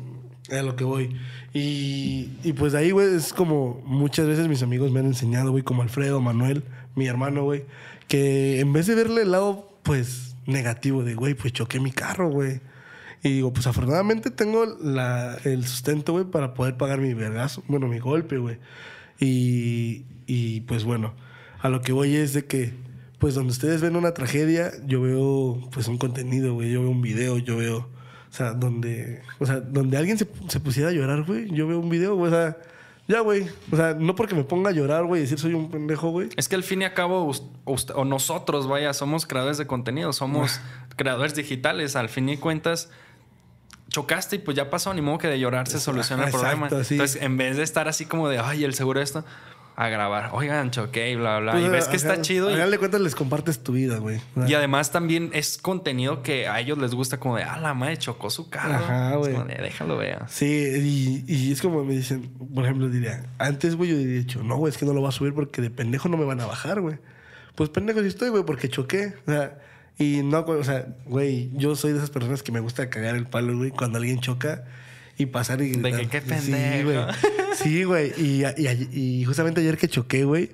[0.49, 1.15] es lo que voy.
[1.53, 5.51] Y, y pues de ahí, güey, es como muchas veces mis amigos me han enseñado,
[5.51, 6.63] güey, como Alfredo, Manuel,
[6.95, 7.65] mi hermano, güey,
[8.07, 12.29] que en vez de verle el lado, pues, negativo de, güey, pues choqué mi carro,
[12.29, 12.61] güey.
[13.23, 17.87] Y digo, pues afortunadamente tengo la, el sustento, güey, para poder pagar mi vergazo, bueno,
[17.87, 18.57] mi golpe, güey.
[19.19, 21.13] Y, y pues bueno,
[21.61, 22.73] a lo que voy es de que,
[23.19, 27.01] pues donde ustedes ven una tragedia, yo veo pues un contenido, güey, yo veo un
[27.01, 31.23] video, yo veo, o sea, donde, o sea, donde alguien se, se pusiera a llorar,
[31.23, 32.57] güey, yo veo un video, güey, o sea,
[33.07, 35.69] ya, güey, o sea, no porque me ponga a llorar, güey, y decir soy un
[35.69, 36.29] pendejo, güey.
[36.37, 37.31] Es que al fin y al cabo,
[37.65, 40.59] o nosotros, vaya, somos creadores de contenido, somos
[40.95, 41.95] creadores digitales.
[41.95, 42.89] Al fin y cuentas,
[43.89, 46.83] chocaste y pues ya pasó, ni modo que de llorar se soluciona el Exacto, problema.
[46.83, 46.95] sí.
[46.95, 49.23] Entonces, en vez de estar así como de, ay, el seguro de esto,
[49.77, 51.51] a grabar, oigan, choqué y bla, bla.
[51.51, 52.47] Pues, y ves que está chido.
[52.47, 54.21] Al final de cuentas les compartes tu vida, güey.
[54.47, 57.97] Y además también es contenido que a ellos les gusta como de, ah, la madre
[57.97, 58.75] chocó su carro.
[58.75, 59.35] Ajá, güey.
[59.61, 60.27] déjalo vea.
[60.29, 64.43] Sí, y, y es como me dicen, por ejemplo, diría, antes, güey, yo diría dicho,
[64.43, 66.39] no, güey, es que no lo voy a subir porque de pendejo no me van
[66.39, 66.97] a bajar, güey.
[67.55, 69.13] Pues pendejo sí estoy, güey, porque choqué.
[69.27, 69.59] O sea,
[69.97, 73.27] y no, o sea, güey, yo soy de esas personas que me gusta cagar el
[73.27, 74.63] palo, güey, cuando alguien choca
[75.17, 76.83] y pasar y De que, qué Sí, pendejo.
[76.91, 76.97] güey.
[77.55, 78.11] Sí, güey.
[78.17, 80.51] Y, y, y justamente ayer que choqué, güey,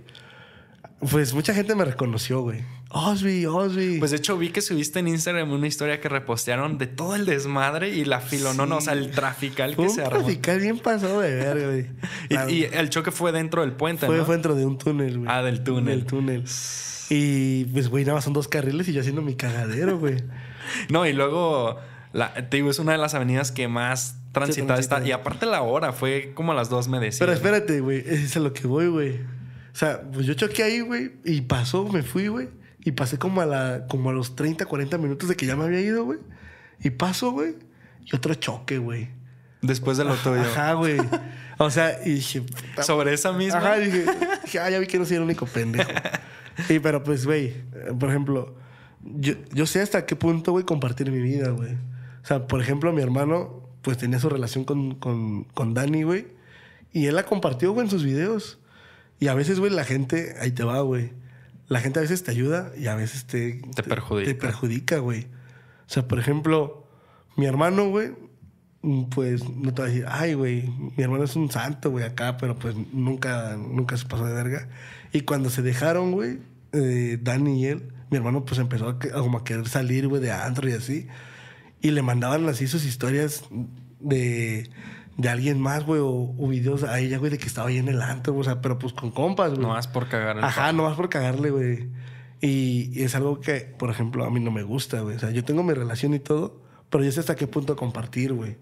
[1.09, 2.59] pues mucha gente me reconoció, güey.
[2.93, 3.97] Osby, Osby.
[3.99, 7.25] Pues de hecho vi que subiste en Instagram una historia que repostearon de todo el
[7.25, 10.19] desmadre y la filo, no, no, o sea, el trafical fue que un se armó.
[10.19, 11.87] trafical bien pasado de verga, güey.
[12.53, 14.25] Y el choque fue dentro del puente, Fue, ¿no?
[14.25, 15.29] fue dentro de un túnel, güey.
[15.31, 15.85] Ah, del túnel.
[15.99, 16.43] Del túnel.
[17.09, 20.17] Y pues, güey, nada más son dos carriles y yo haciendo mi cagadero, güey.
[20.89, 21.77] No, y luego
[22.13, 25.05] La, te digo, es una de las avenidas que más transitada está.
[25.05, 27.19] Y aparte la hora, fue como a las dos me decía.
[27.19, 28.03] Pero espérate, güey.
[28.05, 29.21] Es a lo que voy, güey.
[29.73, 31.13] O sea, pues yo choqué ahí, güey.
[31.23, 32.49] Y pasó, me fui, güey.
[32.83, 35.65] Y pasé como a, la, como a los 30, 40 minutos de que ya me
[35.65, 36.19] había ido, güey.
[36.81, 37.55] Y paso, güey.
[38.05, 39.09] Y otro choque, güey.
[39.61, 40.41] Después de lo tuyo.
[40.41, 40.97] Ajá, güey.
[41.57, 42.43] O sea, y dije...
[42.81, 43.59] Sobre esa misma.
[43.59, 44.05] Ajá, dije,
[44.43, 45.91] dije, ah, ya vi que no soy el único pendejo.
[46.69, 47.53] y pero pues, güey,
[47.99, 48.55] por ejemplo,
[49.03, 51.77] yo, yo sé hasta qué punto, güey, compartir mi vida, güey.
[52.23, 56.27] O sea, por ejemplo, mi hermano, pues tenía su relación con, con, con Dani, güey.
[56.93, 58.59] Y él la compartió, güey, en sus videos.
[59.19, 61.11] Y a veces, güey, la gente, ahí te va, güey.
[61.67, 64.29] La gente a veces te ayuda y a veces te, te perjudica.
[64.29, 65.27] Te perjudica, güey.
[65.87, 66.85] O sea, por ejemplo,
[67.37, 68.11] mi hermano, güey,
[69.09, 72.37] pues no te voy a decir, ay, güey, mi hermano es un santo, güey, acá,
[72.37, 74.67] pero pues nunca, nunca se pasó de verga.
[75.13, 76.39] Y cuando se dejaron, güey,
[76.73, 80.31] eh, Dani y él, mi hermano pues empezó a, como a querer salir, güey, de
[80.31, 81.07] antro y así.
[81.81, 83.43] Y le mandaban así sus historias
[83.99, 84.69] de,
[85.17, 88.01] de alguien más, güey, o, videos a ella, güey, de que estaba ahí en el
[88.01, 89.61] antro, o sea, pero pues con compas, güey.
[89.61, 90.43] No más por cagarle.
[90.43, 91.89] Ajá, no más por cagarle, güey.
[92.41, 95.15] Y, y, es algo que, por ejemplo, a mí no me gusta, güey.
[95.15, 98.33] O sea, yo tengo mi relación y todo, pero yo sé hasta qué punto compartir,
[98.33, 98.57] güey.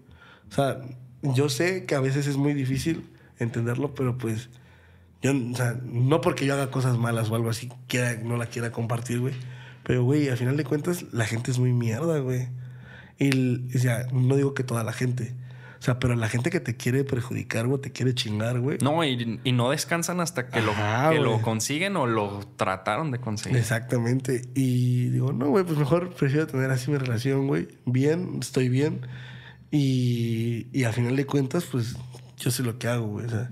[0.50, 0.80] O sea,
[1.22, 4.50] yo sé que a veces es muy difícil entenderlo, pero pues
[5.22, 8.46] yo, o sea, no porque yo haga cosas malas o algo así, quiera, no la
[8.46, 9.34] quiera compartir, güey.
[9.82, 12.48] Pero, güey, al final de cuentas, la gente es muy mierda, güey.
[13.20, 15.34] Y, o sea, no digo que toda la gente.
[15.78, 18.78] O sea, pero la gente que te quiere perjudicar, güey, te quiere chingar, güey.
[18.82, 20.72] No, y, y, no descansan hasta que, lo,
[21.10, 23.58] que lo consiguen o lo trataron de conseguir.
[23.58, 24.42] Exactamente.
[24.54, 27.68] Y digo, no, güey, pues mejor prefiero tener así mi relación, güey.
[27.86, 29.06] Bien, estoy bien.
[29.70, 31.96] Y, y al final de cuentas, pues
[32.36, 33.26] yo sé lo que hago, güey.
[33.26, 33.50] O sea,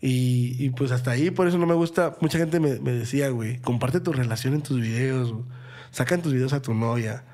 [0.00, 2.16] y, y, pues hasta ahí, por eso no me gusta.
[2.20, 5.34] Mucha gente me, me decía, güey, comparte tu relación en tus videos,
[5.90, 7.24] sacan tus videos a tu novia.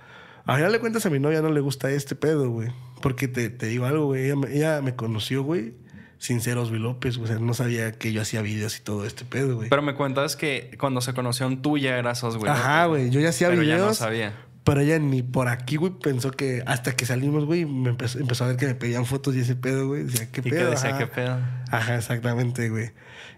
[0.47, 2.68] A final de cuentas, a mi novia no le gusta este pedo, güey.
[3.01, 4.30] Porque te, te digo algo, güey.
[4.30, 5.74] Ella, ella, me conoció, güey,
[6.18, 7.16] sin ser Osby López.
[7.16, 9.70] O sea, no sabía que yo hacía videos y todo este pedo, güey.
[9.70, 13.11] Pero me cuentas que cuando se conocieron tú ya eras Osby Ajá, güey.
[13.11, 13.80] Yo ya hacía pero videos.
[13.80, 14.34] Ya no sabía.
[14.64, 18.45] Pero ella ni por aquí, güey, pensó que hasta que salimos, güey, me empezó, empezó,
[18.45, 20.05] a ver que me pedían fotos y ese pedo, güey.
[20.05, 20.55] Decía, ¿qué pedo?
[20.55, 21.38] ¿Y que decía, ¿qué pedo?
[21.70, 22.92] Ajá, exactamente, güey.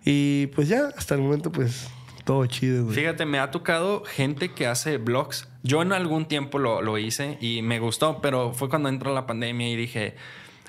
[0.04, 1.88] Y pues ya, hasta el momento, pues
[2.26, 2.96] todo chido, güey.
[2.96, 5.48] Fíjate, me ha tocado gente que hace vlogs.
[5.62, 9.26] Yo en algún tiempo lo, lo hice y me gustó, pero fue cuando entró la
[9.26, 10.16] pandemia y dije.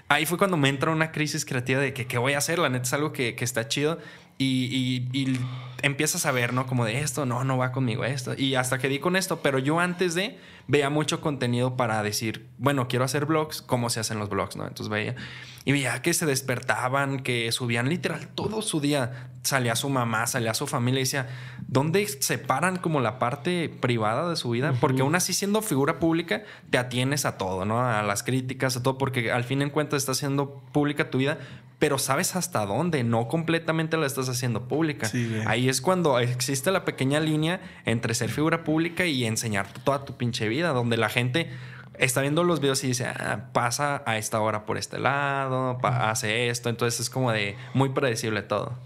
[0.07, 2.59] Ahí fue cuando me entra una crisis creativa de que qué voy a hacer.
[2.59, 3.97] La neta es algo que, que está chido.
[4.37, 5.39] Y, y, y,
[5.81, 6.67] empiezas a ver, ¿no?
[6.67, 8.35] Como de esto, no, no va conmigo esto.
[8.37, 10.37] Y hasta que di con esto, pero yo antes de
[10.67, 14.67] veía mucho contenido para decir, bueno, quiero hacer vlogs, ¿cómo se hacen los vlogs, no?
[14.67, 15.15] Entonces veía
[15.67, 19.31] y veía que se despertaban, que subían literal todo su día.
[19.43, 21.27] Salía su mamá, salía su familia y decía,
[21.67, 24.73] ¿dónde separan como la parte privada de su vida?
[24.79, 27.81] Porque aún así siendo figura pública, te atienes a todo, ¿no?
[27.81, 31.37] A las críticas, a todo, porque al fin en cuentas estás haciendo pública tu vida,
[31.79, 35.07] pero sabes hasta dónde, no completamente la estás haciendo pública.
[35.07, 40.05] Sí, Ahí es cuando existe la pequeña línea entre ser figura pública y enseñar toda
[40.05, 41.49] tu pinche vida, donde la gente
[41.97, 46.49] está viendo los videos y dice, ah, pasa a esta hora por este lado, hace
[46.49, 48.77] esto, entonces es como de muy predecible todo.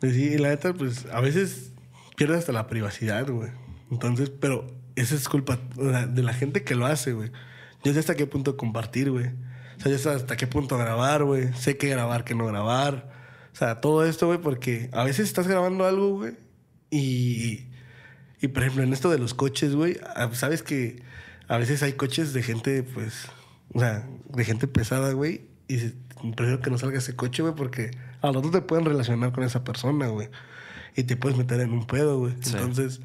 [0.00, 1.72] Sí, y la neta, pues a veces
[2.16, 3.50] pierdes hasta la privacidad, güey.
[3.90, 4.66] Entonces, pero
[4.96, 7.30] esa es culpa de la gente que lo hace, güey.
[7.82, 9.26] Yo sé hasta qué punto compartir, güey.
[9.76, 11.52] O sea, yo sé hasta qué punto grabar, güey.
[11.54, 13.10] Sé qué grabar, qué no grabar.
[13.52, 16.36] O sea, todo esto, güey, porque a veces estás grabando algo, güey.
[16.90, 17.68] Y,
[18.40, 21.02] y, por ejemplo, en esto de los coches, güey, ah, sabes que
[21.48, 23.28] a veces hay coches de gente, pues,
[23.72, 25.42] o sea, de gente pesada, güey.
[25.68, 25.78] Y
[26.32, 27.90] prefiero que no salga ese coche, güey, porque
[28.20, 30.28] a los dos te pueden relacionar con esa persona, güey.
[30.96, 32.34] Y te puedes meter en un pedo, güey.
[32.34, 33.00] Entonces,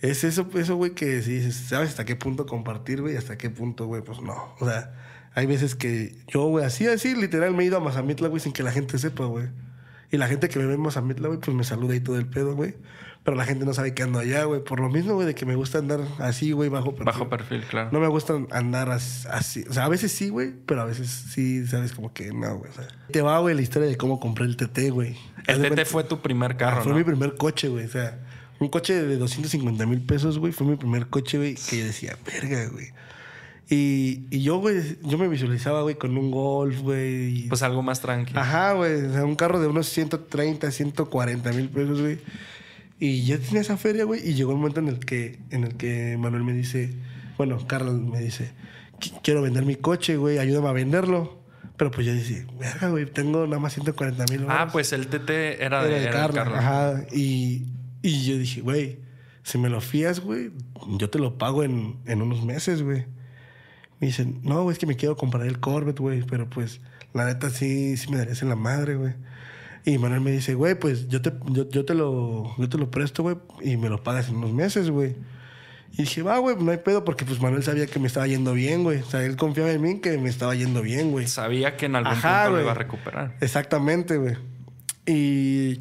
[0.00, 3.86] es eso, eso, güey, que si sabes hasta qué punto compartir, güey, hasta qué punto,
[3.86, 4.54] güey, pues no.
[4.58, 4.94] O sea,
[5.34, 8.52] hay veces que yo, güey, así, así, literal, me he ido a Mazamitla, güey, sin
[8.52, 9.48] que la gente sepa, güey.
[10.10, 12.26] Y la gente que me ve en Mazamitla, güey, pues me saluda y todo el
[12.26, 12.74] pedo, güey.
[13.24, 14.64] Pero la gente no sabe que ando allá, güey.
[14.64, 17.04] Por lo mismo, güey, de que me gusta andar así, güey, bajo perfil.
[17.04, 17.90] Bajo perfil, claro.
[17.92, 19.64] No me gusta andar así.
[19.68, 22.70] O sea, a veces sí, güey, pero a veces sí, sabes, como que no, güey.
[22.70, 25.16] O sea, te va, güey, la historia de cómo compré el TT, güey.
[25.46, 27.84] El TT fue tu primer carro, ah, Fue mi primer coche, güey.
[27.84, 28.18] O sea,
[28.58, 30.52] un coche de 250 mil pesos, güey.
[30.52, 32.88] Fue mi primer coche, güey, que yo decía, verga, güey.
[33.70, 37.48] Y, y, yo, güey, yo me visualizaba, güey, con un Golf, güey.
[37.48, 38.40] Pues algo más tranquilo.
[38.40, 39.06] Ajá, güey.
[39.06, 42.18] O sea, un carro de unos 130, 140 mil pesos, güey.
[43.04, 45.74] Y yo tenía esa feria, güey, y llegó un momento en el que, en el
[45.74, 46.94] que Manuel me dice,
[47.36, 48.52] bueno, Carlos me dice,
[49.24, 51.42] quiero vender mi coche, güey, ayúdame a venderlo.
[51.76, 54.46] Pero pues yo decía, verga, güey, tengo nada más 140 mil.
[54.48, 56.46] Ah, pues el TT era, de, Carlos.
[56.46, 57.66] Ajá, y,
[58.02, 59.00] y yo dije, güey,
[59.42, 60.52] si me lo fías, güey,
[60.96, 63.06] yo te lo pago en, en unos meses, güey.
[63.98, 66.80] Me dicen, no, güey, es que me quiero comprar el Corvette, güey, pero pues
[67.14, 69.14] la neta sí, sí me darías en la madre, güey.
[69.84, 72.90] Y Manuel me dice, güey, pues yo te, yo, yo te lo, yo te lo
[72.90, 75.16] presto, güey, y me lo pagas en unos meses, güey.
[75.92, 78.54] Y dije, va, güey, no hay pedo, porque pues Manuel sabía que me estaba yendo
[78.54, 79.00] bien, güey.
[79.00, 81.26] O sea, él confiaba en mí que me estaba yendo bien, güey.
[81.26, 83.36] Sabía que en algún punto lo iba a recuperar.
[83.40, 84.36] Exactamente, güey.
[85.04, 85.80] Y,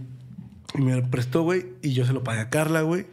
[0.74, 3.06] y me lo prestó, güey, y yo se lo pagué a Carla, güey.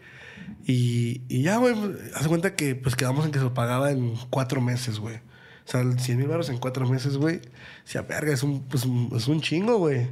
[0.66, 1.74] Y, y ya, güey,
[2.15, 5.16] hace cuenta que pues quedamos en que se lo pagaba en cuatro meses, güey.
[5.16, 7.36] O sea, 100 mil baros en cuatro meses, güey.
[7.36, 7.40] O
[7.85, 8.86] sea, verga, es un, pues,
[9.16, 10.09] es un chingo, güey.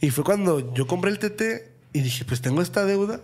[0.00, 1.42] Y fue cuando yo compré el TT
[1.92, 3.20] y dije, pues tengo esta deuda.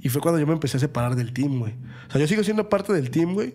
[0.00, 1.74] Y fue cuando yo me empecé a separar del team, güey.
[2.08, 3.54] O sea, yo sigo siendo parte del team, güey.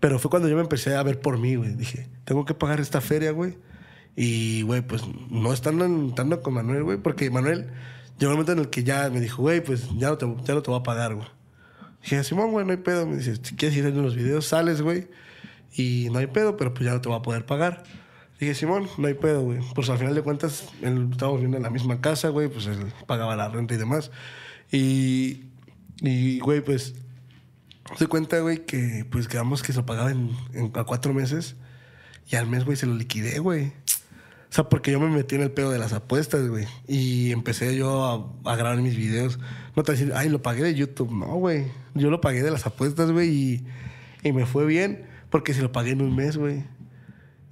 [0.00, 1.74] Pero fue cuando yo me empecé a ver por mí, güey.
[1.74, 3.56] Dije, tengo que pagar esta feria, güey.
[4.16, 6.98] Y, güey, pues no estando, en- estando con Manuel, güey.
[6.98, 7.68] Porque Manuel
[8.18, 10.54] llegó un momento en el que ya me dijo, güey, pues ya no te, ya
[10.54, 11.28] no te voy a pagar, güey.
[12.02, 13.06] Dije, Simón, güey, no hay pedo.
[13.06, 15.08] Me dice, si quieres ir en los videos, sales, güey.
[15.74, 17.84] Y no hay pedo, pero pues ya no te voy a poder pagar.
[18.42, 19.60] Dije, Simón, no hay pedo, güey.
[19.72, 22.48] Pues al final de cuentas, él, estábamos viviendo en la misma casa, güey.
[22.48, 24.10] Pues él pagaba la renta y demás.
[24.72, 25.44] Y,
[26.00, 26.96] y güey, pues,
[27.96, 30.32] se cuenta, güey, que pues quedamos que se pagaba en,
[30.74, 31.54] a cuatro meses.
[32.32, 33.66] Y al mes, güey, se lo liquidé, güey.
[33.66, 33.72] O
[34.48, 36.66] sea, porque yo me metí en el pedo de las apuestas, güey.
[36.88, 39.38] Y empecé yo a, grabar mis videos.
[39.76, 41.12] No te voy decir, ay, lo pagué de YouTube.
[41.12, 41.66] No, güey.
[41.94, 43.28] Yo lo pagué de las apuestas, güey.
[43.28, 43.66] Y,
[44.24, 46.64] y me fue bien porque se lo pagué en un mes, güey.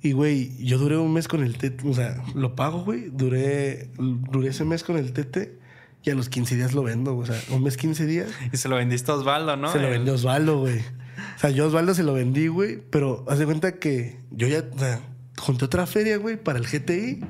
[0.02, 1.84] Y, güey, yo duré un mes con el TT.
[1.84, 3.10] O sea, lo pago, güey.
[3.10, 5.58] Duré, duré ese mes con el TT.
[6.02, 7.28] Y a los 15 días lo vendo, güey.
[7.28, 8.28] O sea, un mes, 15 días.
[8.52, 9.70] Y se lo vendiste a Osvaldo, ¿no?
[9.70, 10.78] Se lo El- vendió Osvaldo, güey.
[10.78, 12.78] O sea, yo a Osvaldo se lo vendí, güey.
[12.90, 15.00] Pero haz de cuenta que yo ya o sea,
[15.36, 17.20] junté otra feria, güey, para el GTI.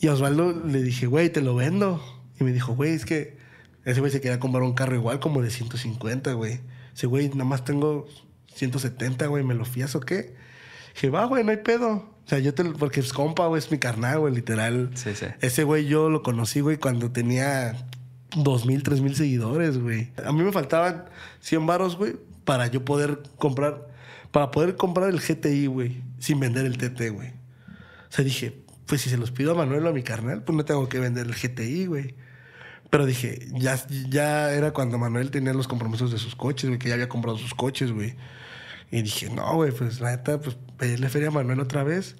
[0.00, 2.02] Y a Osvaldo le dije, güey, te lo vendo.
[2.40, 3.36] Y me dijo, güey, es que
[3.84, 6.58] ese güey se quería comprar un carro igual como de 150, güey.
[6.92, 8.08] Ese güey, nada más tengo
[8.54, 10.34] 170, güey, ¿me lo fías o qué?
[10.94, 11.90] Dije, va, güey, no hay pedo.
[12.24, 14.90] O sea, yo te lo- porque es compa, güey, es mi carnal, güey, literal.
[14.94, 15.26] Sí, sí.
[15.40, 17.86] Ese güey yo lo conocí, güey, cuando tenía
[18.36, 20.10] dos mil, tres mil seguidores, güey.
[20.24, 21.04] A mí me faltaban
[21.40, 22.14] 100 varos, güey,
[22.44, 23.88] para yo poder comprar,
[24.30, 27.28] para poder comprar el GTI, güey, sin vender el TT, güey.
[27.28, 30.56] O sea, dije, pues si se los pido a Manuel o a mi carnal, pues
[30.56, 32.14] no tengo que vender el GTI, güey.
[32.90, 33.78] Pero dije, ya,
[34.10, 37.38] ya era cuando Manuel tenía los compromisos de sus coches, güey, que ya había comprado
[37.38, 38.14] sus coches, güey.
[38.92, 42.14] Y dije, no, güey, pues la neta, pues pedirle feria a Manuel otra vez,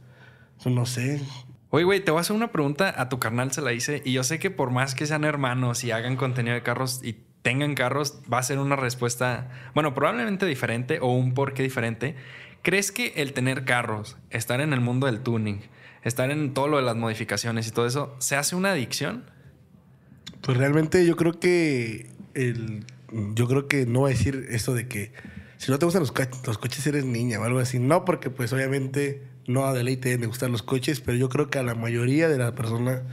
[0.62, 1.20] pues no sé.
[1.68, 2.94] Oye, güey, te voy a hacer una pregunta.
[2.96, 4.00] A tu carnal se la hice.
[4.06, 7.18] Y yo sé que por más que sean hermanos y hagan contenido de carros y
[7.42, 12.16] tengan carros, va a ser una respuesta, bueno, probablemente diferente o un porqué diferente.
[12.62, 15.60] ¿Crees que el tener carros, estar en el mundo del tuning,
[16.04, 19.24] estar en todo lo de las modificaciones y todo eso, se hace una adicción?
[20.40, 22.86] Pues realmente yo creo que el,
[23.34, 25.12] yo creo que no va a decir esto de que
[25.62, 26.12] si no te gustan los,
[26.44, 27.78] los coches eres niña o algo así.
[27.78, 31.60] No, porque pues obviamente no a Deleite le gustan los coches, pero yo creo que
[31.60, 33.04] a la mayoría de la persona,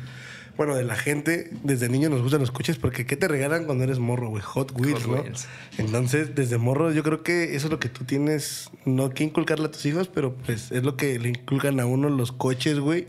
[0.58, 3.84] bueno, de la gente, desde niño nos gustan los coches porque ¿qué te regalan cuando
[3.84, 4.42] eres morro, güey?
[4.42, 5.22] Hot Wheels, Hot ¿no?
[5.22, 5.48] Wheels.
[5.78, 9.68] Entonces, desde morro yo creo que eso es lo que tú tienes, no que inculcarle
[9.68, 13.06] a tus hijos, pero pues es lo que le inculcan a uno los coches, güey.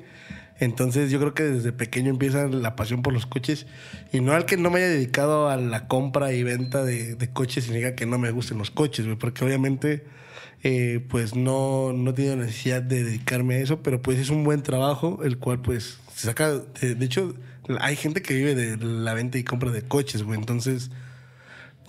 [0.60, 3.66] Entonces yo creo que desde pequeño empieza la pasión por los coches.
[4.12, 7.64] Y no al que no me haya dedicado a la compra y venta de, coches
[7.64, 9.16] significa que no me gusten los coches, güey.
[9.16, 10.04] Porque obviamente
[10.62, 14.44] eh, pues no, no he tenido necesidad de dedicarme a eso, pero pues es un
[14.44, 16.50] buen trabajo, el cual pues se saca...
[16.80, 17.34] De, de hecho,
[17.80, 20.38] hay gente que vive de la venta y compra de coches, güey.
[20.38, 20.90] Entonces...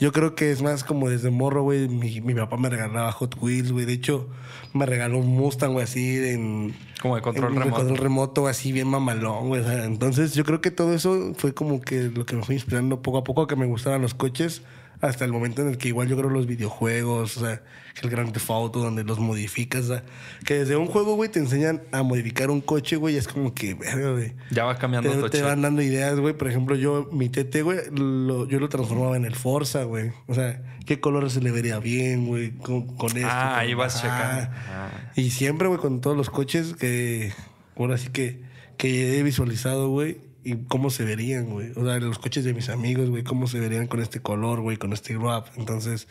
[0.02, 1.88] Yo creo que es más como desde morro, güey.
[1.88, 3.86] Mi, mi papá me regalaba Hot Wheels, güey.
[3.86, 4.28] De hecho,
[4.73, 6.76] me regaló un Mustang, güey, así en...
[7.02, 7.78] Como de control en- de remoto.
[7.82, 9.61] control remoto, así bien mamalón, güey.
[9.61, 12.56] o sea, entonces, yo creo que todo eso fue como que lo que me fue
[12.56, 14.64] inspirando poco a poco que me gustaran los coches.
[15.02, 17.64] Hasta el momento en el que igual yo creo los videojuegos, o sea,
[18.03, 20.03] el Grand Theft Auto, donde los modificas, o sea,
[20.45, 23.73] que desde un juego, güey, te enseñan a modificar un coche, güey, es como que,
[23.73, 24.34] güey.
[24.52, 26.36] Ya va cambiando Te, tu te van dando ideas, güey.
[26.38, 30.11] Por ejemplo, yo, mi TT, güey, lo- yo lo transformaba en el Forza, güey.
[30.28, 33.28] O sea, qué color se le vería bien, güey, con, con esto.
[33.32, 34.03] Ah, con- ahí vas Ajá.
[34.03, 34.57] checando.
[34.69, 35.11] Ah.
[35.15, 37.34] Y siempre, güey, con todos los coches que,
[37.76, 38.44] ahora sí que,
[38.78, 41.72] que he visualizado, güey, y cómo se verían, güey.
[41.76, 44.77] O sea, los coches de mis amigos, güey, cómo se verían con este color, güey,
[44.77, 45.47] con este wrap.
[45.57, 46.07] Entonces,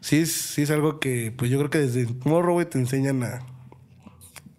[0.00, 3.22] sí es, sí es algo que, pues yo creo que desde morro, güey, te enseñan
[3.22, 3.40] a.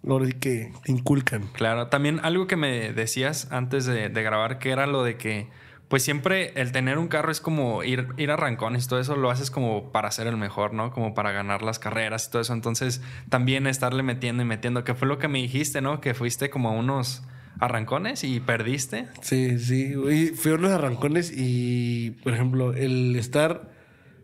[0.07, 1.47] Ahora que te inculcan.
[1.53, 5.49] Claro, también algo que me decías antes de, de grabar, que era lo de que,
[5.88, 9.31] pues siempre el tener un carro es como ir, ir a rancones, todo eso lo
[9.31, 10.91] haces como para ser el mejor, ¿no?
[10.91, 12.53] Como para ganar las carreras y todo eso.
[12.53, 16.01] Entonces, también estarle metiendo y metiendo, que fue lo que me dijiste, ¿no?
[16.01, 17.23] Que fuiste como a unos
[17.60, 19.07] arrancones y perdiste.
[19.22, 19.94] Sí, sí.
[20.11, 23.72] Y fui a los arrancones y, por ejemplo, el estar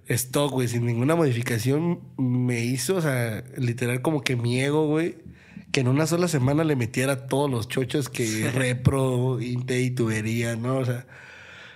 [0.08, 5.18] stock, güey, sin ninguna modificación, me hizo, o sea, literal como que mi ego, güey,
[5.72, 10.56] que en una sola semana le metiera todos los chochos que repro, inte y tubería,
[10.56, 10.78] ¿no?
[10.78, 11.06] O sea,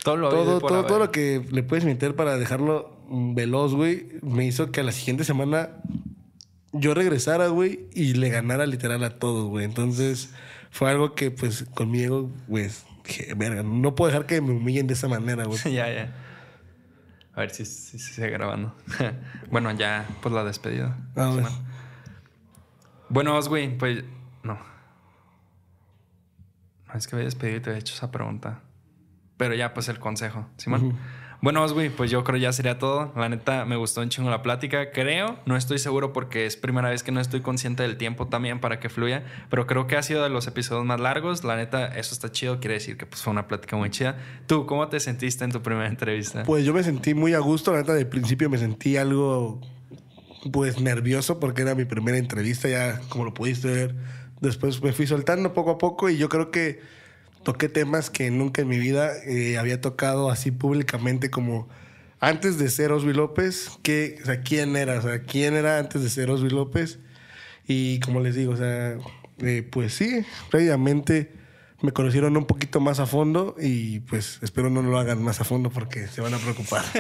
[0.04, 4.08] Todo lo, todo, todo, todo lo que le puedes meter para dejarlo mm, veloz, güey,
[4.22, 5.70] me hizo que a la siguiente semana
[6.74, 9.64] yo regresara, güey, y le ganara literal a todos, güey.
[9.64, 10.30] Entonces,
[10.76, 12.70] fue algo que, pues, conmigo, güey,
[13.06, 15.58] dije, verga, no puedo dejar que me humillen de esa manera, güey.
[15.74, 16.14] ya, ya.
[17.34, 18.76] A ver si, si se sigue grabando.
[19.50, 20.98] bueno, ya, pues la despedida.
[21.16, 21.50] Ah, bueno.
[23.08, 24.04] Bueno, Oswi, pues.
[24.44, 24.60] No.
[26.88, 28.60] No es que había despedido y te había hecho esa pregunta.
[29.38, 30.46] Pero ya, pues el consejo.
[30.58, 30.88] Simón.
[30.88, 30.98] Ujú.
[31.46, 33.12] Bueno, Oswi, pues yo creo ya sería todo.
[33.16, 34.90] La neta, me gustó un chingo la plática.
[34.90, 38.60] Creo, no estoy seguro porque es primera vez que no estoy consciente del tiempo también
[38.60, 39.24] para que fluya.
[39.52, 41.44] Pero creo que ha sido de los episodios más largos.
[41.44, 42.60] La neta, eso está chido.
[42.60, 44.18] Quiere decir que pues, fue una plática muy chida.
[44.48, 46.42] ¿Tú cómo te sentiste en tu primera entrevista?
[46.42, 49.62] Pues yo me sentí muy a gusto, la neta, de principio me sentí algo,
[50.52, 53.96] pues, nervioso porque era mi primera entrevista, ya como lo pudiste ver.
[54.42, 57.05] Después me fui soltando poco a poco y yo creo que
[57.46, 61.70] toqué temas que nunca en mi vida eh, había tocado así públicamente como
[62.20, 66.02] antes de ser Osby López, que, o sea, quién era, o sea, quién era antes
[66.02, 67.00] de ser Osby López.
[67.68, 68.98] Y como les digo, o sea,
[69.40, 71.32] eh, pues sí, previamente
[71.86, 75.44] me conocieron un poquito más a fondo y pues espero no lo hagan más a
[75.44, 76.84] fondo porque se van a preocupar.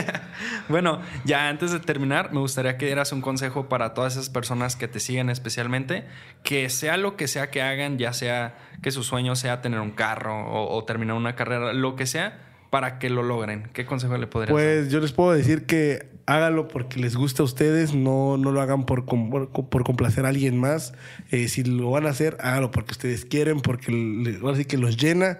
[0.67, 4.75] Bueno, ya antes de terminar, me gustaría que dieras un consejo para todas esas personas
[4.75, 6.05] que te siguen especialmente,
[6.43, 9.91] que sea lo que sea que hagan, ya sea que su sueño sea tener un
[9.91, 13.69] carro o, o terminar una carrera, lo que sea, para que lo logren.
[13.73, 14.63] ¿Qué consejo le podrías dar?
[14.63, 18.61] Pues yo les puedo decir que háganlo porque les gusta a ustedes, no, no lo
[18.61, 20.93] hagan por, por, por complacer a alguien más.
[21.31, 24.97] Eh, si lo van a hacer, háganlo porque ustedes quieren, porque ahora sí que los
[24.97, 25.39] llena.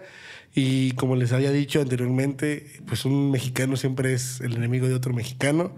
[0.57, 5.13] Y como les había dicho anteriormente, pues un mexicano siempre es el enemigo de otro
[5.13, 5.73] mexicano.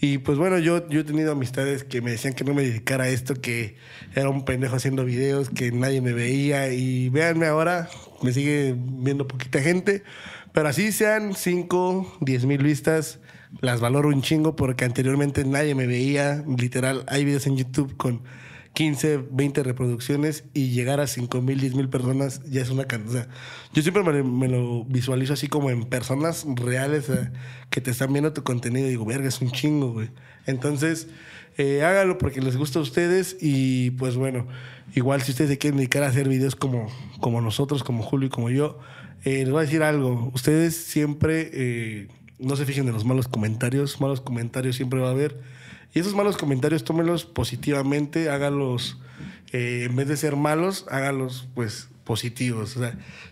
[0.00, 3.04] Y pues bueno, yo, yo he tenido amistades que me decían que no me dedicara
[3.04, 3.76] a esto, que
[4.16, 6.72] era un pendejo haciendo videos, que nadie me veía.
[6.72, 7.88] Y véanme ahora,
[8.20, 10.02] me sigue viendo poquita gente.
[10.56, 13.18] Pero así sean 5, 10 mil vistas,
[13.60, 16.42] las valoro un chingo porque anteriormente nadie me veía.
[16.48, 18.22] Literal, hay videos en YouTube con
[18.72, 23.28] 15, 20 reproducciones y llegar a 5 mil, 10 mil personas ya es una cantidad.
[23.74, 27.10] Yo siempre me, lo visualizo así como en personas reales
[27.68, 30.08] que te están viendo tu contenido y digo, verga, es un chingo, güey.
[30.46, 31.08] Entonces,
[31.58, 34.46] eh, háganlo porque les gusta a ustedes y pues bueno,
[34.94, 36.86] igual si ustedes se quieren dedicar a hacer videos como,
[37.20, 38.78] como nosotros, como Julio y como yo,
[39.26, 40.30] eh, les voy a decir algo.
[40.34, 42.08] Ustedes siempre eh,
[42.38, 44.00] no se fijen en los malos comentarios.
[44.00, 45.40] Malos comentarios siempre va a haber.
[45.92, 48.30] Y esos malos comentarios tómenlos positivamente.
[48.30, 49.00] Háganlos,
[49.52, 52.78] eh, en vez de ser malos, háganlos pues positivos.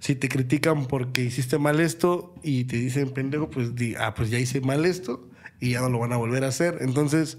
[0.01, 4.31] Si te critican porque hiciste mal esto y te dicen pendejo, pues di, ah, pues
[4.31, 5.29] ya hice mal esto
[5.61, 6.79] y ya no lo van a volver a hacer.
[6.81, 7.39] Entonces,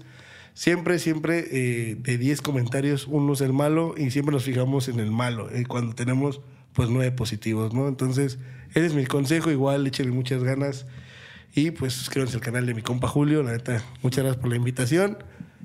[0.54, 4.98] siempre, siempre eh, de 10 comentarios, uno es el malo y siempre nos fijamos en
[4.98, 5.50] el malo.
[5.68, 6.40] cuando tenemos
[6.76, 7.88] pues nueve positivos, ¿no?
[7.88, 8.38] Entonces,
[8.70, 9.50] ese es mi consejo.
[9.50, 10.86] Igual, échenle muchas ganas.
[11.54, 13.42] Y pues suscríbanse al canal de mi compa Julio.
[13.42, 15.16] La neta, muchas gracias por la invitación.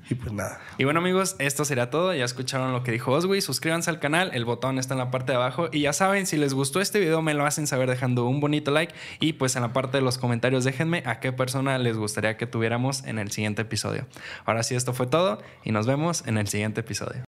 [0.08, 0.58] Y pues nada.
[0.78, 2.14] Y bueno amigos, esto sería todo.
[2.14, 3.42] Ya escucharon lo que dijo Oswi.
[3.42, 5.68] Suscríbanse al canal, el botón está en la parte de abajo.
[5.70, 8.70] Y ya saben, si les gustó este video, me lo hacen saber dejando un bonito
[8.70, 8.94] like.
[9.20, 12.46] Y pues en la parte de los comentarios déjenme a qué persona les gustaría que
[12.46, 14.06] tuviéramos en el siguiente episodio.
[14.46, 17.20] Ahora sí, esto fue todo y nos vemos en el siguiente episodio.